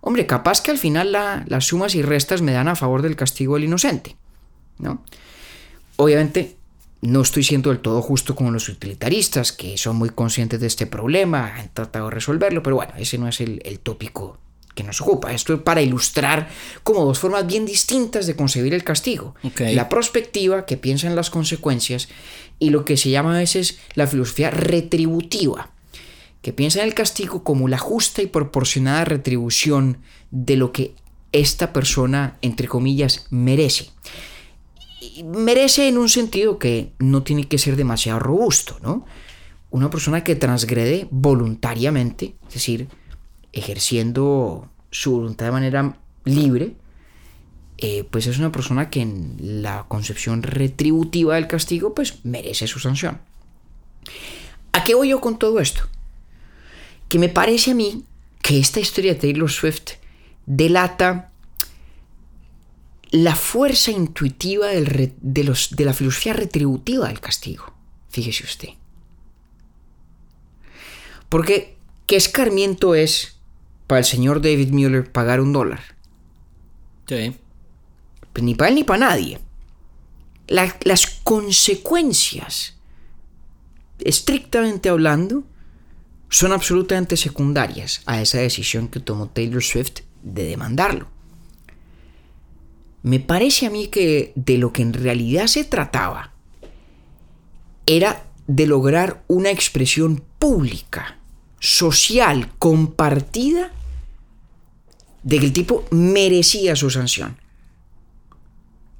Hombre, 0.01 0.27
capaz 0.27 0.61
que 0.63 0.71
al 0.71 0.79
final 0.79 1.13
la- 1.13 1.45
las 1.49 1.67
sumas 1.67 1.95
y 1.95 2.03
restas 2.03 2.41
me 2.43 2.53
dan 2.53 2.69
a 2.69 2.77
favor 2.77 3.03
del 3.03 3.17
castigo 3.17 3.55
del 3.55 3.65
inocente, 3.65 4.17
¿no? 4.79 5.03
Obviamente 5.97 6.57
no 7.01 7.21
estoy 7.23 7.43
siendo 7.45 7.71
del 7.71 7.81
todo 7.81 8.01
justo 8.03 8.35
con 8.35 8.53
los 8.53 8.69
utilitaristas, 8.69 9.53
que 9.53 9.77
son 9.79 9.97
muy 9.97 10.11
conscientes 10.11 10.61
de 10.61 10.67
este 10.67 10.87
problema, 10.87 11.55
han 11.57 11.73
tratado 11.73 12.07
de 12.07 12.13
resolverlo, 12.15 12.63
pero 12.63 12.77
bueno, 12.77 12.93
ese 12.99 13.19
no 13.19 13.29
es 13.29 13.41
el, 13.41 13.61
el 13.65 13.79
tópico 13.81 14.39
que 14.75 14.85
nos 14.85 15.01
ocupa. 15.01 15.33
Esto 15.33 15.55
es 15.55 15.61
para 15.63 15.83
ilustrar 15.83 16.49
como 16.85 17.05
dos 17.05 17.19
formas 17.19 17.47
bien 17.47 17.67
distintas 17.67 18.27
de 18.29 18.37
concebir 18.37 18.75
el 18.75 18.85
castigo. 18.85 19.35
La 19.75 19.89
prospectiva, 19.89 20.67
que 20.67 20.77
piensa 20.77 21.09
en 21.09 21.17
las 21.17 21.31
consecuencias, 21.31 22.09
y 22.61 22.71
lo 22.71 22.85
que 22.85 22.97
se 22.97 23.11
llama 23.11 23.35
a 23.35 23.39
veces 23.39 23.79
la 23.95 24.07
filosofía 24.07 24.51
retributiva, 24.51 25.71
que 26.49 26.55
piensa 26.55 26.81
en 26.81 26.87
el 26.87 26.95
castigo 26.95 27.45
como 27.45 27.69
la 27.69 27.77
justa 27.77 28.23
y 28.23 28.27
proporcionada 28.27 29.05
retribución 29.05 29.99
de 30.31 30.57
lo 30.57 30.73
que 30.73 30.95
esta 31.31 31.75
persona, 31.75 32.39
entre 32.41 32.69
comillas, 32.69 33.27
merece 33.29 33.91
merece 35.27 35.89
en 35.89 35.99
un 35.99 36.09
sentido 36.09 36.59
que 36.59 36.95
no 36.99 37.23
tiene 37.23 37.47
que 37.47 37.59
ser 37.59 37.77
demasiado 37.77 38.19
robusto, 38.19 38.79
¿no? 38.83 39.05
Una 39.69 39.91
persona 39.91 40.25
que 40.25 40.37
transgrede 40.37 41.07
voluntariamente, 41.11 42.35
es 42.49 42.55
decir, 42.55 42.89
ejerciendo 43.53 44.71
su 44.91 45.13
voluntad 45.13 45.45
de 45.45 45.53
manera 45.53 45.99
libre, 46.25 46.77
eh, 47.77 48.05
pues 48.11 48.27
es 48.27 48.39
una 48.39 48.53
persona 48.53 48.89
que 48.89 49.03
en 49.03 49.37
la 49.63 49.85
concepción 49.87 50.43
retributiva 50.43 51.35
del 51.35 51.47
castigo, 51.47 51.95
pues 51.95 52.25
merece 52.25 52.67
su 52.67 52.79
sanción. 52.79 53.21
¿A 54.73 54.83
qué 54.83 54.95
voy 54.95 55.11
yo 55.11 55.21
con 55.21 55.39
todo 55.39 55.61
esto? 55.61 55.83
Que 57.09 57.19
me 57.19 57.29
parece 57.29 57.71
a 57.73 57.75
mí 57.75 58.05
que 58.43 58.59
esta 58.59 58.81
historia 58.81 59.15
de 59.15 59.21
Taylor 59.21 59.51
Swift 59.51 59.93
delata 60.47 61.33
la 63.11 63.35
fuerza 63.35 63.91
intuitiva 63.91 64.67
del 64.69 64.87
re- 64.87 65.15
de, 65.21 65.45
los, 65.45 65.71
de 65.75 65.85
la 65.87 65.95
filosofía 65.95 66.35
retributiva 66.35 67.09
del 67.09 67.21
castigo. 67.21 67.73
Fíjese 68.11 68.45
usted. 68.45 68.69
Porque, 71.29 71.77
¿qué 72.07 72.17
escarmiento 72.17 72.95
es 72.95 73.37
para 73.87 74.01
el 74.01 74.05
señor 74.05 74.41
David 74.41 74.71
Mueller 74.71 75.11
pagar 75.11 75.41
un 75.41 75.53
dólar? 75.53 75.81
Sí. 77.07 77.35
Pues 78.33 78.45
ni 78.45 78.55
para 78.55 78.69
él 78.69 78.75
ni 78.77 78.85
para 78.85 79.01
nadie. 79.09 79.41
La- 80.47 80.77
las 80.85 81.07
consecuencias, 81.07 82.77
estrictamente 83.99 84.89
hablando, 84.89 85.45
son 86.29 86.53
absolutamente 86.53 87.17
secundarias 87.17 88.03
a 88.07 88.21
esa 88.21 88.39
decisión 88.39 88.89
que 88.89 89.01
tomó 89.01 89.29
Taylor 89.29 89.63
Swift 89.63 90.01
de 90.23 90.45
demandarlo. 90.45 91.09
Me 93.03 93.21
parece 93.21 93.67
a 93.67 93.71
mí 93.71 93.89
que 93.89 94.33
de 94.35 94.59
lo 94.59 94.73
que 94.73 94.83
en 94.83 94.93
realidad 94.93 95.47
se 95.47 95.65
trataba 95.65 96.33
era 97.87 98.25
de 98.47 98.67
lograr 98.67 99.23
una 99.29 99.51
expresión 99.51 100.23
pública, 100.39 101.19
social, 101.61 102.51
compartida, 102.59 103.73
de 105.23 105.39
que 105.39 105.47
el 105.47 105.53
tipo 105.53 105.85
merecía 105.91 106.77
su 106.77 106.91
sanción, 106.91 107.39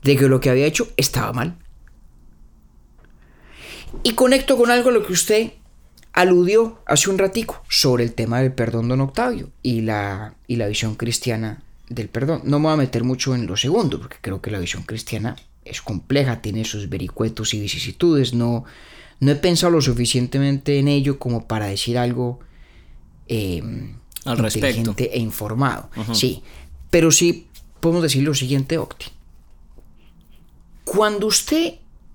de 0.03 0.17
que 0.17 0.29
lo 0.29 0.41
que 0.41 0.51
había 0.51 0.67
hecho 0.67 0.89
estaba 0.97 1.33
mal. 1.33 1.59
Y 4.03 4.13
conecto 4.13 4.57
con 4.57 4.71
algo 4.71 4.91
lo 4.91 5.07
que 5.07 5.13
usted 5.13 5.53
aludió 6.19 6.81
hace 6.85 7.11
un 7.11 7.17
ratico 7.19 7.63
sobre 7.69 8.03
el 8.03 8.13
tema 8.13 8.41
del 8.41 8.53
perdón 8.53 8.89
don 8.89 9.01
Octavio 9.01 9.51
y 9.63 9.83
la, 9.83 10.35
y 10.49 10.57
la 10.57 10.67
visión 10.67 10.97
cristiana 10.97 11.63
del 11.89 12.09
perdón. 12.09 12.41
No 12.43 12.59
me 12.59 12.65
voy 12.65 12.73
a 12.73 12.77
meter 12.77 13.05
mucho 13.05 13.37
en 13.37 13.47
lo 13.47 13.57
segundo, 13.57 14.01
porque 14.01 14.17
creo 14.21 14.41
que 14.43 14.51
la 14.51 14.59
visión 14.59 14.83
cristiana 14.83 15.37
es 15.65 15.81
compleja, 15.81 16.43
tiene 16.43 16.65
sus 16.65 16.89
vericuetos 16.89 17.55
y 17.55 17.61
vicisitudes. 17.61 18.35
No, 18.35 18.65
no 19.21 19.31
he 19.31 19.37
pensado 19.37 19.71
lo 19.71 19.81
suficientemente 19.81 20.81
en 20.81 20.89
ello 20.89 21.21
como 21.21 21.47
para 21.47 21.67
decir 21.67 21.97
algo 21.97 22.41
eh, 23.29 23.63
Al 24.25 24.39
respecto. 24.39 24.67
inteligente 24.67 25.11
e 25.15 25.21
informado. 25.21 25.89
Sí, 26.15 26.43
pero 26.91 27.13
sí 27.13 27.47
podemos 27.79 28.03
decir 28.03 28.25
lo 28.25 28.35
siguiente, 28.35 28.77
Octi. 28.77 29.07
Cuando 30.85 31.29
usted 31.29 31.75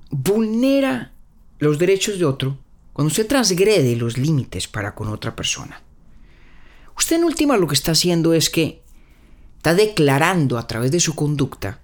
vulnera 0.10 1.14
los 1.60 1.80
derechos 1.80 2.20
de 2.20 2.26
otro, 2.26 2.58
cuando 2.94 3.10
usted 3.10 3.28
transgrede 3.28 3.96
los 3.96 4.18
límites 4.18 4.68
para 4.68 4.94
con 4.96 5.10
otra 5.10 5.36
persona, 5.36 5.82
usted 6.96 7.18
en 7.18 7.24
última 7.24 7.58
lo 7.58 7.68
que 7.68 7.74
está 7.76 7.92
haciendo 7.92 8.34
es 8.34 8.50
que 8.50 8.82
está 9.58 9.74
declarando 9.74 10.58
a 10.58 10.68
través 10.68 10.92
de 10.92 11.00
su 11.00 11.16
conducta 11.16 11.80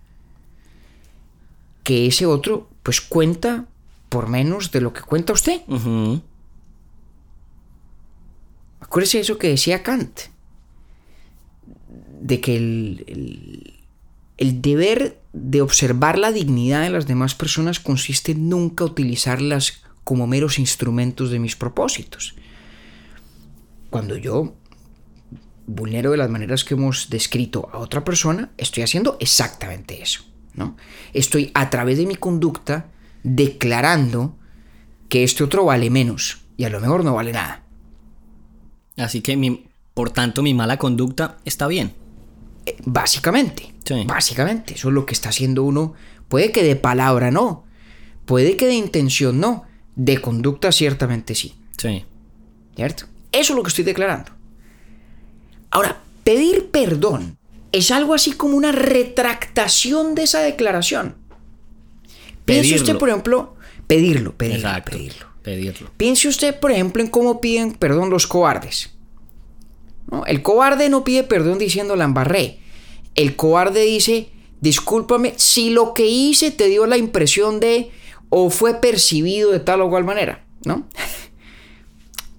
que 1.83 2.05
ese 2.07 2.25
otro 2.25 2.69
pues 2.83 3.01
cuenta 3.01 3.65
por 4.09 4.27
menos 4.27 4.71
de 4.71 4.81
lo 4.81 4.93
que 4.93 5.01
cuenta 5.01 5.33
usted. 5.33 5.61
Ujú. 5.67 6.21
Acuérdese 8.79 9.19
eso 9.19 9.37
que 9.37 9.49
decía 9.49 9.83
Kant, 9.83 10.19
de 12.21 12.41
que 12.41 12.55
el, 12.57 13.03
el- 13.07 13.73
el 14.37 14.61
deber 14.61 15.19
de 15.33 15.61
observar 15.61 16.17
la 16.17 16.31
dignidad 16.31 16.83
de 16.83 16.89
las 16.89 17.07
demás 17.07 17.35
personas 17.35 17.79
consiste 17.81 18.31
en 18.31 18.47
nunca 18.49 18.85
utilizarlas 18.85 19.83
como 20.03 20.27
meros 20.27 20.59
instrumentos 20.59 21.29
de 21.31 21.39
mis 21.39 21.55
propósitos. 21.55 22.35
Cuando 23.89 24.17
yo 24.17 24.55
vulnero 25.65 26.11
de 26.11 26.17
las 26.17 26.29
maneras 26.29 26.63
que 26.63 26.73
hemos 26.73 27.09
descrito 27.09 27.69
a 27.71 27.77
otra 27.77 28.03
persona, 28.03 28.51
estoy 28.57 28.83
haciendo 28.83 29.17
exactamente 29.19 30.01
eso. 30.01 30.23
¿no? 30.55 30.75
Estoy 31.13 31.51
a 31.53 31.69
través 31.69 31.97
de 31.97 32.05
mi 32.05 32.15
conducta 32.15 32.87
declarando 33.23 34.35
que 35.09 35.23
este 35.23 35.43
otro 35.43 35.65
vale 35.65 35.89
menos 35.89 36.39
y 36.57 36.63
a 36.65 36.69
lo 36.69 36.79
mejor 36.79 37.03
no 37.03 37.13
vale 37.13 37.31
nada. 37.31 37.63
Así 38.97 39.21
que, 39.21 39.37
mi- 39.37 39.65
por 39.93 40.09
tanto, 40.11 40.41
mi 40.43 40.53
mala 40.53 40.77
conducta 40.77 41.37
está 41.45 41.67
bien. 41.67 41.93
Eh, 42.65 42.75
Básicamente. 42.85 43.73
Sí. 43.85 44.03
Básicamente. 44.05 44.73
Eso 44.73 44.89
es 44.89 44.93
lo 44.93 45.05
que 45.05 45.13
está 45.13 45.29
haciendo 45.29 45.63
uno. 45.63 45.93
Puede 46.27 46.51
que 46.51 46.63
de 46.63 46.75
palabra 46.75 47.31
no. 47.31 47.65
Puede 48.25 48.57
que 48.57 48.67
de 48.67 48.73
intención 48.73 49.39
no. 49.39 49.63
De 49.99 50.21
conducta 50.21 50.71
ciertamente 50.71 51.35
sí. 51.35 51.55
Sí. 51.77 52.05
¿Cierto? 52.73 53.03
Eso 53.33 53.51
es 53.51 53.57
lo 53.57 53.63
que 53.63 53.67
estoy 53.67 53.83
declarando. 53.83 54.31
Ahora, 55.71 56.01
pedir 56.23 56.69
perdón 56.71 57.37
es 57.73 57.91
algo 57.91 58.13
así 58.13 58.31
como 58.31 58.55
una 58.55 58.71
retractación 58.71 60.15
de 60.15 60.23
esa 60.23 60.39
declaración. 60.39 61.15
Piense 62.45 62.75
usted, 62.75 62.97
por 62.97 63.09
ejemplo, 63.09 63.57
pedirlo, 63.87 64.37
pedirlo, 64.37 64.69
Exacto. 64.69 64.91
pedirlo. 64.91 65.25
Pedirlo. 65.43 65.91
Piense 65.97 66.29
usted, 66.29 66.57
por 66.57 66.71
ejemplo, 66.71 67.03
en 67.03 67.09
cómo 67.09 67.41
piden 67.41 67.73
perdón 67.73 68.09
los 68.09 68.25
cobardes. 68.25 68.91
¿No? 70.09 70.25
El 70.25 70.41
cobarde 70.41 70.87
no 70.87 71.03
pide 71.03 71.23
perdón 71.25 71.59
diciendo 71.59 71.97
la 71.97 72.05
embarré. 72.05 72.59
El 73.15 73.35
cobarde 73.35 73.81
dice, 73.81 74.29
discúlpame 74.61 75.33
si 75.35 75.71
lo 75.71 75.93
que 75.93 76.07
hice 76.07 76.51
te 76.51 76.69
dio 76.69 76.85
la 76.85 76.95
impresión 76.95 77.59
de 77.59 77.91
o 78.29 78.49
fue 78.49 78.75
percibido 78.75 79.51
de 79.51 79.59
tal 79.59 79.81
o 79.81 79.89
cual 79.89 80.03
manera, 80.03 80.45
¿no? 80.63 80.87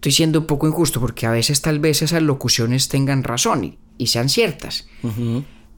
estoy 0.01 0.13
siendo 0.13 0.39
un 0.39 0.47
poco 0.47 0.67
injusto 0.67 0.99
porque 0.99 1.27
a 1.27 1.31
veces 1.31 1.61
tal 1.61 1.79
vez 1.79 2.01
esas 2.01 2.23
locuciones 2.23 2.89
tengan 2.89 3.23
razón 3.23 3.65
y, 3.65 3.79
y 3.99 4.07
sean 4.07 4.31
ciertas. 4.31 4.87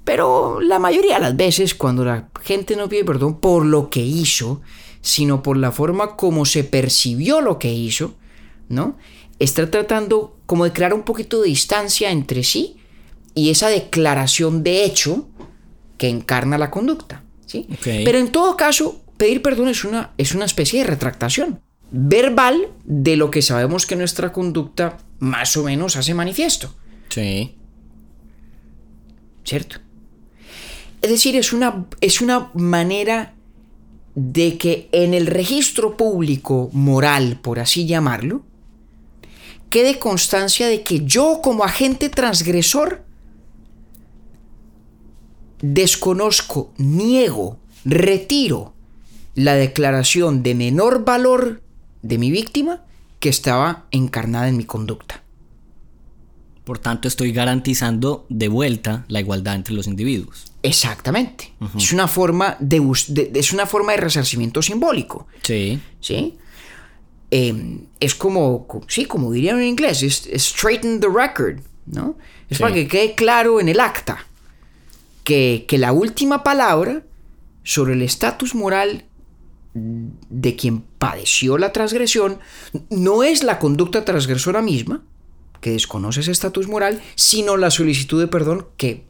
Pero 0.04 0.60
la 0.60 0.78
mayoría 0.78 1.14
de 1.16 1.22
las 1.22 1.36
veces 1.36 1.74
cuando 1.74 2.04
la 2.04 2.28
gente 2.40 2.76
no 2.76 2.88
pide 2.88 3.04
perdón 3.04 3.40
por 3.40 3.66
lo 3.66 3.90
que 3.90 4.00
hizo, 4.00 4.60
sino 5.00 5.42
por 5.42 5.56
la 5.56 5.72
forma 5.72 6.14
como 6.14 6.44
se 6.44 6.62
percibió 6.62 7.40
lo 7.40 7.58
que 7.58 7.72
hizo, 7.72 8.14
¿no? 8.68 8.96
Está 9.40 9.68
tratando 9.68 10.36
como 10.46 10.64
de 10.64 10.72
crear 10.72 10.94
un 10.94 11.02
poquito 11.02 11.42
de 11.42 11.48
distancia 11.48 12.12
entre 12.12 12.44
sí 12.44 12.76
y 13.34 13.50
esa 13.50 13.70
declaración 13.70 14.62
de 14.62 14.84
hecho 14.84 15.26
que 15.98 16.08
encarna 16.08 16.58
la 16.58 16.70
conducta, 16.70 17.24
¿sí? 17.44 17.66
Pero 17.82 18.18
en 18.18 18.30
todo 18.30 18.56
caso, 18.56 19.01
pedir 19.22 19.40
perdón 19.40 19.68
es 19.68 19.84
una, 19.84 20.10
es 20.18 20.34
una 20.34 20.46
especie 20.46 20.80
de 20.80 20.86
retractación 20.86 21.60
verbal 21.92 22.68
de 22.84 23.14
lo 23.14 23.30
que 23.30 23.40
sabemos 23.40 23.86
que 23.86 23.94
nuestra 23.94 24.32
conducta 24.32 24.98
más 25.20 25.56
o 25.56 25.62
menos 25.62 25.94
hace 25.94 26.12
manifiesto. 26.12 26.74
Sí. 27.08 27.54
¿cierto? 29.44 29.76
Es 31.00 31.10
decir, 31.10 31.36
es 31.36 31.52
una, 31.52 31.86
es 32.00 32.20
una 32.20 32.50
manera 32.54 33.34
de 34.16 34.58
que 34.58 34.88
en 34.90 35.14
el 35.14 35.28
registro 35.28 35.96
público 35.96 36.68
moral, 36.72 37.38
por 37.40 37.60
así 37.60 37.86
llamarlo, 37.86 38.42
quede 39.70 40.00
constancia 40.00 40.66
de 40.66 40.82
que 40.82 41.04
yo 41.04 41.40
como 41.44 41.62
agente 41.62 42.08
transgresor 42.08 43.04
desconozco, 45.60 46.72
niego, 46.76 47.60
retiro 47.84 48.74
la 49.34 49.54
declaración 49.54 50.42
de 50.42 50.54
menor 50.54 51.04
valor 51.04 51.62
de 52.02 52.18
mi 52.18 52.30
víctima 52.30 52.84
que 53.20 53.28
estaba 53.28 53.86
encarnada 53.90 54.48
en 54.48 54.56
mi 54.56 54.64
conducta. 54.64 55.22
Por 56.64 56.78
tanto, 56.78 57.08
estoy 57.08 57.32
garantizando 57.32 58.24
de 58.28 58.46
vuelta 58.48 59.04
la 59.08 59.20
igualdad 59.20 59.56
entre 59.56 59.74
los 59.74 59.86
individuos. 59.88 60.52
Exactamente. 60.62 61.52
Es 61.76 61.92
una 61.92 62.06
forma 62.06 62.56
de, 62.60 62.80
es 63.34 63.52
una 63.52 63.66
forma 63.66 63.92
de 63.92 63.98
resarcimiento 63.98 64.62
simbólico. 64.62 65.26
Sí. 65.42 65.80
¿Sí? 66.00 66.38
Eh, 67.32 67.78
es 67.98 68.14
como, 68.14 68.66
co- 68.68 68.84
sí, 68.86 69.06
como 69.06 69.32
dirían 69.32 69.58
en 69.60 69.66
inglés, 69.68 70.02
es, 70.02 70.26
es 70.26 70.44
straighten 70.44 71.00
the 71.00 71.08
record, 71.08 71.60
¿no? 71.86 72.16
Es 72.48 72.58
Sí. 72.58 72.62
para 72.62 72.74
que 72.74 72.86
quede 72.86 73.14
claro 73.14 73.58
en 73.60 73.68
el 73.68 73.80
acta 73.80 74.26
que, 75.24 75.64
que 75.66 75.78
la 75.78 75.92
última 75.92 76.44
palabra 76.44 77.02
sobre 77.64 77.94
el 77.94 78.02
estatus 78.02 78.54
moral 78.54 79.04
de 79.74 80.56
quien 80.56 80.82
padeció 80.98 81.56
la 81.56 81.72
transgresión 81.72 82.38
no 82.90 83.22
es 83.22 83.42
la 83.42 83.58
conducta 83.58 84.04
transgresora 84.04 84.60
misma, 84.60 85.02
que 85.60 85.70
desconoce 85.70 86.20
ese 86.20 86.32
estatus 86.32 86.68
moral, 86.68 87.00
sino 87.14 87.56
la 87.56 87.70
solicitud 87.70 88.20
de 88.20 88.26
perdón 88.26 88.66
que, 88.76 89.04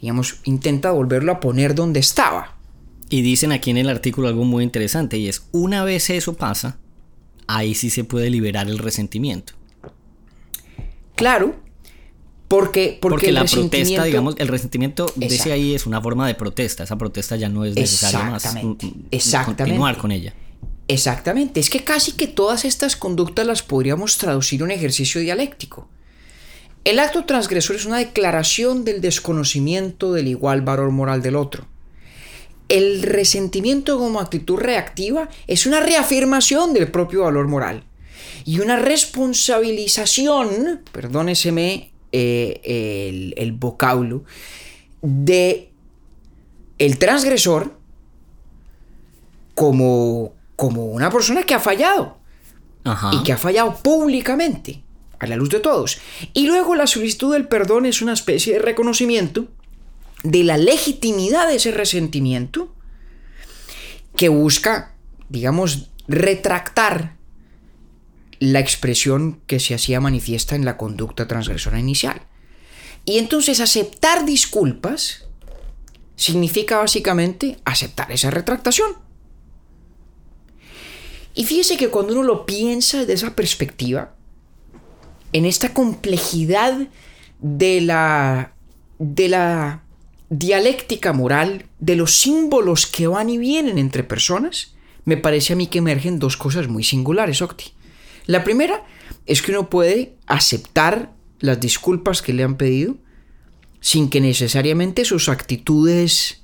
digamos, 0.00 0.40
intenta 0.44 0.92
volverlo 0.92 1.32
a 1.32 1.40
poner 1.40 1.74
donde 1.74 2.00
estaba. 2.00 2.56
Y 3.10 3.20
dicen 3.22 3.52
aquí 3.52 3.70
en 3.70 3.78
el 3.78 3.90
artículo 3.90 4.28
algo 4.28 4.44
muy 4.44 4.64
interesante 4.64 5.18
y 5.18 5.28
es, 5.28 5.46
una 5.52 5.84
vez 5.84 6.08
eso 6.08 6.34
pasa, 6.34 6.78
ahí 7.46 7.74
sí 7.74 7.90
se 7.90 8.04
puede 8.04 8.30
liberar 8.30 8.68
el 8.68 8.78
resentimiento. 8.78 9.52
Claro, 11.14 11.56
porque, 12.52 12.98
porque, 13.00 13.32
la 13.32 13.46
protesta, 13.46 14.04
digamos, 14.04 14.34
el 14.36 14.46
resentimiento, 14.46 15.10
dice 15.16 15.36
Exacto. 15.36 15.54
ahí, 15.54 15.74
es 15.74 15.86
una 15.86 16.02
forma 16.02 16.26
de 16.26 16.34
protesta. 16.34 16.84
Esa 16.84 16.98
protesta 16.98 17.34
ya 17.36 17.48
no 17.48 17.64
es 17.64 17.74
necesaria 17.74 18.24
más. 18.24 18.44
Exactamente, 18.44 18.84
mm, 18.84 18.90
mm, 18.90 19.06
exactamente. 19.10 19.62
Continuar 19.62 19.96
con 19.96 20.12
ella. 20.12 20.34
Exactamente, 20.86 21.60
es 21.60 21.70
que 21.70 21.82
casi 21.82 22.12
que 22.12 22.26
todas 22.26 22.66
estas 22.66 22.94
conductas 22.94 23.46
las 23.46 23.62
podríamos 23.62 24.18
traducir 24.18 24.60
a 24.60 24.64
un 24.64 24.70
ejercicio 24.70 25.22
dialéctico. 25.22 25.88
El 26.84 26.98
acto 26.98 27.24
transgresor 27.24 27.76
es 27.76 27.86
una 27.86 27.96
declaración 27.96 28.84
del 28.84 29.00
desconocimiento 29.00 30.12
del 30.12 30.28
igual 30.28 30.60
valor 30.60 30.90
moral 30.90 31.22
del 31.22 31.36
otro. 31.36 31.64
El 32.68 33.02
resentimiento 33.02 33.96
como 33.96 34.20
actitud 34.20 34.58
reactiva 34.58 35.30
es 35.46 35.64
una 35.64 35.80
reafirmación 35.80 36.74
del 36.74 36.90
propio 36.90 37.22
valor 37.22 37.48
moral 37.48 37.84
y 38.44 38.60
una 38.60 38.76
responsabilización, 38.76 40.82
perdóneseme 40.92 41.91
eh, 42.12 42.60
el, 42.64 43.34
el 43.36 43.52
vocablo, 43.52 44.24
de 45.02 45.70
el 46.78 46.98
transgresor 46.98 47.76
como, 49.54 50.34
como 50.56 50.86
una 50.86 51.10
persona 51.10 51.42
que 51.42 51.54
ha 51.54 51.60
fallado 51.60 52.18
Ajá. 52.84 53.10
y 53.14 53.22
que 53.22 53.32
ha 53.32 53.38
fallado 53.38 53.76
públicamente, 53.82 54.82
a 55.18 55.26
la 55.26 55.36
luz 55.36 55.50
de 55.50 55.60
todos. 55.60 55.98
Y 56.34 56.46
luego 56.46 56.74
la 56.74 56.86
solicitud 56.86 57.32
del 57.32 57.46
perdón 57.46 57.86
es 57.86 58.02
una 58.02 58.12
especie 58.12 58.54
de 58.54 58.58
reconocimiento 58.58 59.46
de 60.24 60.44
la 60.44 60.56
legitimidad 60.56 61.48
de 61.48 61.56
ese 61.56 61.72
resentimiento 61.72 62.74
que 64.16 64.28
busca, 64.28 64.94
digamos, 65.28 65.90
retractar 66.08 67.16
la 68.42 68.58
expresión 68.58 69.40
que 69.46 69.60
se 69.60 69.72
hacía 69.72 70.00
manifiesta 70.00 70.56
en 70.56 70.64
la 70.64 70.76
conducta 70.76 71.28
transgresora 71.28 71.78
inicial. 71.78 72.22
Y 73.04 73.18
entonces 73.18 73.60
aceptar 73.60 74.24
disculpas 74.24 75.26
significa 76.16 76.78
básicamente 76.78 77.58
aceptar 77.64 78.10
esa 78.10 78.32
retractación. 78.32 78.94
Y 81.34 81.44
fíjese 81.44 81.76
que 81.76 81.88
cuando 81.88 82.14
uno 82.14 82.24
lo 82.24 82.44
piensa 82.44 82.98
desde 82.98 83.12
esa 83.12 83.36
perspectiva, 83.36 84.12
en 85.32 85.44
esta 85.44 85.72
complejidad 85.72 86.88
de 87.38 87.80
la, 87.80 88.54
de 88.98 89.28
la 89.28 89.84
dialéctica 90.30 91.12
moral, 91.12 91.66
de 91.78 91.94
los 91.94 92.16
símbolos 92.16 92.86
que 92.86 93.06
van 93.06 93.30
y 93.30 93.38
vienen 93.38 93.78
entre 93.78 94.02
personas, 94.02 94.74
me 95.04 95.16
parece 95.16 95.52
a 95.52 95.56
mí 95.56 95.68
que 95.68 95.78
emergen 95.78 96.18
dos 96.18 96.36
cosas 96.36 96.66
muy 96.66 96.82
singulares, 96.82 97.40
Octi. 97.40 97.72
La 98.26 98.44
primera 98.44 98.84
es 99.26 99.42
que 99.42 99.52
uno 99.52 99.68
puede 99.70 100.16
aceptar 100.26 101.12
las 101.40 101.60
disculpas 101.60 102.22
que 102.22 102.32
le 102.32 102.44
han 102.44 102.56
pedido 102.56 102.96
sin 103.80 104.08
que 104.10 104.20
necesariamente 104.20 105.04
sus 105.04 105.28
actitudes 105.28 106.42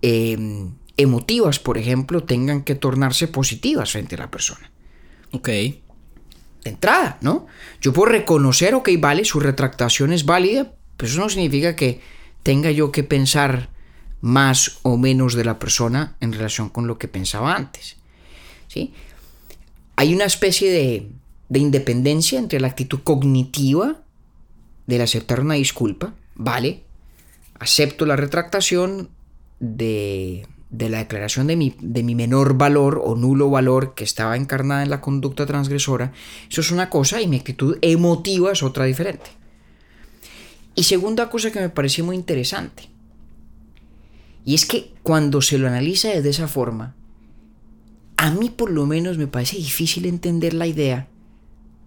eh, 0.00 0.68
emotivas, 0.96 1.58
por 1.58 1.78
ejemplo, 1.78 2.24
tengan 2.24 2.62
que 2.62 2.74
tornarse 2.74 3.28
positivas 3.28 3.92
frente 3.92 4.16
a 4.16 4.18
la 4.18 4.30
persona. 4.30 4.70
Ok. 5.32 5.48
De 5.48 5.80
entrada, 6.64 7.18
¿no? 7.20 7.46
Yo 7.80 7.92
puedo 7.92 8.10
reconocer, 8.10 8.74
ok, 8.74 8.88
vale, 8.98 9.24
su 9.24 9.38
retractación 9.38 10.12
es 10.12 10.24
válida, 10.24 10.72
pero 10.96 11.10
eso 11.10 11.20
no 11.20 11.28
significa 11.28 11.76
que 11.76 12.00
tenga 12.42 12.70
yo 12.70 12.90
que 12.90 13.04
pensar 13.04 13.70
más 14.20 14.78
o 14.82 14.96
menos 14.96 15.34
de 15.34 15.44
la 15.44 15.58
persona 15.58 16.16
en 16.20 16.32
relación 16.32 16.70
con 16.70 16.86
lo 16.86 16.98
que 16.98 17.06
pensaba 17.06 17.54
antes. 17.54 17.96
¿Sí? 18.66 18.92
Hay 19.98 20.14
una 20.14 20.26
especie 20.26 20.70
de, 20.70 21.10
de 21.48 21.58
independencia 21.58 22.38
entre 22.38 22.60
la 22.60 22.68
actitud 22.68 23.00
cognitiva 23.02 24.00
del 24.86 25.00
aceptar 25.00 25.40
una 25.40 25.54
disculpa, 25.54 26.14
vale, 26.36 26.84
acepto 27.58 28.06
la 28.06 28.14
retractación 28.14 29.10
de, 29.58 30.46
de 30.70 30.88
la 30.88 30.98
declaración 30.98 31.48
de 31.48 31.56
mi, 31.56 31.74
de 31.80 32.04
mi 32.04 32.14
menor 32.14 32.56
valor 32.56 33.02
o 33.04 33.16
nulo 33.16 33.50
valor 33.50 33.96
que 33.96 34.04
estaba 34.04 34.36
encarnada 34.36 34.84
en 34.84 34.90
la 34.90 35.00
conducta 35.00 35.46
transgresora, 35.46 36.12
eso 36.48 36.60
es 36.60 36.70
una 36.70 36.90
cosa 36.90 37.20
y 37.20 37.26
mi 37.26 37.38
actitud 37.38 37.76
emotiva 37.82 38.52
es 38.52 38.62
otra 38.62 38.84
diferente. 38.84 39.30
Y 40.76 40.84
segunda 40.84 41.28
cosa 41.28 41.50
que 41.50 41.58
me 41.58 41.70
pareció 41.70 42.04
muy 42.04 42.14
interesante, 42.14 42.88
y 44.44 44.54
es 44.54 44.64
que 44.64 44.92
cuando 45.02 45.42
se 45.42 45.58
lo 45.58 45.66
analiza 45.66 46.08
de 46.10 46.30
esa 46.30 46.46
forma, 46.46 46.94
a 48.18 48.32
mí 48.32 48.50
por 48.50 48.70
lo 48.70 48.84
menos 48.84 49.16
me 49.16 49.28
parece 49.28 49.56
difícil 49.56 50.04
entender 50.04 50.52
la 50.52 50.66
idea 50.66 51.08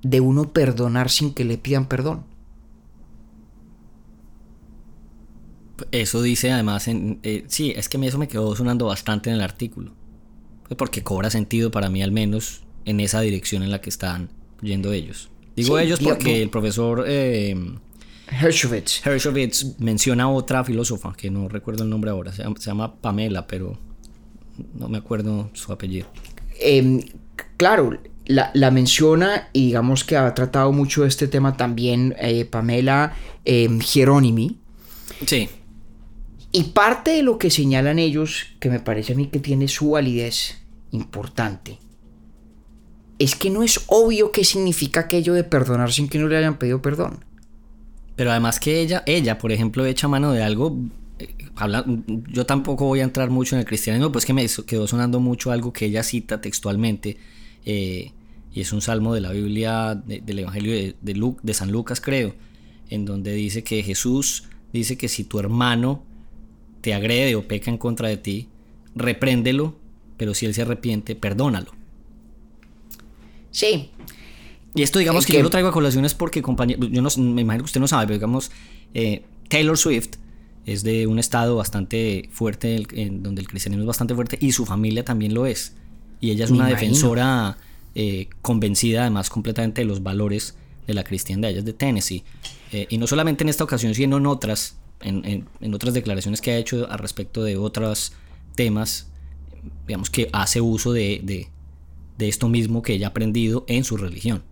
de 0.01 0.21
uno 0.21 0.53
perdonar 0.53 1.09
sin 1.09 1.33
que 1.33 1.43
le 1.43 1.57
pidan 1.57 1.87
perdón. 1.87 2.23
Eso 5.91 6.21
dice 6.21 6.51
además, 6.51 6.87
en, 6.87 7.19
eh, 7.23 7.43
sí, 7.47 7.73
es 7.75 7.89
que 7.89 8.03
eso 8.05 8.17
me 8.17 8.29
quedó 8.29 8.55
sonando 8.55 8.85
bastante 8.85 9.29
en 9.29 9.35
el 9.35 9.41
artículo. 9.41 9.93
Pues 10.63 10.77
porque 10.77 11.03
cobra 11.03 11.29
sentido 11.29 11.69
para 11.69 11.89
mí 11.89 12.01
al 12.01 12.13
menos 12.13 12.63
en 12.85 13.01
esa 13.01 13.19
dirección 13.19 13.61
en 13.61 13.71
la 13.71 13.81
que 13.81 13.89
están 13.89 14.29
yendo 14.61 14.93
ellos. 14.93 15.29
Digo 15.57 15.77
Sí, 15.77 15.83
ellos 15.83 15.99
porque 15.99 16.41
el 16.41 16.49
profesor 16.49 17.03
eh, 17.07 17.57
Hershowitz. 18.27 19.05
Hershowitz 19.05 19.79
menciona 19.79 20.29
otra 20.29 20.63
filósofa, 20.63 21.11
que 21.11 21.29
no 21.29 21.49
recuerdo 21.49 21.83
el 21.83 21.89
nombre 21.89 22.11
ahora, 22.11 22.31
se 22.31 22.43
llama, 22.43 22.55
se 22.57 22.67
llama 22.67 23.01
Pamela, 23.01 23.47
pero 23.47 23.90
no 24.73 24.89
me 24.89 24.97
acuerdo 24.97 25.49
su 25.53 25.71
apellido. 25.71 26.07
Eh, 26.59 27.05
claro, 27.57 27.99
la, 28.25 28.51
la 28.53 28.71
menciona 28.71 29.49
y 29.53 29.67
digamos 29.67 30.03
que 30.03 30.17
ha 30.17 30.33
tratado 30.33 30.71
mucho 30.71 31.05
este 31.05 31.27
tema 31.27 31.57
también 31.57 32.15
eh, 32.19 32.45
Pamela 32.45 33.15
eh, 33.45 33.67
Hieronymi. 33.67 34.57
Sí, 35.25 35.49
Y 36.51 36.63
parte 36.63 37.11
de 37.11 37.23
lo 37.23 37.37
que 37.37 37.51
señalan 37.51 37.99
ellos, 37.99 38.47
que 38.59 38.69
me 38.69 38.79
parece 38.79 39.13
a 39.13 39.15
mí 39.15 39.27
que 39.27 39.39
tiene 39.39 39.67
su 39.67 39.91
validez 39.91 40.57
importante, 40.91 41.77
es 43.19 43.35
que 43.35 43.51
no 43.51 43.61
es 43.61 43.81
obvio 43.87 44.31
qué 44.31 44.43
significa 44.43 45.01
aquello 45.01 45.33
de 45.33 45.43
perdonar 45.43 45.91
sin 45.91 46.09
que 46.09 46.17
no 46.17 46.27
le 46.27 46.37
hayan 46.37 46.57
pedido 46.57 46.81
perdón. 46.81 47.23
Pero 48.15 48.31
además 48.31 48.59
que 48.59 48.81
ella, 48.81 49.03
ella, 49.05 49.37
por 49.37 49.51
ejemplo, 49.51 49.85
echa 49.85 50.07
mano 50.07 50.31
de 50.31 50.43
algo. 50.43 50.77
Habla- 51.55 51.85
yo 52.29 52.45
tampoco 52.45 52.85
voy 52.85 52.99
a 52.99 53.03
entrar 53.03 53.29
mucho 53.29 53.55
en 53.55 53.59
el 53.61 53.65
cristianismo, 53.65 54.11
pues 54.11 54.25
que 54.25 54.33
me 54.33 54.45
quedó 54.65 54.87
sonando 54.87 55.19
mucho 55.19 55.51
algo 55.51 55.71
que 55.73 55.85
ella 55.85 56.03
cita 56.03 56.41
textualmente. 56.41 57.17
eh, 57.65 58.11
y 58.53 58.61
es 58.61 58.73
un 58.73 58.81
salmo 58.81 59.13
de 59.13 59.21
la 59.21 59.31
Biblia, 59.31 59.93
de- 59.95 60.19
del 60.19 60.39
Evangelio 60.39 60.73
de, 60.73 60.95
de 61.01 61.33
de 61.43 61.53
San 61.53 61.71
Lucas, 61.71 62.01
creo, 62.01 62.33
en 62.89 63.05
donde 63.05 63.33
dice 63.33 63.63
que 63.63 63.83
Jesús 63.83 64.45
dice 64.73 64.97
que 64.97 65.07
si 65.07 65.23
tu 65.23 65.39
hermano 65.39 66.03
te 66.81 66.93
agrede 66.95 67.35
o 67.35 67.47
peca 67.47 67.69
en 67.71 67.77
contra 67.77 68.07
de 68.09 68.17
ti, 68.17 68.49
repréndelo, 68.95 69.75
pero 70.17 70.33
si 70.33 70.47
él 70.47 70.53
se 70.53 70.63
arrepiente, 70.63 71.15
perdónalo. 71.15 71.71
Sí, 73.51 73.89
Y 74.73 74.83
esto, 74.83 74.99
digamos 74.99 75.23
Es 75.23 75.27
que, 75.27 75.33
que- 75.33 75.37
yo 75.39 75.43
lo 75.43 75.49
traigo 75.49 75.67
a 75.69 75.73
colación 75.73 76.05
es 76.05 76.13
porque, 76.13 76.41
compañero, 76.41 76.87
yo 76.87 77.01
no, 77.01 77.09
me 77.17 77.41
imagino 77.41 77.63
que 77.63 77.67
usted 77.67 77.81
no 77.81 77.87
sabe, 77.89 78.07
pero 78.07 78.17
digamos, 78.17 78.51
eh, 78.93 79.23
Taylor 79.49 79.77
Swift 79.77 80.11
es 80.65 80.83
de 80.83 81.07
un 81.07 81.17
estado 81.19 81.55
bastante 81.55 82.29
fuerte, 82.31 82.85
en 82.93 83.23
donde 83.23 83.41
el 83.41 83.47
cristianismo 83.47 83.83
es 83.83 83.87
bastante 83.87 84.13
fuerte, 84.15 84.37
y 84.39 84.51
su 84.51 84.65
familia 84.65 85.03
también 85.03 85.33
lo 85.33 85.45
es. 85.45 85.75
Y 86.19 86.31
ella 86.31 86.45
es 86.45 86.51
Me 86.51 86.57
una 86.57 86.69
imagino. 86.69 86.89
defensora 86.91 87.57
eh, 87.95 88.29
convencida, 88.41 89.01
además, 89.01 89.29
completamente 89.29 89.81
de 89.81 89.85
los 89.85 90.03
valores 90.03 90.55
de 90.87 90.93
la 90.93 91.03
cristiandad. 91.03 91.49
Ella 91.49 91.59
es 91.59 91.65
de 91.65 91.73
Tennessee. 91.73 92.23
Eh, 92.71 92.87
y 92.89 92.97
no 92.97 93.07
solamente 93.07 93.43
en 93.43 93.49
esta 93.49 93.63
ocasión, 93.63 93.93
sino 93.95 94.17
en 94.17 94.25
otras, 94.27 94.77
en, 95.01 95.25
en- 95.25 95.47
en 95.59 95.73
otras 95.73 95.93
declaraciones 95.93 96.41
que 96.41 96.51
ha 96.51 96.57
hecho 96.57 96.87
al 96.91 96.99
respecto 96.99 97.43
de 97.43 97.57
otros 97.57 98.13
temas, 98.55 99.07
digamos 99.87 100.09
que 100.09 100.29
hace 100.31 100.61
uso 100.61 100.93
de, 100.93 101.21
de- 101.23 101.47
de 102.17 102.27
esto 102.29 102.47
mismo 102.47 102.81
que 102.83 102.93
ella 102.93 103.07
ha 103.07 103.09
aprendido 103.09 103.65
en 103.67 103.83
su 103.83 103.97
religión. 103.97 104.43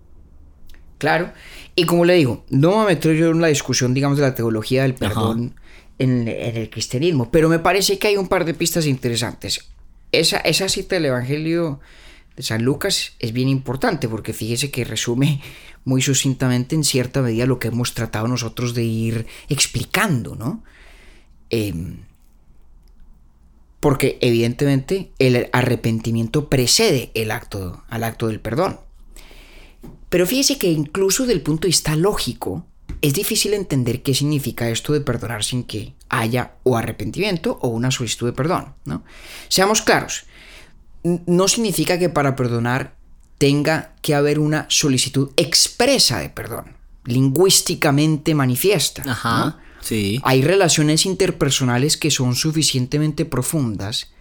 Claro. 0.97 1.31
Y 1.75 1.85
como 1.85 2.03
le 2.03 2.15
digo, 2.15 2.43
no 2.49 2.79
me 2.79 2.87
meto 2.87 3.11
yo 3.13 3.29
en 3.29 3.39
la 3.41 3.47
discusión, 3.47 3.93
digamos, 3.93 4.17
de 4.17 4.23
la 4.23 4.35
teología 4.35 4.81
del 4.83 4.95
perdón 4.95 5.55
en, 5.99 6.27
el 6.27 6.69
cristianismo, 6.69 7.29
pero 7.29 7.49
me 7.49 7.59
parece 7.59 7.99
que 7.99 8.07
hay 8.07 8.17
un 8.17 8.27
par 8.27 8.45
de 8.45 8.53
pistas 8.53 8.85
interesantes. 8.85 9.65
Esa, 10.11 10.37
esa 10.39 10.69
cita 10.69 10.95
del 10.95 11.05
Evangelio 11.05 11.79
de 12.35 12.43
San 12.43 12.63
Lucas 12.63 13.13
es 13.19 13.33
bien 13.33 13.49
importante 13.49 14.07
porque 14.07 14.33
fíjese 14.33 14.71
que 14.71 14.85
resume 14.85 15.41
muy 15.85 16.01
sucintamente 16.01 16.75
en 16.75 16.83
cierta 16.83 17.21
medida 17.21 17.45
lo 17.45 17.59
que 17.59 17.67
hemos 17.67 17.93
tratado 17.93 18.27
nosotros 18.27 18.73
de 18.73 18.83
ir 18.83 19.27
explicando, 19.49 20.35
¿no? 20.35 20.63
Em, 21.49 21.97
porque 23.79 24.17
evidentemente 24.21 25.11
el 25.19 25.49
arrepentimiento 25.53 26.49
precede 26.49 27.11
el 27.13 27.31
acto, 27.31 27.83
al 27.87 28.03
acto 28.03 28.27
del 28.27 28.39
perdón. 28.39 28.79
Pero 30.09 30.25
fíjese 30.25 30.57
que 30.57 30.71
incluso 30.71 31.25
del 31.25 31.41
punto 31.41 31.61
de 31.61 31.69
vista 31.69 31.95
lógico, 31.95 32.65
es 33.01 33.13
difícil 33.13 33.53
entender 33.53 34.01
qué 34.01 34.13
significa 34.13 34.69
esto 34.69 34.93
de 34.93 35.01
perdonar 35.01 35.43
sin 35.43 35.63
que 35.63 35.93
haya 36.09 36.53
o 36.63 36.77
arrepentimiento 36.77 37.59
o 37.61 37.69
una 37.69 37.91
solicitud 37.91 38.27
de 38.27 38.33
perdón. 38.33 38.73
¿no? 38.85 39.03
Seamos 39.47 39.81
claros, 39.81 40.25
no 41.03 41.47
significa 41.47 41.97
que 41.97 42.09
para 42.09 42.35
perdonar 42.35 42.95
tenga 43.37 43.93
que 44.01 44.15
haber 44.15 44.39
una 44.39 44.65
solicitud 44.69 45.31
expresa 45.37 46.19
de 46.19 46.29
perdón, 46.29 46.75
lingüísticamente 47.05 48.35
manifiesta. 48.35 49.03
¿no? 49.03 49.11
Ajá. 49.11 49.59
Sí. 49.81 50.19
Hay 50.23 50.41
relaciones 50.41 51.05
interpersonales 51.05 51.95
que 51.95 52.11
son 52.11 52.35
suficientemente 52.35 53.23
profundas 53.23 54.11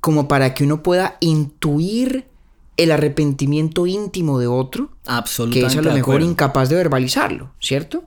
como 0.00 0.28
para 0.28 0.54
que 0.54 0.64
uno 0.64 0.82
pueda 0.82 1.16
intuir 1.20 2.26
el 2.78 2.90
arrepentimiento 2.92 3.86
íntimo 3.86 4.38
de 4.38 4.46
otro, 4.46 4.88
que 5.04 5.10
Absolutamente. 5.10 5.66
es 5.66 5.76
a 5.76 5.82
lo 5.82 5.92
mejor 5.92 6.22
incapaz 6.22 6.70
de 6.70 6.76
verbalizarlo, 6.76 7.50
¿cierto? 7.60 8.04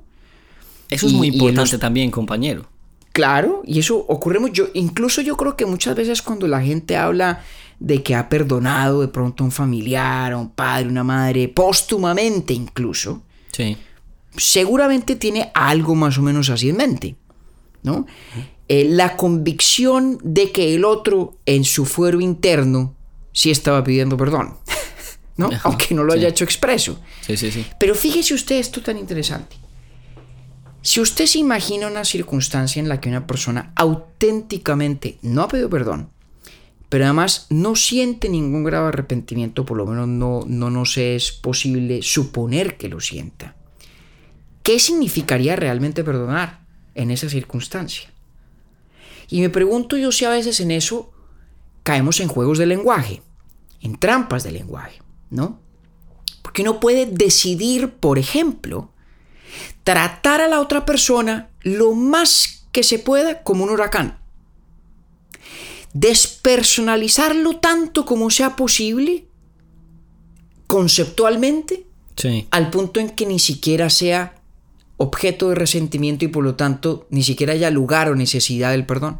Eso 0.89 1.05
es 1.07 1.13
muy 1.13 1.27
importante 1.27 1.73
los- 1.73 1.79
también, 1.79 2.09
compañero. 2.09 2.65
Claro, 3.13 3.61
y 3.65 3.79
eso 3.79 3.97
ocurre 4.07 4.39
mucho. 4.39 4.69
Incluso 4.73 5.21
yo 5.21 5.35
creo 5.37 5.55
que 5.57 5.65
muchas 5.65 5.95
veces 5.95 6.21
cuando 6.21 6.47
la 6.47 6.61
gente 6.61 6.95
habla 6.97 7.43
de 7.79 8.01
que 8.03 8.15
ha 8.15 8.29
perdonado 8.29 9.01
de 9.01 9.09
pronto 9.09 9.43
a 9.43 9.45
un 9.47 9.51
familiar, 9.51 10.31
a 10.31 10.37
un 10.37 10.49
padre, 10.49 10.87
una 10.87 11.03
madre, 11.03 11.47
póstumamente 11.49 12.53
incluso, 12.53 13.21
Sí. 13.51 13.75
seguramente 14.37 15.15
tiene 15.17 15.51
algo 15.53 15.95
más 15.95 16.17
o 16.17 16.21
menos 16.21 16.49
así 16.49 16.69
en 16.69 16.77
mente, 16.77 17.15
¿no? 17.83 18.05
Eh, 18.69 18.85
la 18.89 19.17
convicción 19.17 20.17
de 20.23 20.51
que 20.53 20.73
el 20.75 20.85
otro 20.85 21.35
en 21.45 21.65
su 21.65 21.85
fuero 21.85 22.21
interno 22.21 22.93
sí 23.31 23.51
estaba 23.51 23.83
pidiendo 23.83 24.17
perdón, 24.17 24.57
¿no? 25.37 25.47
Ajá, 25.47 25.61
Aunque 25.63 25.93
no 25.95 26.03
lo 26.03 26.13
haya 26.13 26.27
sí. 26.27 26.31
hecho 26.31 26.43
expreso. 26.43 26.99
Sí, 27.21 27.37
sí, 27.37 27.51
sí. 27.51 27.65
Pero 27.79 27.95
fíjese 27.95 28.33
usted 28.33 28.57
esto 28.57 28.81
tan 28.81 28.97
interesante. 28.97 29.57
Si 30.83 30.99
usted 30.99 31.27
se 31.27 31.37
imagina 31.37 31.87
una 31.87 32.03
circunstancia 32.03 32.79
en 32.79 32.89
la 32.89 32.99
que 32.99 33.09
una 33.09 33.27
persona 33.27 33.71
auténticamente 33.75 35.19
no 35.21 35.43
ha 35.43 35.47
pedido 35.47 35.69
perdón, 35.69 36.09
pero 36.89 37.05
además 37.05 37.45
no 37.49 37.75
siente 37.75 38.27
ningún 38.27 38.63
grave 38.63 38.89
arrepentimiento, 38.89 39.65
por 39.65 39.77
lo 39.77 39.85
menos 39.85 40.07
no, 40.07 40.43
no 40.47 40.69
nos 40.69 40.97
es 40.97 41.31
posible 41.31 42.01
suponer 42.01 42.77
que 42.77 42.89
lo 42.89 42.99
sienta. 42.99 43.55
¿Qué 44.63 44.79
significaría 44.79 45.55
realmente 45.55 46.03
perdonar 46.03 46.65
en 46.95 47.11
esa 47.11 47.29
circunstancia? 47.29 48.11
Y 49.29 49.39
me 49.39 49.49
pregunto 49.49 49.97
yo 49.97 50.11
si 50.11 50.25
a 50.25 50.31
veces 50.31 50.59
en 50.59 50.71
eso 50.71 51.10
caemos 51.83 52.19
en 52.19 52.27
juegos 52.27 52.57
de 52.57 52.65
lenguaje, 52.65 53.21
en 53.81 53.95
trampas 53.97 54.43
de 54.43 54.51
lenguaje, 54.51 55.01
¿no? 55.29 55.59
Porque 56.41 56.61
uno 56.61 56.79
puede 56.79 57.05
decidir, 57.05 57.89
por 57.91 58.17
ejemplo, 58.19 58.91
tratar 59.83 60.41
a 60.41 60.47
la 60.47 60.59
otra 60.59 60.85
persona 60.85 61.49
lo 61.61 61.93
más 61.93 62.65
que 62.71 62.83
se 62.83 62.99
pueda 62.99 63.43
como 63.43 63.63
un 63.63 63.69
huracán. 63.69 64.19
Despersonalizarlo 65.93 67.57
tanto 67.57 68.05
como 68.05 68.29
sea 68.29 68.55
posible, 68.55 69.25
conceptualmente, 70.67 71.85
Sí. 72.15 72.47
al 72.51 72.69
punto 72.69 72.99
en 72.99 73.09
que 73.09 73.25
ni 73.25 73.39
siquiera 73.39 73.89
sea 73.89 74.35
objeto 74.97 75.49
de 75.49 75.55
resentimiento 75.55 76.25
y 76.25 76.27
por 76.27 76.43
lo 76.43 76.55
tanto 76.55 77.07
ni 77.09 77.23
siquiera 77.23 77.53
haya 77.53 77.71
lugar 77.71 78.09
o 78.09 78.15
necesidad 78.15 78.71
del 78.71 78.85
perdón. 78.85 79.19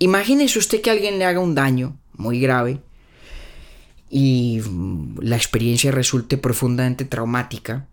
Imagínese 0.00 0.58
usted 0.58 0.80
que 0.80 0.90
alguien 0.90 1.18
le 1.18 1.26
haga 1.26 1.40
un 1.40 1.54
daño 1.54 1.96
muy 2.14 2.40
grave 2.40 2.80
y 4.08 4.62
la 5.20 5.36
experiencia 5.36 5.92
resulte 5.92 6.38
profundamente 6.38 7.04
traumática 7.04 7.86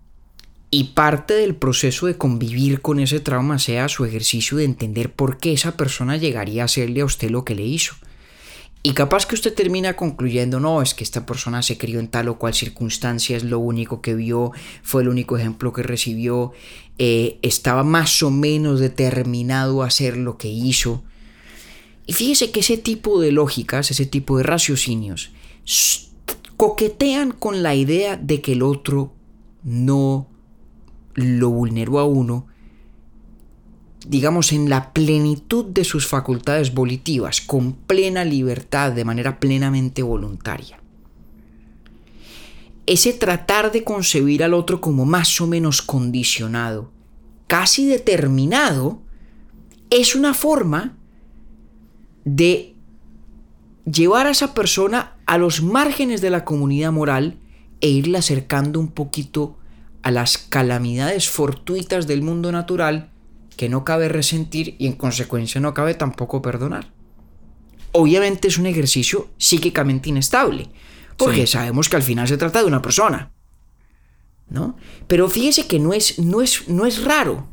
y 0.72 0.86
parte 0.96 1.34
del 1.34 1.56
proceso 1.56 2.08
de 2.08 2.18
convivir 2.18 2.82
con 2.82 3.02
ese 3.02 3.20
trauma 3.20 3.60
sea 3.60 3.90
su 3.90 4.06
ejercicio 4.06 4.58
de 4.58 4.64
entender 4.64 5.14
por 5.14 5.38
qué 5.38 5.52
esa 5.52 5.76
persona 5.76 6.16
llegaría 6.16 6.62
a 6.62 6.66
hacerle 6.66 7.02
a 7.02 7.06
usted 7.06 7.30
lo 7.30 7.44
que 7.44 7.56
le 7.56 7.64
hizo. 7.64 7.96
Y 8.84 8.94
capaz 8.94 9.26
que 9.26 9.36
usted 9.36 9.54
termina 9.54 9.98
concluyendo, 9.98 10.62
no, 10.62 10.82
es 10.82 10.94
que 10.94 11.04
esta 11.04 11.26
persona 11.26 11.62
se 11.62 11.78
crió 11.78 12.00
en 12.00 12.08
tal 12.08 12.30
o 12.30 12.38
cual 12.38 12.54
circunstancia, 12.54 13.36
es 13.36 13.44
lo 13.44 13.60
único 13.60 14.02
que 14.02 14.16
vio, 14.16 14.54
fue 14.82 15.02
el 15.02 15.10
único 15.10 15.38
ejemplo 15.38 15.74
que 15.74 15.84
recibió, 15.84 16.54
eh, 17.00 17.38
estaba 17.42 17.84
más 17.84 18.24
o 18.24 18.32
menos 18.32 18.80
determinado 18.80 19.84
a 19.84 19.88
hacer 19.88 20.16
lo 20.16 20.38
que 20.38 20.48
hizo. 20.48 21.04
Y 22.08 22.14
fíjese 22.14 22.52
que 22.52 22.62
ese 22.62 22.78
tipo 22.78 23.20
de 23.20 23.34
lógicas, 23.34 23.92
ese 23.92 24.06
tipo 24.06 24.38
de 24.38 24.44
raciocinios, 24.44 25.32
coquetean 26.56 27.32
con 27.34 27.62
la 27.62 27.76
idea 27.76 28.16
de 28.16 28.42
que 28.42 28.54
el 28.54 28.64
otro 28.64 29.14
no 29.64 30.28
lo 31.14 31.50
vulneró 31.50 32.00
a 32.00 32.06
uno, 32.06 32.48
digamos, 34.08 34.54
en 34.54 34.70
la 34.70 34.94
plenitud 34.94 35.66
de 35.66 35.84
sus 35.84 36.08
facultades 36.08 36.74
volitivas, 36.74 37.42
con 37.42 37.74
plena 37.74 38.24
libertad, 38.24 38.94
de 38.94 39.04
manera 39.04 39.40
plenamente 39.40 40.02
voluntaria. 40.02 40.80
Ese 42.86 43.12
tratar 43.12 43.74
de 43.74 43.84
concebir 43.84 44.46
al 44.46 44.54
otro 44.54 44.80
como 44.80 45.06
más 45.06 45.42
o 45.42 45.48
menos 45.48 45.82
condicionado, 45.82 46.90
casi 47.48 47.86
determinado, 47.86 49.02
es 49.90 50.16
una 50.16 50.34
forma 50.34 50.97
de 52.28 52.76
llevar 53.90 54.28
a 54.28 54.32
esa 54.32 54.54
persona 54.54 55.14
a 55.26 55.38
los 55.38 55.64
márgenes 55.64 56.20
de 56.20 56.30
la 56.30 56.44
comunidad 56.44 56.92
moral 56.92 57.40
e 57.80 57.88
irla 57.88 58.20
acercando 58.20 58.82
un 58.82 58.90
poquito 58.90 59.58
a 60.04 60.12
las 60.12 60.38
calamidades 60.38 61.30
fortuitas 61.30 62.06
del 62.06 62.22
mundo 62.22 62.52
natural 62.52 63.12
que 63.56 63.70
no 63.70 63.86
cabe 63.86 64.10
resentir 64.10 64.76
y 64.78 64.88
en 64.88 64.94
consecuencia 64.94 65.62
no 65.62 65.74
cabe 65.74 65.94
tampoco 65.94 66.42
perdonar. 66.42 66.92
Obviamente 67.94 68.50
es 68.50 68.58
un 68.58 68.66
ejercicio 68.66 69.30
psíquicamente 69.38 70.10
inestable, 70.10 70.70
porque 71.16 71.48
Sí. 71.48 71.54
sabemos 71.54 71.88
que 71.88 71.96
al 71.96 72.04
final 72.04 72.28
se 72.28 72.38
trata 72.38 72.60
de 72.60 72.66
una 72.68 72.82
persona. 72.82 73.32
¿No? 74.50 74.76
Pero 75.08 75.30
fíjese 75.30 75.66
que 75.68 75.80
no 75.80 75.94
es, 75.94 76.20
no 76.20 76.42
es, 76.42 76.68
no 76.68 76.86
es 76.86 77.04
raro 77.04 77.48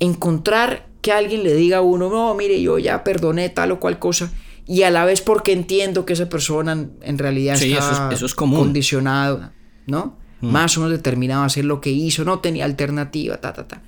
encontrar 0.00 0.85
que 1.06 1.12
alguien 1.12 1.44
le 1.44 1.54
diga 1.54 1.76
a 1.78 1.82
uno, 1.82 2.10
no, 2.10 2.34
mire, 2.34 2.60
yo 2.60 2.80
ya 2.80 3.04
perdoné 3.04 3.48
tal 3.48 3.70
o 3.70 3.78
cual 3.78 4.00
cosa, 4.00 4.32
y 4.66 4.82
a 4.82 4.90
la 4.90 5.04
vez 5.04 5.20
porque 5.20 5.52
entiendo 5.52 6.04
que 6.04 6.14
esa 6.14 6.28
persona 6.28 6.88
en 7.02 7.18
realidad 7.18 7.54
Sí, 7.56 7.72
está 7.72 7.78
eso 7.92 8.08
es- 8.08 8.14
eso 8.16 8.26
es 8.26 8.34
común. 8.34 8.58
condicionado, 8.58 9.52
¿no? 9.86 10.18
Más 10.40 10.76
o 10.76 10.80
menos 10.80 10.96
determinado 10.96 11.42
a 11.42 11.46
hacer 11.46 11.64
lo 11.64 11.80
que 11.80 11.90
hizo, 11.90 12.24
no 12.24 12.40
tenía 12.40 12.64
alternativa, 12.64 13.40
ta, 13.40 13.52
ta, 13.52 13.68
ta. 13.68 13.82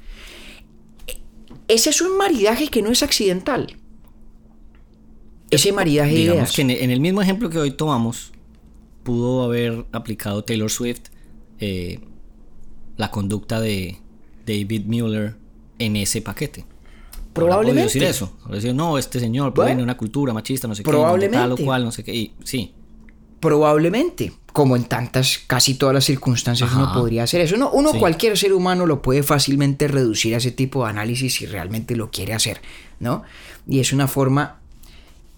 E- 1.09 1.19
Ese 1.67 1.91
es 1.91 2.01
un 2.01 2.17
maridaje 2.17 2.69
que 2.69 2.83
no 2.83 2.91
es 2.93 3.03
accidental. 3.03 3.77
Ese 5.51 5.73
maridaje 5.73 6.15
Digamos 6.15 6.39
ideas. 6.39 6.53
que 6.57 6.63
en 6.63 6.71
el, 6.71 6.77
en 6.79 6.91
el 6.91 7.01
mismo 7.01 7.21
ejemplo 7.23 7.51
que 7.51 7.59
hoy 7.59 7.71
tomamos, 7.73 8.33
pudo 9.03 9.43
haber 9.43 9.87
aplicado 9.93 10.45
Taylor 10.45 10.71
Swift 10.71 11.01
eh, 11.59 12.01
la 12.97 13.11
conducta 13.11 13.61
de 13.61 13.99
David 14.47 14.85
Mueller 14.87 15.37
en 15.79 15.97
ese 15.97 16.21
paquete. 16.23 16.65
Probablemente. 17.33 17.85
decir 17.85 18.03
eso. 18.05 18.33
Decir, 18.51 18.75
no, 18.75 18.99
este 18.99 19.21
señor 19.21 19.45
Bueno, 19.47 19.55
proviene 19.55 19.79
de 19.79 19.85
una 19.85 19.97
cultura 19.97 20.33
machista, 20.33 20.67
no 20.69 20.75
sé 20.75 20.83
qué, 20.83 20.91
probablemente. 20.91 21.37
tal 21.39 21.53
o 21.53 21.57
cual, 21.57 21.85
no 21.85 21.93
sé 21.93 22.03
qué. 22.05 22.15
Y, 22.15 22.33
sí, 22.45 22.75
Probablemente, 23.41 24.33
como 24.53 24.75
en 24.75 24.85
tantas, 24.85 25.39
casi 25.47 25.75
todas 25.75 25.95
las 25.95 26.05
circunstancias 26.05 26.71
uno 26.75 26.93
podría 26.93 27.23
hacer 27.23 27.41
eso. 27.41 27.55
Uno, 27.55 27.71
uno 27.73 27.93
Sí. 27.93 27.99
cualquier 28.01 28.37
ser 28.37 28.53
humano 28.53 28.85
lo 28.85 29.01
puede 29.01 29.23
fácilmente 29.23 29.87
reducir 29.87 30.35
a 30.35 30.39
ese 30.39 30.51
tipo 30.51 30.83
de 30.85 30.91
análisis 30.91 31.35
si 31.35 31.47
realmente 31.47 31.95
lo 31.95 32.11
quiere 32.11 32.35
hacer, 32.35 32.61
¿no? 32.99 33.23
Y 33.69 33.79
es 33.79 33.93
una 33.93 34.09
forma 34.09 34.59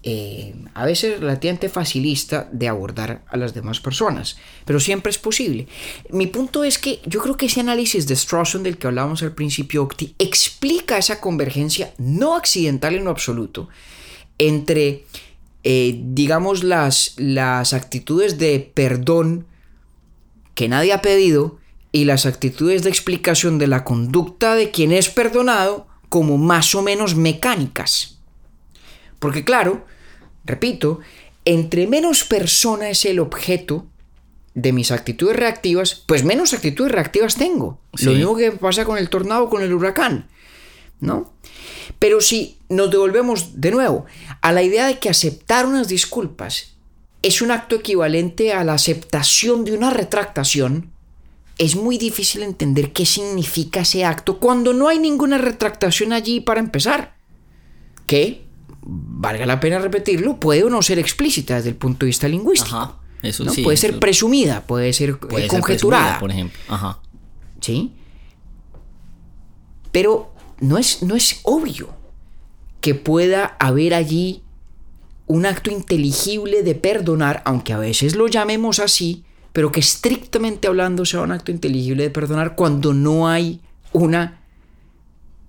eh, 0.03 0.55
a 0.73 0.85
veces 0.85 1.19
relativamente 1.19 1.69
facilista 1.69 2.49
de 2.51 2.67
abordar 2.67 3.23
a 3.27 3.37
las 3.37 3.53
demás 3.53 3.79
personas, 3.79 4.37
pero 4.65 4.79
siempre 4.79 5.11
es 5.11 5.19
posible. 5.19 5.67
Mi 6.09 6.25
punto 6.25 6.63
es 6.63 6.79
que 6.79 7.01
yo 7.05 7.21
creo 7.21 7.37
que 7.37 7.45
ese 7.45 7.59
análisis 7.59 8.07
de 8.07 8.15
Strawson 8.15 8.63
del 8.63 8.77
que 8.77 8.87
hablábamos 8.87 9.21
al 9.21 9.33
principio, 9.33 9.87
explica 10.17 10.97
esa 10.97 11.21
convergencia 11.21 11.93
no 11.99 12.35
accidental 12.35 12.95
en 12.95 13.03
lo 13.03 13.11
absoluto 13.11 13.69
entre, 14.39 15.05
eh, 15.63 15.99
digamos, 16.03 16.63
las, 16.63 17.13
las 17.17 17.73
actitudes 17.73 18.39
de 18.39 18.71
perdón 18.73 19.45
que 20.55 20.67
nadie 20.67 20.93
ha 20.93 21.01
pedido 21.01 21.59
y 21.91 22.05
las 22.05 22.25
actitudes 22.25 22.81
de 22.81 22.89
explicación 22.89 23.59
de 23.59 23.67
la 23.67 23.83
conducta 23.83 24.55
de 24.55 24.71
quien 24.71 24.91
es 24.91 25.09
perdonado 25.09 25.87
como 26.09 26.39
más 26.39 26.73
o 26.73 26.81
menos 26.81 27.15
mecánicas. 27.15 28.17
Porque 29.19 29.43
claro, 29.43 29.85
repito, 30.45 30.99
entre 31.45 31.87
menos 31.87 32.23
persona 32.23 32.89
es 32.89 33.05
el 33.05 33.19
objeto 33.19 33.87
de 34.53 34.73
mis 34.73 34.91
actitudes 34.91 35.35
reactivas, 35.35 35.95
pues 36.05 36.23
menos 36.23 36.53
actitudes 36.53 36.91
reactivas 36.91 37.35
tengo. 37.35 37.79
Lo 37.99 38.11
mismo 38.11 38.35
que 38.35 38.51
pasa 38.51 38.85
con 38.85 38.97
el 38.97 39.09
tornado, 39.09 39.49
con 39.49 39.61
el 39.61 39.73
huracán, 39.73 40.27
¿no? 40.99 41.33
Pero 41.99 42.21
si 42.21 42.57
nos 42.69 42.91
devolvemos 42.91 43.61
de 43.61 43.71
nuevo 43.71 44.05
a 44.41 44.51
la 44.51 44.63
idea 44.63 44.87
de 44.87 44.99
que 44.99 45.09
aceptar 45.09 45.65
unas 45.65 45.87
disculpas 45.87 46.73
es 47.21 47.41
un 47.41 47.51
acto 47.51 47.75
equivalente 47.75 48.53
a 48.53 48.63
la 48.63 48.73
aceptación 48.73 49.63
de 49.63 49.73
una 49.73 49.91
retractación, 49.91 50.91
es 51.57 51.75
muy 51.75 51.97
difícil 51.97 52.41
entender 52.41 52.91
qué 52.91 53.05
significa 53.05 53.81
ese 53.81 54.03
acto 54.03 54.39
cuando 54.39 54.73
no 54.73 54.87
hay 54.87 54.97
ninguna 54.97 55.37
retractación 55.37 56.13
allí 56.13 56.39
para 56.39 56.59
empezar. 56.59 57.15
Que, 58.07 58.43
valga 58.81 59.45
la 59.45 59.59
pena 59.59 59.79
repetirlo, 59.79 60.39
puede 60.39 60.63
o 60.63 60.69
no 60.69 60.81
ser 60.81 60.99
explícita 60.99 61.55
desde 61.55 61.69
el 61.69 61.75
punto 61.75 62.05
de 62.05 62.07
vista 62.07 62.27
lingüístico. 62.27 62.75
Ajá, 62.75 62.97
eso 63.21 63.43
¿no? 63.43 63.53
sí, 63.53 63.61
puede 63.61 63.77
ser 63.77 63.99
presumida, 63.99 64.61
puede 64.65 64.91
ser 64.93 65.11
eh, 65.11 65.13
ser 65.13 65.47
conjeturada. 65.47 66.17
presumida, 66.17 66.19
por 66.19 66.31
ejemplo. 66.31 66.59
Ajá. 66.67 66.99
¿sí? 67.61 67.93
Pero 69.91 70.33
no 70.59 70.77
es, 70.77 71.03
no 71.03 71.15
es 71.15 71.39
obvio 71.43 71.89
que 72.81 72.95
pueda 72.95 73.55
haber 73.59 73.93
allí 73.93 74.41
un 75.27 75.45
acto 75.45 75.71
inteligible 75.71 76.63
de 76.63 76.75
perdonar, 76.75 77.41
aunque 77.45 77.73
a 77.73 77.77
veces 77.77 78.15
lo 78.15 78.27
llamemos 78.27 78.79
así, 78.79 79.23
pero 79.53 79.71
que 79.71 79.79
estrictamente 79.79 80.67
hablando 80.67 81.05
sea 81.05 81.21
un 81.21 81.31
acto 81.31 81.51
inteligible 81.51 82.03
de 82.03 82.09
perdonar 82.09 82.55
cuando 82.55 82.93
no 82.93 83.27
hay 83.27 83.61
una 83.93 84.41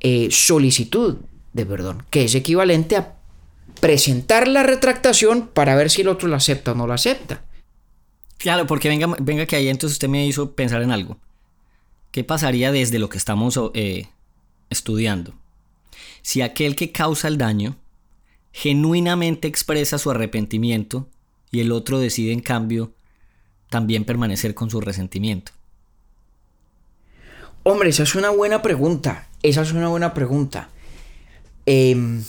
eh, 0.01 0.29
solicitud 0.31 1.17
de 1.53 1.67
perdón, 1.67 2.05
que 2.11 2.25
es 2.25 2.35
equivalente 2.35 2.97
a 2.97 3.17
presentar 3.83 4.47
la 4.47 4.63
retractación 4.63 5.49
para 5.49 5.75
ver 5.75 5.91
si 5.91 6.03
el 6.03 6.09
otro 6.09 6.29
la 6.29 6.37
acepta 6.37 6.71
o 6.71 6.75
no 6.77 6.87
la 6.87 6.95
acepta. 6.95 7.43
Claro, 8.39 8.65
porque 8.69 8.89
venga, 8.89 9.09
venga 9.19 9.45
que 9.45 9.57
ahí 9.57 9.67
entonces 9.67 9.97
usted 9.97 10.07
me 10.07 10.25
hizo 10.25 10.53
pensar 10.53 10.83
en 10.83 10.93
algo. 10.93 11.17
¿Qué 12.13 12.23
pasaría 12.23 12.71
desde 12.71 13.01
lo 13.01 13.09
que 13.09 13.19
estamos 13.19 13.59
eh, 13.75 14.07
estudiando? 14.71 15.35
Si 16.23 16.43
aquel 16.43 16.77
que 16.77 16.93
causa 16.93 17.27
el 17.27 17.39
daño 17.39 17.75
genuinamente 18.53 19.49
expresa 19.49 19.99
su 19.99 20.13
arrepentimiento 20.13 21.09
y 21.51 21.59
el 21.59 21.73
otro 21.73 21.99
decide 21.99 22.31
en 22.31 22.41
cambio 22.41 22.93
también 23.69 24.05
permanecer 24.05 24.55
con 24.55 24.71
su 24.71 24.81
resentimiento. 24.81 25.51
Hombre, 27.65 27.89
esa 27.89 28.05
es 28.05 28.15
una 28.15 28.31
buena 28.31 28.63
pregunta. 28.63 29.27
Esa 29.43 29.63
es 29.63 29.73
una 29.73 29.89
buena 29.89 30.15
pregunta. 30.15 30.71
Em, 31.67 32.23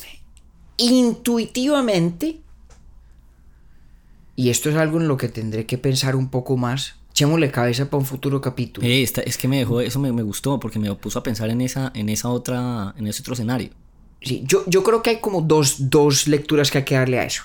intuitivamente, 0.78 2.39
y 4.36 4.49
esto 4.49 4.69
es 4.69 4.76
algo 4.76 4.99
en 4.99 5.07
lo 5.07 5.17
que 5.17 5.30
tendré 5.30 5.65
que 5.65 5.78
pensar 5.78 6.15
un 6.15 6.30
poco 6.30 6.57
más, 6.57 6.95
echémosle 7.11 7.51
cabeza 7.51 7.86
para 7.89 7.99
un 7.99 8.05
futuro 8.05 8.41
capítulo. 8.41 8.88
Eh, 8.88 9.03
esta- 9.03 9.21
es 9.21 9.38
que 9.38 9.47
me 9.47 9.57
dejó, 9.59 9.82
eso 9.82 9.99
me, 9.99 10.11
me 10.11 10.24
gustó 10.24 10.59
porque 10.59 10.80
me 10.80 10.93
puso 10.95 11.19
a 11.19 11.24
pensar 11.24 11.49
en 11.49 11.61
esa, 11.61 11.91
en 11.93 12.09
esa 12.09 12.30
otra, 12.30 12.93
en 12.97 13.07
ese 13.07 13.21
otro 13.21 13.34
escenario. 13.34 13.69
Sí, 14.21 14.43
yo, 14.47 14.63
yo 14.67 14.84
creo 14.84 15.01
que 15.03 15.11
hay 15.11 15.19
como 15.19 15.41
dos, 15.41 15.89
dos 15.89 16.28
lecturas 16.28 16.71
que 16.71 16.80
hay 16.80 16.86
que 16.86 16.95
darle 16.95 17.19
a 17.19 17.26
eso. 17.26 17.43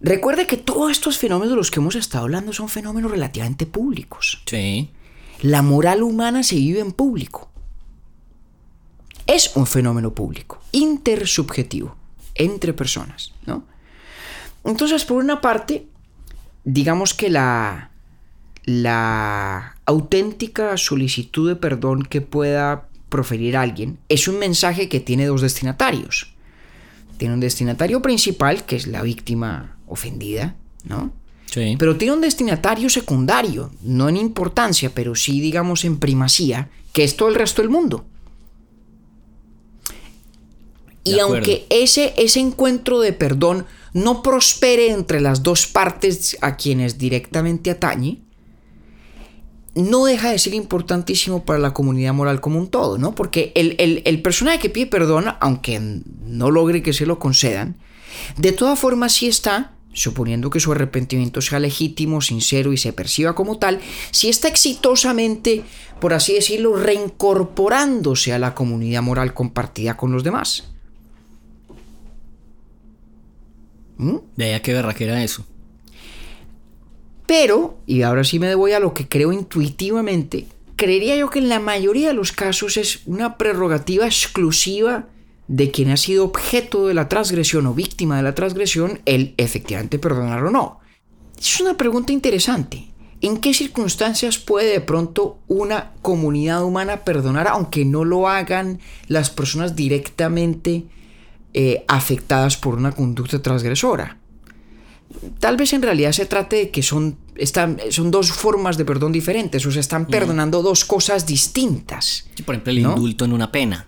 Recuerde 0.00 0.46
que 0.46 0.56
todos 0.56 0.92
estos 0.92 1.18
fenómenos 1.18 1.50
de 1.50 1.56
los 1.56 1.70
que 1.72 1.80
hemos 1.80 1.96
estado 1.96 2.24
hablando 2.24 2.52
son 2.52 2.68
fenómenos 2.68 3.10
relativamente 3.10 3.66
públicos. 3.66 4.42
Sí. 4.46 4.90
La 5.42 5.60
moral 5.60 6.04
humana 6.04 6.44
se 6.44 6.54
vive 6.54 6.78
en 6.80 6.92
público. 6.92 7.50
Es 9.26 9.56
un 9.56 9.66
fenómeno 9.66 10.14
público, 10.14 10.60
intersubjetivo, 10.72 11.96
entre 12.38 12.72
personas, 12.72 13.32
¿no? 13.46 13.64
Entonces, 14.64 15.04
por 15.04 15.22
una 15.22 15.40
parte, 15.40 15.86
digamos 16.64 17.14
que 17.14 17.28
la, 17.28 17.90
la 18.64 19.76
auténtica 19.86 20.76
solicitud 20.76 21.48
de 21.48 21.56
perdón 21.56 22.02
que 22.02 22.20
pueda 22.20 22.88
proferir 23.08 23.56
alguien 23.56 23.98
es 24.08 24.28
un 24.28 24.38
mensaje 24.38 24.88
que 24.88 25.00
tiene 25.00 25.26
dos 25.26 25.40
destinatarios. 25.40 26.34
Tiene 27.16 27.34
un 27.34 27.40
destinatario 27.40 28.02
principal, 28.02 28.64
que 28.64 28.76
es 28.76 28.86
la 28.86 29.02
víctima 29.02 29.76
ofendida, 29.86 30.54
¿no? 30.84 31.12
Sí. 31.46 31.76
Pero 31.78 31.96
tiene 31.96 32.14
un 32.14 32.20
destinatario 32.20 32.90
secundario, 32.90 33.72
no 33.82 34.08
en 34.08 34.18
importancia, 34.18 34.92
pero 34.94 35.14
sí, 35.14 35.40
digamos, 35.40 35.84
en 35.84 35.98
primacía, 35.98 36.68
que 36.92 37.04
es 37.04 37.16
todo 37.16 37.30
el 37.30 37.34
resto 37.34 37.62
del 37.62 37.70
mundo. 37.70 38.04
Y 41.16 41.18
aunque 41.20 41.66
ese, 41.70 42.14
ese 42.16 42.40
encuentro 42.40 43.00
de 43.00 43.12
perdón 43.12 43.66
no 43.92 44.22
prospere 44.22 44.90
entre 44.90 45.20
las 45.20 45.42
dos 45.42 45.66
partes 45.66 46.36
a 46.40 46.56
quienes 46.56 46.98
directamente 46.98 47.70
atañe, 47.70 48.18
no 49.74 50.04
deja 50.06 50.30
de 50.30 50.38
ser 50.38 50.54
importantísimo 50.54 51.44
para 51.44 51.58
la 51.58 51.72
comunidad 51.72 52.12
moral 52.12 52.40
como 52.40 52.58
un 52.58 52.68
todo, 52.68 52.98
¿no? 52.98 53.14
Porque 53.14 53.52
el, 53.54 53.76
el- 53.78 54.02
el 54.04 54.22
personaje 54.22 54.58
que 54.58 54.70
pide 54.70 54.86
perdón, 54.86 55.26
aunque 55.40 55.78
no 56.26 56.50
logre 56.50 56.82
que 56.82 56.92
se 56.92 57.06
lo 57.06 57.18
concedan, 57.18 57.76
de 58.36 58.52
todas 58.52 58.78
formas 58.78 59.12
sí 59.12 59.28
está, 59.28 59.74
suponiendo 59.92 60.50
que 60.50 60.58
su 60.60 60.72
arrepentimiento 60.72 61.40
sea 61.40 61.60
legítimo, 61.60 62.20
sincero 62.20 62.72
y 62.72 62.76
se 62.76 62.92
perciba 62.92 63.34
como 63.34 63.58
tal, 63.58 63.80
sí 64.10 64.28
está 64.28 64.48
exitosamente, 64.48 65.62
por 66.00 66.12
así 66.12 66.34
decirlo, 66.34 66.76
reincorporándose 66.76 68.32
a 68.32 68.38
la 68.38 68.54
comunidad 68.54 69.02
moral 69.02 69.32
compartida 69.34 69.96
con 69.96 70.12
los 70.12 70.24
demás. 70.24 70.64
¿Mm? 73.98 74.16
De 74.36 74.44
ahí 74.46 74.52
a 74.52 74.62
qué 74.62 74.72
berraquera 74.72 75.22
eso. 75.22 75.44
Pero, 77.26 77.78
y 77.86 78.02
ahora 78.02 78.24
sí 78.24 78.38
me 78.38 78.54
voy 78.54 78.72
a 78.72 78.80
lo 78.80 78.94
que 78.94 79.06
creo 79.06 79.32
intuitivamente, 79.32 80.46
creería 80.76 81.16
yo 81.16 81.28
que 81.28 81.40
en 81.40 81.50
la 81.50 81.60
mayoría 81.60 82.08
de 82.08 82.14
los 82.14 82.32
casos 82.32 82.78
es 82.78 83.00
una 83.04 83.36
prerrogativa 83.36 84.06
exclusiva 84.06 85.06
de 85.46 85.70
quien 85.70 85.90
ha 85.90 85.96
sido 85.96 86.24
objeto 86.24 86.86
de 86.86 86.94
la 86.94 87.08
transgresión 87.08 87.66
o 87.66 87.74
víctima 87.74 88.16
de 88.16 88.22
la 88.22 88.34
transgresión, 88.34 89.00
el 89.04 89.34
efectivamente 89.36 89.98
perdonar 89.98 90.44
o 90.44 90.50
no. 90.50 90.80
Es 91.38 91.60
una 91.60 91.76
pregunta 91.76 92.12
interesante. 92.12 92.88
¿En 93.20 93.38
qué 93.38 93.52
circunstancias 93.52 94.38
puede 94.38 94.70
de 94.70 94.80
pronto 94.80 95.38
una 95.48 95.92
comunidad 96.02 96.62
humana 96.64 97.04
perdonar 97.04 97.48
aunque 97.48 97.84
no 97.84 98.04
lo 98.04 98.28
hagan 98.28 98.78
las 99.08 99.30
personas 99.30 99.74
directamente 99.74 100.84
eh, 101.54 101.84
afectadas 101.88 102.56
por 102.56 102.74
una 102.74 102.92
conducta 102.92 103.40
transgresora? 103.40 104.18
Tal 105.40 105.56
vez 105.56 105.72
en 105.72 105.82
realidad 105.82 106.12
se 106.12 106.26
trate 106.26 106.56
de 106.56 106.70
que 106.70 106.82
son, 106.82 107.16
están, 107.34 107.78
son 107.90 108.10
dos 108.10 108.30
formas 108.30 108.76
de 108.76 108.84
perdón 108.84 109.10
diferentes, 109.12 109.64
o 109.64 109.70
sea, 109.72 109.80
están 109.80 110.06
perdonando 110.06 110.62
dos 110.62 110.84
cosas 110.84 111.26
distintas. 111.26 112.28
Sí, 112.34 112.42
por 112.42 112.54
ejemplo, 112.54 112.72
el 112.72 112.82
¿No? 112.82 112.90
indulto 112.90 113.24
en 113.24 113.32
una 113.32 113.50
pena. 113.50 113.86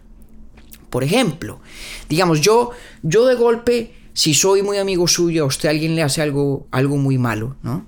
Por 0.89 1.05
ejemplo, 1.05 1.61
digamos, 2.09 2.41
yo, 2.41 2.71
yo 3.03 3.27
de 3.27 3.35
golpe 3.35 3.93
si 4.13 4.35
soy 4.35 4.63
muy 4.63 4.79
amigo 4.79 5.07
suyo, 5.07 5.45
a 5.45 5.47
usted 5.47 5.69
alguien 5.69 5.95
le 5.95 6.03
hace 6.03 6.21
algo, 6.23 6.67
algo 6.73 6.97
muy 6.97 7.17
malo, 7.17 7.57
¿no? 7.63 7.87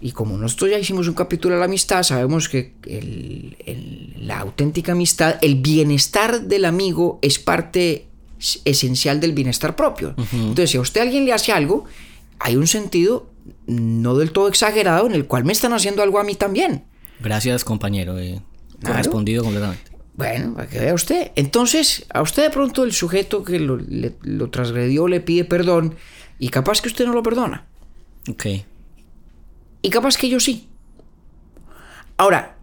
Y 0.00 0.12
como 0.12 0.36
nosotros 0.38 0.70
ya 0.70 0.78
hicimos 0.78 1.08
un 1.08 1.14
capítulo 1.14 1.54
de 1.54 1.58
la 1.58 1.64
amistad, 1.64 2.04
sabemos 2.04 2.48
que 2.48 2.74
el- 2.86 3.56
el- 3.66 4.14
la 4.28 4.38
auténtica 4.38 4.92
amistad, 4.92 5.36
el 5.42 5.56
bienestar 5.56 6.42
del 6.42 6.64
amigo 6.66 7.18
es 7.22 7.40
parte 7.40 8.06
esencial 8.64 9.20
del 9.20 9.32
bienestar 9.32 9.74
propio. 9.76 10.14
Entonces, 10.32 10.70
si 10.70 10.76
a 10.76 10.80
usted 10.80 11.00
alguien 11.02 11.24
le 11.24 11.32
hace 11.32 11.52
algo, 11.52 11.84
hay 12.38 12.56
un 12.56 12.66
sentido 12.66 13.30
no 13.66 14.14
del 14.16 14.30
todo 14.32 14.48
exagerado 14.48 15.06
en 15.06 15.12
el 15.14 15.26
cual 15.26 15.44
me 15.44 15.52
están 15.52 15.72
haciendo 15.72 16.02
algo 16.02 16.18
a 16.18 16.24
mí 16.24 16.34
también. 16.34 16.84
Gracias, 17.20 17.64
compañero. 17.64 18.18
eh, 18.18 18.40
Claro. 18.80 18.94
Correspondido 18.94 19.42
completamente. 19.42 19.90
Bueno, 20.14 20.54
para 20.54 20.68
que 20.68 20.78
vea 20.78 20.94
usted. 20.94 21.32
Entonces, 21.34 22.06
a 22.14 22.22
usted 22.22 22.44
de 22.44 22.50
pronto 22.50 22.84
el 22.84 22.92
sujeto 22.92 23.42
que 23.42 23.58
lo, 23.58 23.76
le- 23.76 24.14
lo 24.22 24.50
transgredió 24.50 25.08
le 25.08 25.20
pide 25.20 25.44
perdón 25.44 25.94
y 26.38 26.48
capaz 26.50 26.80
que 26.80 26.88
usted 26.88 27.06
no 27.06 27.12
lo 27.12 27.22
perdona. 27.24 27.66
Ok. 28.28 28.46
Y 29.82 29.90
capaz 29.90 30.16
que 30.16 30.28
yo 30.28 30.38
sí. 30.40 30.68
Ahora, 32.16 32.56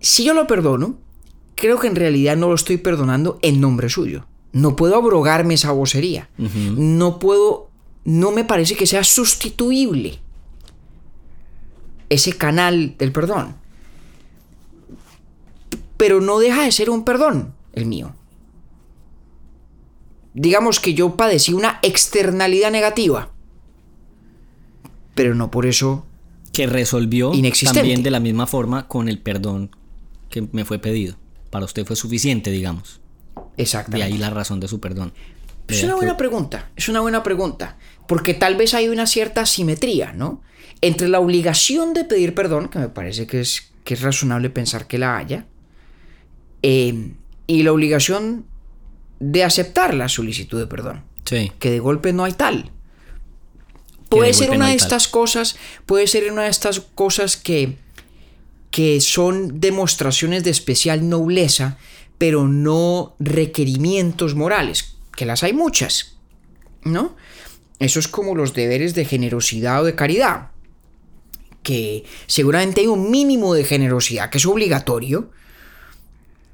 si 0.00 0.24
yo 0.24 0.34
lo 0.34 0.46
perdono, 0.46 0.98
creo 1.56 1.78
que 1.78 1.86
en 1.86 1.96
realidad 1.96 2.36
no 2.36 2.48
lo 2.48 2.54
estoy 2.54 2.76
perdonando 2.76 3.38
en 3.42 3.60
nombre 3.60 3.88
suyo. 3.88 4.26
No 4.54 4.76
puedo 4.76 4.94
abrogarme 4.94 5.54
esa 5.54 5.72
vocería. 5.72 6.30
No 6.38 7.18
puedo, 7.18 7.70
no 8.04 8.30
me 8.30 8.44
parece 8.44 8.76
que 8.76 8.86
sea 8.86 9.02
sustituible 9.02 10.20
ese 12.08 12.32
canal 12.34 12.94
del 12.96 13.10
perdón. 13.10 13.56
Pero 15.96 16.20
no 16.20 16.38
deja 16.38 16.62
de 16.62 16.72
ser 16.72 16.88
un 16.88 17.04
perdón 17.04 17.52
el 17.72 17.86
mío. 17.86 18.14
Digamos 20.34 20.78
que 20.78 20.94
yo 20.94 21.16
padecí 21.16 21.52
una 21.52 21.80
externalidad 21.82 22.70
negativa. 22.70 23.32
Pero 25.16 25.34
no 25.34 25.50
por 25.50 25.66
eso 25.66 26.06
Que 26.52 26.66
resolvió 26.68 27.32
también 27.72 28.04
de 28.04 28.10
la 28.12 28.20
misma 28.20 28.46
forma 28.46 28.86
con 28.86 29.08
el 29.08 29.18
perdón 29.18 29.70
que 30.30 30.48
me 30.52 30.64
fue 30.64 30.78
pedido. 30.78 31.16
Para 31.50 31.64
usted 31.64 31.84
fue 31.84 31.96
suficiente, 31.96 32.52
digamos. 32.52 33.00
De 33.56 33.62
Exactamente. 33.62 34.04
ahí 34.04 34.18
la 34.18 34.30
razón 34.30 34.60
de 34.60 34.68
su 34.68 34.80
perdón. 34.80 35.12
Es 35.68 35.82
una 35.82 35.94
buena 35.94 36.16
pregunta, 36.16 36.70
es 36.76 36.88
una 36.88 37.00
buena 37.00 37.22
pregunta, 37.22 37.76
porque 38.06 38.34
tal 38.34 38.56
vez 38.56 38.74
hay 38.74 38.88
una 38.88 39.06
cierta 39.06 39.46
simetría, 39.46 40.12
¿no? 40.12 40.42
Entre 40.82 41.08
la 41.08 41.20
obligación 41.20 41.94
de 41.94 42.04
pedir 42.04 42.34
perdón, 42.34 42.68
que 42.68 42.78
me 42.78 42.88
parece 42.88 43.26
que 43.26 43.40
es, 43.40 43.70
que 43.84 43.94
es 43.94 44.02
razonable 44.02 44.50
pensar 44.50 44.86
que 44.86 44.98
la 44.98 45.16
haya, 45.16 45.46
eh, 46.62 47.12
y 47.46 47.62
la 47.62 47.72
obligación 47.72 48.44
de 49.20 49.44
aceptar 49.44 49.94
la 49.94 50.08
solicitud 50.08 50.58
de 50.58 50.66
perdón, 50.66 51.02
Sí. 51.24 51.50
que 51.58 51.70
de 51.70 51.78
golpe 51.80 52.12
no 52.12 52.24
hay 52.24 52.32
tal. 52.32 52.64
de 52.64 52.70
Puede 54.10 54.34
ser 54.34 54.50
no 54.50 54.56
una 54.56 54.66
de 54.68 54.76
tal. 54.76 54.84
estas 54.84 55.08
cosas, 55.08 55.56
puede 55.86 56.06
ser 56.06 56.30
una 56.30 56.42
de 56.42 56.48
estas 56.50 56.80
cosas 56.80 57.36
que, 57.38 57.76
que 58.70 59.00
son 59.00 59.60
demostraciones 59.60 60.44
de 60.44 60.50
especial 60.50 61.08
nobleza, 61.08 61.78
pero 62.18 62.48
no 62.48 63.16
requerimientos 63.18 64.34
morales, 64.34 64.96
que 65.16 65.26
las 65.26 65.42
hay 65.42 65.52
muchas, 65.52 66.16
¿no? 66.84 67.16
Eso 67.78 67.98
es 67.98 68.08
como 68.08 68.34
los 68.34 68.54
deberes 68.54 68.94
de 68.94 69.04
generosidad 69.04 69.82
o 69.82 69.84
de 69.84 69.94
caridad, 69.94 70.50
que 71.62 72.04
seguramente 72.26 72.82
hay 72.82 72.86
un 72.86 73.10
mínimo 73.10 73.54
de 73.54 73.64
generosidad 73.64 74.30
que 74.30 74.38
es 74.38 74.46
obligatorio, 74.46 75.30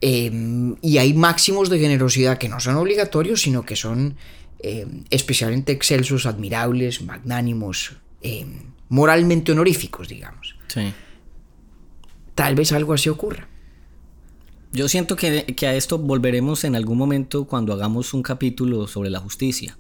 eh, 0.01 0.33
y 0.81 0.99
hay 0.99 1.13
máximos 1.13 1.69
de 1.69 1.79
generosidad 1.79 2.39
que 2.39 2.49
no 2.49 2.59
son 2.59 2.77
obligatorios, 2.77 3.43
sino 3.43 3.67
que 3.67 3.77
son 3.77 4.17
eh, 4.61 4.87
especialmente 5.11 5.73
excelsos, 5.73 6.27
admirables, 6.27 7.03
magnánimos, 7.03 7.97
eh, 8.23 8.47
moralmente 8.89 9.53
honoríficos, 9.53 10.09
digamos. 10.09 10.57
Sí. 10.69 10.93
Tal 12.35 12.55
vez 12.55 12.73
algo 12.73 12.95
así 12.95 13.09
ocurra. 13.11 13.50
Yo 14.73 14.89
siento 14.89 15.17
que, 15.17 15.47
que 15.47 15.67
a 15.67 15.75
esto 15.75 15.99
volveremos 15.99 16.65
en 16.65 16.77
algún 16.77 16.97
momento 16.99 17.45
cuando 17.47 17.73
hagamos 17.73 18.15
un 18.15 18.23
capítulo 18.23 18.87
sobre 18.87 19.11
la 19.11 19.19
justicia. 19.19 19.77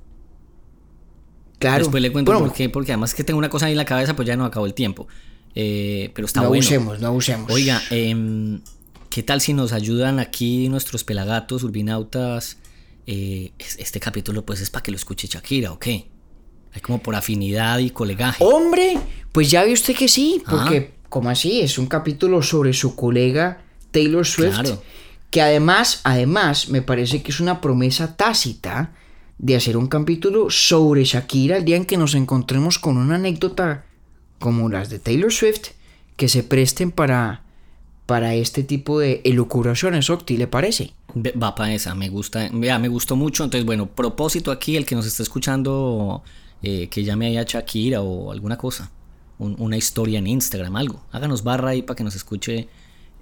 Claro. 1.59 1.85
Después 1.85 2.03
le 2.03 2.11
cuento 2.11 2.33
Bueno, 2.33 2.47
por 2.47 2.55
qué, 2.57 2.69
porque 2.69 2.93
además 2.93 3.15
que 3.15 3.23
tengo 3.23 3.39
una 3.39 3.51
cosa 3.51 3.67
ahí 3.67 3.73
en 3.73 3.79
la 3.79 3.85
cabeza, 3.85 4.17
pues 4.17 4.27
ya 4.27 4.37
no 4.37 4.45
acabó 4.45 4.67
el 4.67 4.75
tiempo. 4.75 5.07
Eh, 5.55 6.11
pero 6.15 6.27
está 6.27 6.41
no 6.43 6.49
bueno. 6.49 6.63
abusemos, 6.63 7.01
no 7.01 7.07
abusemos. 7.09 7.51
Oiga, 7.53 7.83
em, 7.91 8.61
¿qué 9.11 9.23
tal 9.23 9.41
si 9.41 9.53
nos 9.53 9.73
ayudan 9.73 10.19
aquí 10.19 10.69
nuestros 10.69 11.05
pelagatos, 11.05 11.63
urbinautas? 11.63 12.57
Eh, 13.07 13.53
es- 13.59 13.77
este 13.79 14.01
capítulo 14.01 14.45
pues 14.45 14.61
es 14.61 14.71
para 14.71 14.83
que 14.83 14.91
lo 14.91 14.97
escuche 14.97 15.29
Shakira, 15.29 15.73
¿o 15.73 15.79
qué? 15.79 16.09
Hay 16.73 16.81
como 16.81 17.03
por 17.03 17.15
afinidad 17.15 17.79
y 17.79 17.91
colegaje. 17.91 18.43
Hombre, 18.45 18.99
pues 19.33 19.51
ya 19.51 19.65
ve 19.65 19.73
usted 19.73 19.95
que 19.95 20.09
sí, 20.09 20.43
Ah. 20.47 20.51
porque 20.51 20.95
como 21.09 21.29
así, 21.29 21.61
es 21.61 21.79
un 21.79 21.87
capítulo 21.87 22.41
sobre 22.43 22.73
su 22.73 22.95
colega 22.97 23.65
Taylor 23.91 24.27
Swift, 24.27 24.55
Claro. 24.61 24.83
que 25.31 25.43
además, 25.43 26.01
además, 26.05 26.69
me 26.69 26.83
parece 26.83 27.23
que 27.23 27.31
es 27.31 27.41
una 27.41 27.61
promesa 27.61 28.17
tácita 28.17 28.93
de 29.39 29.57
hacer 29.57 29.77
un 29.77 29.87
capítulo 29.87 30.51
sobre 30.51 31.05
Shakira 31.05 31.57
el 31.57 31.65
día 31.65 31.77
en 31.77 31.87
que 31.87 31.97
nos 31.97 32.15
encontremos 32.15 32.79
con 32.79 32.97
una 32.99 33.15
anécdota 33.15 33.85
como 34.39 34.69
las 34.69 34.91
de 34.91 34.99
Taylor 34.99 35.33
Swift 35.33 35.69
que 36.17 36.29
se 36.29 36.43
presten 36.43 36.91
para, 36.91 37.43
para 38.07 38.35
este 38.35 38.63
tipo 38.63 38.99
de 38.99 39.23
elucubraciones, 39.25 40.11
Octi, 40.11 40.37
¿le 40.37 40.47
parece? 40.47 40.93
Va 41.17 41.55
para 41.55 41.73
esa, 41.75 41.95
me 41.95 42.09
gusta, 42.11 42.49
vea, 42.53 42.79
me 42.79 42.89
gustó 42.89 43.17
mucho. 43.17 43.43
Entonces, 43.45 43.65
bueno, 43.65 43.87
propósito 43.87 44.51
aquí, 44.53 44.77
el 44.77 44.85
que 44.85 44.95
nos 44.95 45.07
está 45.07 45.23
escuchando, 45.23 46.23
eh, 46.63 46.89
que 46.89 47.03
llame 47.05 47.27
ahí 47.29 47.37
a 47.39 47.45
Shakira 47.45 48.03
o 48.03 48.31
alguna 48.33 48.59
cosa, 48.59 48.91
un- 49.39 49.57
una 49.59 49.77
historia 49.79 50.19
en 50.19 50.27
Instagram, 50.27 50.77
algo. 50.77 51.03
Háganos 51.13 51.43
barra 51.43 51.71
ahí 51.71 51.81
para 51.83 51.97
que 51.97 52.05
nos 52.05 52.15
escuche 52.15 52.69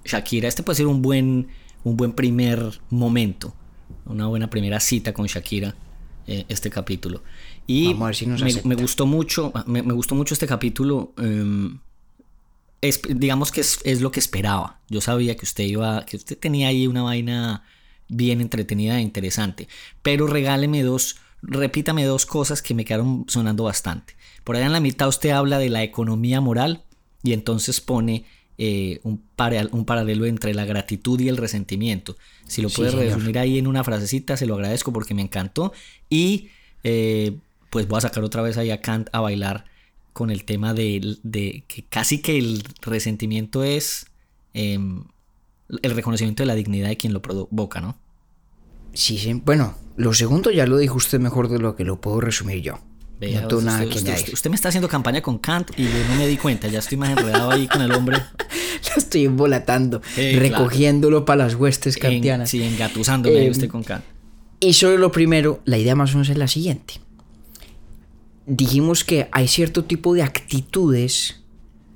Shakira. 0.05 0.49
Este 0.49 0.63
puede 0.63 0.77
ser 0.77 0.87
un 0.87 1.03
buen, 1.03 1.49
un 1.85 1.97
buen 1.97 2.13
primer 2.13 2.81
momento, 2.91 3.55
una 4.07 4.27
buena 4.27 4.49
primera 4.51 4.81
cita 4.81 5.13
con 5.13 5.27
Shakira, 5.27 5.75
eh, 6.27 6.45
este 6.49 6.71
capítulo. 6.71 7.23
Y 7.67 7.87
Vamos 7.93 8.03
a 8.03 8.07
ver 8.07 8.17
si 8.17 8.27
nos 8.27 8.43
me, 8.43 8.63
me 8.65 8.75
gustó 8.75 9.07
mucho, 9.07 9.53
me, 9.67 9.83
me 9.83 9.93
gustó 9.93 10.15
mucho 10.15 10.35
este 10.35 10.47
capítulo. 10.47 11.13
em, 11.19 11.79
es- 12.81 13.01
digamos 13.09 13.51
que 13.51 13.61
es, 13.61 13.81
es 13.85 14.01
lo 14.01 14.11
que 14.11 14.21
esperaba. 14.21 14.81
Yo 14.89 15.01
sabía 15.01 15.37
que 15.37 15.45
usted 15.45 15.65
iba, 15.65 16.05
que 16.07 16.17
usted 16.17 16.39
tenía 16.39 16.69
ahí 16.69 16.87
una 16.87 17.03
vaina 17.03 17.65
bien 18.09 18.41
entretenida 18.41 18.99
e 18.99 19.03
interesante. 19.03 19.69
Pero 20.03 20.27
regáleme 20.27 20.83
dos, 20.83 21.17
repítame 21.43 22.05
dos 22.05 22.25
cosas 22.25 22.63
que 22.63 22.75
me 22.75 22.85
quedaron 22.85 23.25
sonando 23.29 23.65
bastante. 23.65 24.15
Por 24.45 24.57
allá 24.57 24.67
en 24.67 24.73
la 24.73 24.81
mitad 24.81 25.09
usted 25.09 25.31
habla 25.31 25.59
de 25.59 25.69
la 25.69 25.83
economía 25.83 26.41
moral 26.41 26.85
y 27.23 27.33
entonces 27.33 27.81
pone 27.81 28.25
eh, 28.59 29.01
un, 29.05 29.23
para- 29.37 29.67
un 29.73 29.85
paralelo 29.85 30.27
entre 30.27 30.53
la 30.55 30.65
gratitud 30.65 31.19
y 31.21 31.29
el 31.29 31.37
resentimiento. 31.37 32.17
Si 32.47 32.61
lo 32.61 32.69
Sí, 32.69 32.77
puede 32.77 32.91
señor. 32.91 33.05
resumir 33.07 33.39
ahí 33.39 33.59
en 33.59 33.67
una 33.67 33.85
frasecita, 33.85 34.37
se 34.37 34.47
lo 34.47 34.55
agradezco 34.55 34.93
porque 34.93 35.15
me 35.15 35.23
encantó. 35.23 35.73
Y 36.11 36.49
eh, 36.85 37.37
pues 37.71 37.87
voy 37.89 37.99
a 37.99 38.01
sacar 38.03 38.25
otra 38.25 38.43
vez 38.43 38.57
ahí 38.59 38.71
a 38.71 38.81
Kant 38.81 39.09
a 39.13 39.21
bailar 39.21 39.65
con 40.13 40.31
el 40.31 40.45
tema 40.45 40.75
de, 40.75 41.17
de 41.23 41.63
que 41.69 41.85
casi 41.85 42.21
que 42.21 42.37
el 42.39 42.65
resentimiento 42.83 43.63
es 43.63 44.07
em, 44.55 45.05
el 45.83 45.95
reconocimiento 45.95 46.43
de 46.43 46.47
la 46.49 46.55
dignidad 46.57 46.89
de 46.89 46.97
quien 46.97 47.13
lo 47.13 47.23
provoca, 47.23 47.81
¿no? 47.81 47.97
Sí, 48.95 49.19
sí. 49.19 49.35
Bueno, 49.35 49.77
lo 49.97 50.13
segundo 50.15 50.51
ya 50.51 50.67
lo 50.67 50.79
dijo 50.79 50.97
usted 50.97 51.21
mejor 51.21 51.49
de 51.49 51.59
lo 51.59 51.77
que 51.77 51.85
lo 51.85 52.01
puedo 52.01 52.21
resumir 52.21 52.63
yo. 52.63 52.81
Vea, 53.21 53.41
no 53.43 53.49
tengo 53.49 53.59
usted, 53.61 53.71
nada 53.73 53.81
que 53.85 53.99
usted- 53.99 54.15
usted- 54.15 54.33
usted 54.35 54.51
me 54.51 54.57
está 54.57 54.69
haciendo 54.69 54.89
campaña 54.89 55.21
con 55.23 55.39
Kant 55.39 55.71
y 55.77 55.85
yo 55.85 55.91
no 56.09 56.15
me 56.17 56.27
di 56.29 56.37
cuenta, 56.37 56.69
ya 56.69 56.79
estoy 56.79 56.97
más 56.99 57.11
enredado 57.11 57.51
ahí 57.51 57.67
con 57.67 57.83
el 57.83 57.93
hombre. 57.93 58.19
Lo 58.95 58.95
estoy 58.97 59.25
embolatando, 59.25 60.01
Sí, 60.15 60.31
claro. 60.33 60.39
recogiéndolo 60.41 61.25
para 61.25 61.45
las 61.45 61.55
huestes 61.57 61.97
En, 61.97 62.03
kantianas. 62.03 62.51
sí, 62.51 62.63
engatusándome 62.63 63.45
Em, 63.45 63.51
usted 63.51 63.69
con 63.69 63.83
Kant. 63.83 64.05
Y 64.61 64.73
sobre 64.75 64.99
lo 64.99 65.11
primero, 65.13 65.61
la 65.65 65.79
idea 65.79 65.95
más 65.97 66.11
o 66.11 66.15
menos 66.15 66.29
es 66.29 66.37
la 66.39 66.49
siguiente. 66.49 66.95
Dijimos 68.47 69.05
que 69.05 69.29
hay 69.33 69.47
cierto 69.49 69.85
tipo 69.85 70.15
de 70.15 70.23
actitudes 70.23 71.41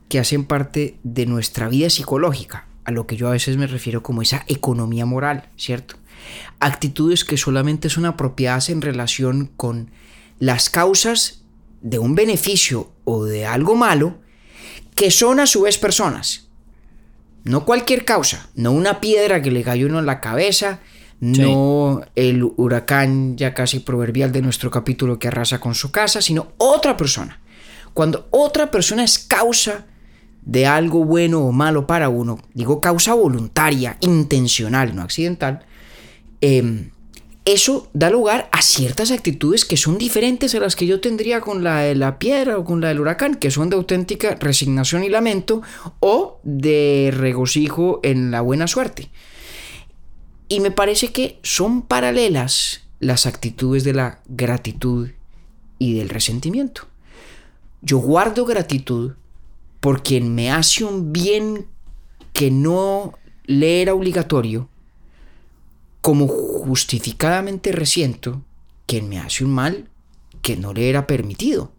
que 0.08 0.18
hacen 0.18 0.44
parte 0.44 0.98
de 1.02 1.24
nuestra 1.26 1.68
vida 1.68 1.88
psicológica, 1.88 2.66
a 2.84 2.90
lo 2.90 3.06
que 3.06 3.16
yo 3.16 3.28
a 3.28 3.32
veces 3.32 3.56
me 3.56 3.66
refiero 3.66 4.02
como 4.02 4.20
esa 4.22 4.44
economía 4.48 5.06
moral, 5.06 5.48
¿cierto? 5.56 5.96
Actitudes 6.60 7.24
que 7.24 7.36
solamente 7.38 7.88
son 7.88 8.04
apropiadas 8.04 8.68
en 8.68 8.82
relación 8.82 9.50
con 9.56 9.90
las 10.42 10.70
causas 10.70 11.44
de 11.82 12.00
un 12.00 12.16
beneficio 12.16 12.90
o 13.04 13.24
de 13.24 13.46
algo 13.46 13.76
malo, 13.76 14.18
que 14.96 15.12
son 15.12 15.38
a 15.38 15.46
su 15.46 15.62
vez 15.62 15.78
personas. 15.78 16.48
No 17.44 17.64
cualquier 17.64 18.04
causa, 18.04 18.48
no 18.56 18.72
una 18.72 18.98
piedra 18.98 19.40
que 19.40 19.52
le 19.52 19.62
cayó 19.62 19.86
uno 19.86 20.00
en 20.00 20.06
la 20.06 20.20
cabeza, 20.20 20.80
no 21.20 22.00
el 22.16 22.42
huracán 22.42 23.36
ya 23.36 23.54
casi 23.54 23.78
proverbial 23.78 24.32
de 24.32 24.42
nuestro 24.42 24.68
capítulo 24.68 25.20
que 25.20 25.28
arrasa 25.28 25.60
con 25.60 25.76
su 25.76 25.92
casa, 25.92 26.20
sino 26.20 26.48
otra 26.58 26.96
persona. 26.96 27.40
Cuando 27.94 28.26
otra 28.32 28.72
persona 28.72 29.04
es 29.04 29.20
causa 29.20 29.86
de 30.44 30.66
algo 30.66 31.04
bueno 31.04 31.42
o 31.42 31.52
malo 31.52 31.86
para 31.86 32.08
uno, 32.08 32.40
digo 32.52 32.80
causa 32.80 33.14
voluntaria, 33.14 33.96
intencional, 34.00 34.96
no 34.96 35.02
accidental, 35.02 35.64
eh, 36.40 36.90
eso 37.44 37.88
da 37.92 38.08
lugar 38.08 38.48
a 38.52 38.62
ciertas 38.62 39.10
actitudes 39.10 39.64
que 39.64 39.76
son 39.76 39.98
diferentes 39.98 40.54
a 40.54 40.60
las 40.60 40.76
que 40.76 40.86
yo 40.86 41.00
tendría 41.00 41.40
con 41.40 41.64
la 41.64 41.80
de 41.80 41.96
la 41.96 42.18
piedra 42.18 42.56
o 42.56 42.64
con 42.64 42.80
la 42.80 42.88
del 42.88 43.00
huracán, 43.00 43.34
que 43.34 43.50
son 43.50 43.68
de 43.68 43.76
auténtica 43.76 44.36
resignación 44.36 45.02
y 45.02 45.08
lamento 45.08 45.62
o 45.98 46.38
de 46.44 47.12
regocijo 47.12 47.98
en 48.04 48.30
la 48.30 48.42
buena 48.42 48.68
suerte. 48.68 49.10
Y 50.48 50.60
me 50.60 50.70
parece 50.70 51.12
que 51.12 51.40
son 51.42 51.82
paralelas 51.82 52.82
las 53.00 53.26
actitudes 53.26 53.82
de 53.82 53.94
la 53.94 54.20
gratitud 54.28 55.08
y 55.78 55.94
del 55.94 56.10
resentimiento. 56.10 56.86
Yo 57.80 57.98
guardo 57.98 58.44
gratitud 58.44 59.14
por 59.80 60.04
quien 60.04 60.32
me 60.36 60.52
hace 60.52 60.84
un 60.84 61.12
bien 61.12 61.66
que 62.32 62.52
no 62.52 63.18
le 63.46 63.82
era 63.82 63.94
obligatorio 63.94 64.68
como 66.02 66.26
justificadamente 66.26 67.72
resiento 67.72 68.42
quien 68.86 69.08
me 69.08 69.18
hace 69.18 69.44
un 69.44 69.54
mal 69.54 69.88
que 70.42 70.56
no 70.56 70.74
le 70.74 70.90
era 70.90 71.06
permitido. 71.06 71.72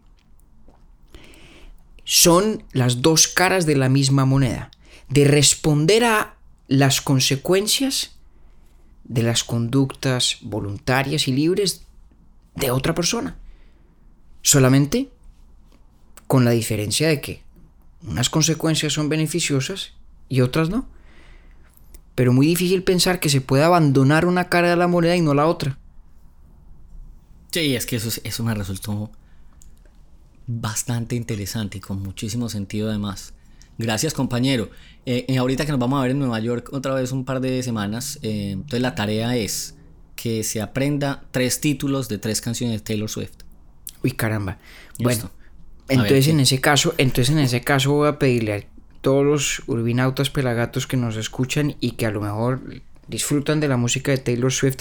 Son 2.04 2.64
las 2.72 3.02
dos 3.02 3.28
caras 3.28 3.66
de 3.66 3.76
la 3.76 3.88
misma 3.88 4.24
moneda, 4.24 4.70
de 5.08 5.24
responder 5.26 6.04
a 6.04 6.36
las 6.66 7.02
consecuencias 7.02 8.16
de 9.04 9.22
las 9.22 9.44
conductas 9.44 10.38
voluntarias 10.40 11.28
y 11.28 11.32
libres 11.32 11.86
de 12.54 12.70
otra 12.70 12.94
persona. 12.94 13.36
Solamente 14.40 15.10
con 16.26 16.46
la 16.46 16.52
diferencia 16.52 17.08
de 17.08 17.20
que 17.20 17.42
unas 18.02 18.30
consecuencias 18.30 18.94
son 18.94 19.10
beneficiosas 19.10 19.92
y 20.30 20.40
otras 20.40 20.70
no 20.70 20.93
pero 22.14 22.32
muy 22.32 22.46
difícil 22.46 22.82
pensar 22.82 23.20
que 23.20 23.28
se 23.28 23.40
puede 23.40 23.64
abandonar 23.64 24.26
una 24.26 24.48
cara 24.48 24.70
de 24.70 24.76
la 24.76 24.88
moneda 24.88 25.16
y 25.16 25.20
no 25.20 25.34
la 25.34 25.46
otra. 25.46 25.78
Sí, 27.50 27.76
es 27.76 27.86
que 27.86 27.96
eso, 27.96 28.10
eso 28.24 28.44
me 28.44 28.54
resultó 28.54 29.10
bastante 30.46 31.16
interesante 31.16 31.78
y 31.78 31.80
con 31.80 32.02
muchísimo 32.02 32.48
sentido 32.48 32.88
además. 32.88 33.32
Gracias 33.78 34.14
compañero. 34.14 34.70
Eh, 35.06 35.24
eh, 35.28 35.38
ahorita 35.38 35.66
que 35.66 35.72
nos 35.72 35.80
vamos 35.80 35.98
a 35.98 36.02
ver 36.02 36.12
en 36.12 36.18
Nueva 36.18 36.38
York 36.40 36.70
otra 36.72 36.94
vez 36.94 37.12
un 37.12 37.24
par 37.24 37.40
de 37.40 37.62
semanas, 37.62 38.18
eh, 38.22 38.52
entonces 38.52 38.80
la 38.80 38.94
tarea 38.94 39.36
es 39.36 39.74
que 40.16 40.44
se 40.44 40.62
aprenda 40.62 41.24
tres 41.30 41.60
títulos 41.60 42.08
de 42.08 42.18
tres 42.18 42.40
canciones 42.40 42.80
de 42.80 42.84
Taylor 42.84 43.10
Swift. 43.10 43.42
Uy, 44.02 44.12
caramba. 44.12 44.58
Bueno, 44.98 45.30
entonces 45.88 46.28
en 46.28 46.40
ese 46.40 46.60
caso, 46.60 46.94
entonces 46.98 47.34
en 47.34 47.40
ese 47.40 47.62
caso 47.62 47.92
voy 47.92 48.08
a 48.08 48.18
pedirle 48.18 48.68
todos 49.04 49.24
los 49.24 49.62
urbinautas 49.66 50.30
pelagatos 50.30 50.86
que 50.86 50.96
nos 50.96 51.16
escuchan 51.16 51.76
y 51.78 51.92
que 51.92 52.06
a 52.06 52.10
lo 52.10 52.22
mejor 52.22 52.82
disfrutan 53.06 53.60
de 53.60 53.68
la 53.68 53.76
música 53.76 54.10
de 54.10 54.18
Taylor 54.18 54.50
Swift, 54.50 54.78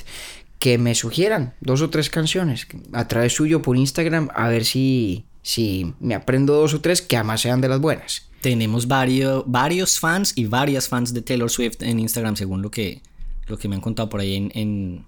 que 0.60 0.78
me 0.78 0.96
sugieran 0.96 1.54
dos 1.60 1.82
o 1.82 1.90
tres 1.90 2.10
canciones 2.10 2.66
a 2.94 3.06
través 3.10 3.34
suyo 3.34 3.62
por 3.62 3.76
Instagram, 3.76 4.30
a 4.34 4.48
ver 4.48 4.64
si, 4.64 5.26
si 5.42 5.94
me 6.00 6.16
aprendo 6.16 6.54
dos 6.54 6.74
o 6.74 6.80
tres 6.80 7.02
que 7.02 7.18
además 7.18 7.42
sean 7.42 7.60
de 7.60 7.68
las 7.68 7.82
buenas. 7.82 8.30
Tenemos 8.40 8.88
varios, 8.88 9.44
varios 9.46 10.00
fans 10.00 10.32
y 10.38 10.46
varias 10.46 10.88
fans 10.88 11.14
de 11.14 11.22
Taylor 11.22 11.50
Swift 11.50 11.82
en 11.82 12.00
Instagram, 12.00 12.38
según 12.38 12.62
lo 12.62 12.72
que, 12.72 13.02
lo 13.48 13.58
que 13.58 13.68
me 13.68 13.76
han 13.76 13.82
contado 13.82 14.08
por 14.08 14.22
ahí 14.22 14.36
en, 14.36 15.06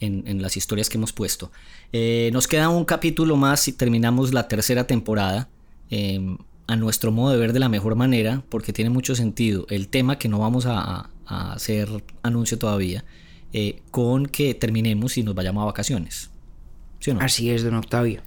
en, 0.00 0.42
las 0.42 0.58
historias 0.58 0.90
que 0.90 0.98
hemos 0.98 1.14
puesto. 1.14 1.50
Eh, 1.94 2.28
nos 2.34 2.46
queda 2.46 2.68
un 2.68 2.84
capítulo 2.84 3.36
más 3.36 3.68
y 3.68 3.72
terminamos 3.72 4.34
la 4.34 4.48
tercera 4.48 4.86
temporada. 4.86 5.48
Em, 5.88 6.36
a 6.70 6.76
nuestro 6.76 7.10
modo 7.10 7.32
de 7.32 7.38
ver 7.38 7.52
de 7.52 7.58
la 7.58 7.68
mejor 7.68 7.96
manera, 7.96 8.44
porque 8.48 8.72
tiene 8.72 8.90
mucho 8.90 9.16
sentido 9.16 9.66
el 9.70 9.88
tema 9.88 10.18
que 10.18 10.28
no 10.28 10.38
vamos 10.38 10.66
a, 10.66 11.10
hacer 11.26 11.88
anuncio 12.22 12.58
todavía, 12.58 13.04
eh, 13.52 13.82
con 13.90 14.26
que 14.26 14.54
terminemos 14.54 15.16
y 15.16 15.22
nos 15.24 15.34
vayamos 15.34 15.62
a 15.62 15.66
vacaciones. 15.66 16.30
¿Sí 17.00 17.10
o 17.10 17.14
no? 17.14 17.20
Así 17.20 17.50
es, 17.50 17.64
don 17.64 17.74
Octavio. 17.74 18.22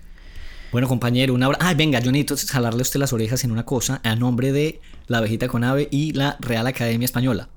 Bueno, 0.74 0.90
compañero, 0.90 1.34
una 1.34 1.48
hora. 1.48 1.58
Ay, 1.62 1.76
venga, 1.76 2.00
yo 2.00 2.12
necesito 2.12 2.36
jalarle 2.52 2.80
a 2.80 2.82
usted 2.82 3.00
las 3.00 3.14
orejas 3.14 3.44
en 3.46 3.52
una 3.52 3.64
cosa 3.66 4.02
a 4.04 4.16
nombre 4.16 4.52
de 4.52 4.82
la 5.08 5.22
Vejita 5.22 5.48
con 5.48 5.64
Ave 5.64 5.88
y 5.92 6.12
la 6.12 6.38
Real 6.42 6.68
Academia 6.68 7.06
Española. 7.06 7.48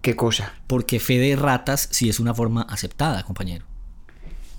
¿Qué 0.00 0.16
cosa? 0.16 0.54
Porque 0.66 0.98
fe 0.98 1.18
de 1.18 1.36
ratas 1.36 1.88
sí 1.90 2.08
es 2.08 2.20
una 2.20 2.34
forma 2.34 2.62
aceptada, 2.62 3.22
compañero. 3.22 3.66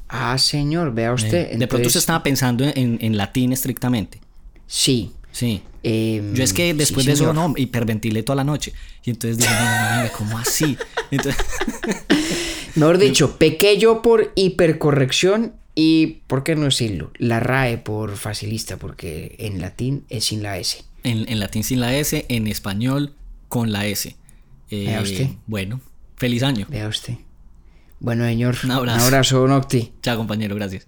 Ah, 0.08 0.38
señor, 0.38 0.94
vea 0.94 1.14
usted. 1.14 1.58
De 1.58 1.68
pronto 1.68 1.88
usted 1.88 2.00
estaba 2.00 2.22
pensando 2.22 2.64
en, 2.64 3.00
en 3.02 3.18
latín 3.18 3.54
estrictamente. 3.54 4.22
Sí, 4.68 5.14
Sí. 5.34 5.62
Em, 5.82 6.34
yo 6.34 6.44
es 6.44 6.54
que 6.54 6.74
después 6.74 7.06
de 7.06 7.12
eso 7.12 7.34
no, 7.34 7.54
hiperventilé 7.58 8.24
toda 8.24 8.38
la 8.38 8.44
noche. 8.46 8.72
Y 9.04 9.10
entonces 9.10 9.38
dije, 9.40 9.54
no, 9.54 10.04
no, 10.04 10.12
¿cómo 10.18 10.38
así? 10.38 10.78
Entonces... 11.12 11.44
Mejor 12.76 12.98
dicho, 12.98 13.38
pequé 13.38 13.78
yo 13.78 14.02
por 14.02 14.32
hipercorrección 14.36 15.54
y, 15.76 16.22
¿por 16.28 16.44
qué 16.44 16.56
no 16.56 16.64
decirlo? 16.64 17.12
La 17.18 17.40
RAE 17.40 17.78
por 17.78 18.16
facilista, 18.16 18.78
porque 18.78 19.36
en 19.40 19.60
latín 19.60 20.06
es 20.10 20.26
sin 20.26 20.42
la 20.42 20.58
S. 20.58 20.84
En, 21.04 21.40
latín 21.40 21.64
sin 21.64 21.82
la 21.82 21.96
S, 21.96 22.26
en 22.30 22.48
español 22.48 23.14
con 23.48 23.72
la 23.72 23.86
S. 23.86 24.16
Eh, 24.70 24.86
Vea 24.88 25.02
usted. 25.02 25.28
Bueno, 25.46 25.82
feliz 26.16 26.42
año. 26.44 26.66
Vea 26.70 26.88
usted. 26.88 27.16
Bueno, 28.00 28.26
señor. 28.26 28.56
Un 28.64 28.72
abrazo. 28.72 29.00
Un 29.00 29.06
abrazo, 29.06 29.48
Nocti. 29.48 29.94
Chao, 30.02 30.18
compañero, 30.18 30.56
gracias. 30.56 30.88